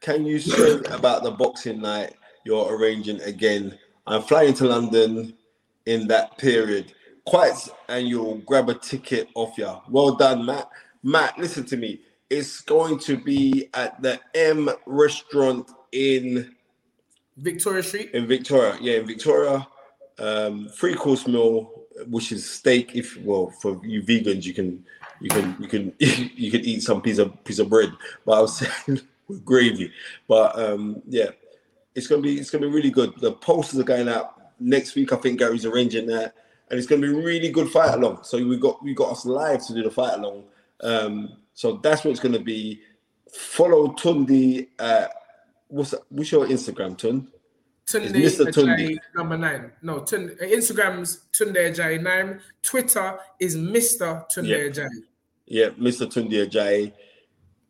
[0.00, 2.14] can you say about the boxing night
[2.44, 3.78] you're arranging again?
[4.06, 5.34] I'm flying to London
[5.86, 6.92] in that period.
[7.24, 9.80] Quite, and you'll grab a ticket off ya.
[9.88, 10.70] Well done, Matt.
[11.02, 12.00] Matt, listen to me.
[12.30, 16.54] It's going to be at the M restaurant in
[17.36, 18.10] Victoria Street.
[18.12, 18.78] in Victoria.
[18.80, 19.66] Yeah, in Victoria.
[20.18, 22.94] Um, three course meal, which is steak.
[22.94, 24.84] If well, for you vegans, you can
[25.20, 27.92] you can you can you can eat some piece of piece of bread.
[28.24, 29.92] But I was saying with gravy.
[30.28, 31.30] But um, yeah,
[31.94, 33.14] it's gonna be it's gonna be really good.
[33.20, 35.12] The posters are going out next week.
[35.12, 36.34] I think Gary's arranging that,
[36.70, 38.24] and it's gonna be really good fight along.
[38.24, 40.44] So we got we got us live to do the fight along.
[40.82, 42.80] Um, so that's what it's gonna be.
[43.32, 44.68] Follow Tunde.
[44.78, 45.06] Uh,
[45.68, 47.28] what's what's your Instagram, Tund?
[47.86, 48.12] Tunde.
[48.52, 48.76] Tunde.
[48.76, 49.70] Ajayi number nine.
[49.80, 52.40] No, Tunde, uh, Instagram's Tunde Ajayi nine.
[52.62, 54.28] Twitter is Mr.
[54.28, 54.72] Tunde.
[54.72, 54.88] Ajayi.
[55.46, 56.06] Yeah, Mr.
[56.06, 56.92] Tunde Ajayi.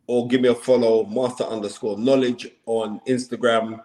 [0.07, 3.81] Or give me a follow, master underscore knowledge on Instagram.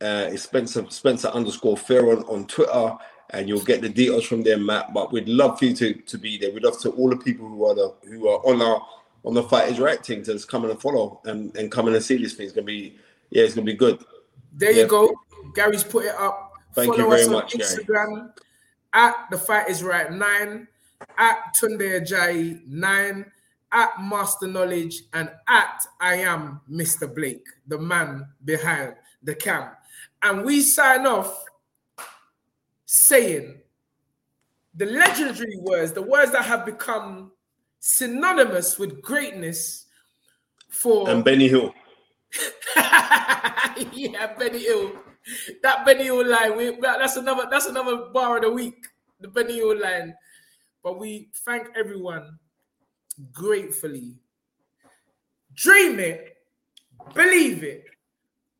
[0.00, 2.96] Uh, Spencer Spencer underscore Fearon on Twitter,
[3.30, 4.92] and you'll get the details from there, Matt.
[4.92, 6.52] But we'd love for you to, to be there.
[6.52, 8.82] We'd love to all the people who are the who are on our
[9.24, 12.18] on the fighters reacting to just come and follow and, and come in and see
[12.18, 12.44] this thing.
[12.44, 12.98] It's gonna be
[13.30, 14.04] yeah, it's gonna be good.
[14.52, 14.82] There Yeah.
[14.82, 15.14] you go.
[15.54, 16.52] Gary's put it up.
[16.74, 17.64] Thank you Follow very us on much, Gary.
[17.64, 18.32] Instagram
[18.92, 20.68] at the fight is right nine,
[21.18, 23.26] at Tunde Ajayi nine,
[23.72, 27.12] at Master Knowledge, and at I am Mr.
[27.12, 29.70] Blake, the man behind the cam.
[30.22, 31.44] And we sign off
[32.86, 33.58] saying
[34.74, 37.32] the legendary words, the words that have become
[37.80, 39.86] synonymous with greatness
[40.68, 41.74] for And Benny Hill.
[42.76, 44.92] yeah, Benny Hill.
[45.62, 46.56] That Benny Hill line.
[46.56, 47.46] We, that's another.
[47.50, 48.86] That's another bar of the week.
[49.20, 50.14] The Benny Hill line.
[50.82, 52.38] But we thank everyone
[53.32, 54.16] gratefully.
[55.54, 56.36] Dream it,
[57.14, 57.84] believe it,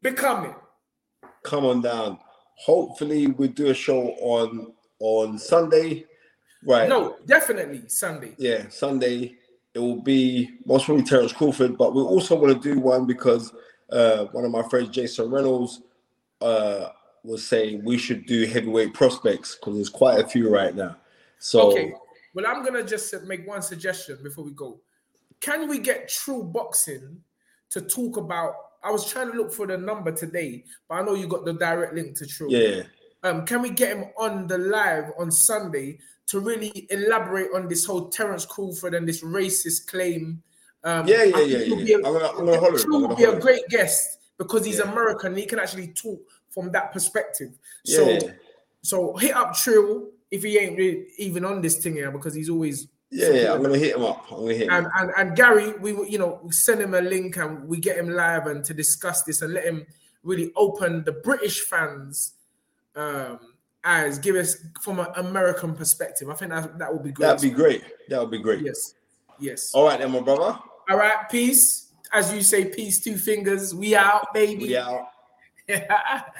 [0.00, 0.56] become it.
[1.42, 2.18] Come on down.
[2.56, 6.06] Hopefully, we do a show on on Sunday.
[6.64, 6.88] Right.
[6.88, 8.34] No, definitely Sunday.
[8.38, 9.36] Yeah, Sunday.
[9.74, 13.52] It will be most probably Terence Crawford, but we also want to do one because
[13.90, 15.82] uh, one of my friends, Jason Reynolds,
[16.40, 16.88] uh,
[17.24, 20.96] was saying we should do heavyweight prospects because there's quite a few right now.
[21.38, 21.94] So, okay.
[22.34, 24.80] Well, I'm gonna just make one suggestion before we go.
[25.40, 27.18] Can we get True Boxing
[27.70, 28.54] to talk about?
[28.82, 31.54] I was trying to look for the number today, but I know you got the
[31.54, 32.48] direct link to True.
[32.50, 32.82] Yeah.
[33.22, 37.86] Um, can we get him on the live on Sunday to really elaborate on this
[37.86, 40.42] whole Terence Crawford and this racist claim?
[40.82, 41.96] Um, yeah, yeah, yeah, yeah.
[41.96, 44.90] A, I'm gonna, I'm gonna True would be a great guest because he's yeah.
[44.90, 45.36] American.
[45.36, 46.20] He can actually talk
[46.50, 47.50] from that perspective.
[47.84, 48.18] So, yeah.
[48.82, 52.50] so hit up Trill if he ain't really even on this thing here because he's
[52.50, 54.26] always yeah, yeah, I'm gonna hit him up.
[54.30, 54.72] I'm gonna hit him.
[54.72, 57.96] And, and, and Gary, we you know we send him a link and we get
[57.96, 59.86] him live and to discuss this and let him
[60.24, 62.34] really open the British fans
[62.96, 63.38] um
[63.84, 66.28] as give us from an American perspective.
[66.28, 67.26] I think that that would be great.
[67.26, 67.84] That'd be great.
[68.08, 68.64] That would be great.
[68.64, 68.94] Yes,
[69.38, 69.70] yes.
[69.74, 70.58] All right, then, my brother.
[70.90, 71.83] All right, peace.
[72.12, 73.02] As you say, peace.
[73.02, 73.74] Two fingers.
[73.74, 74.64] We out, baby.
[74.64, 75.08] We out.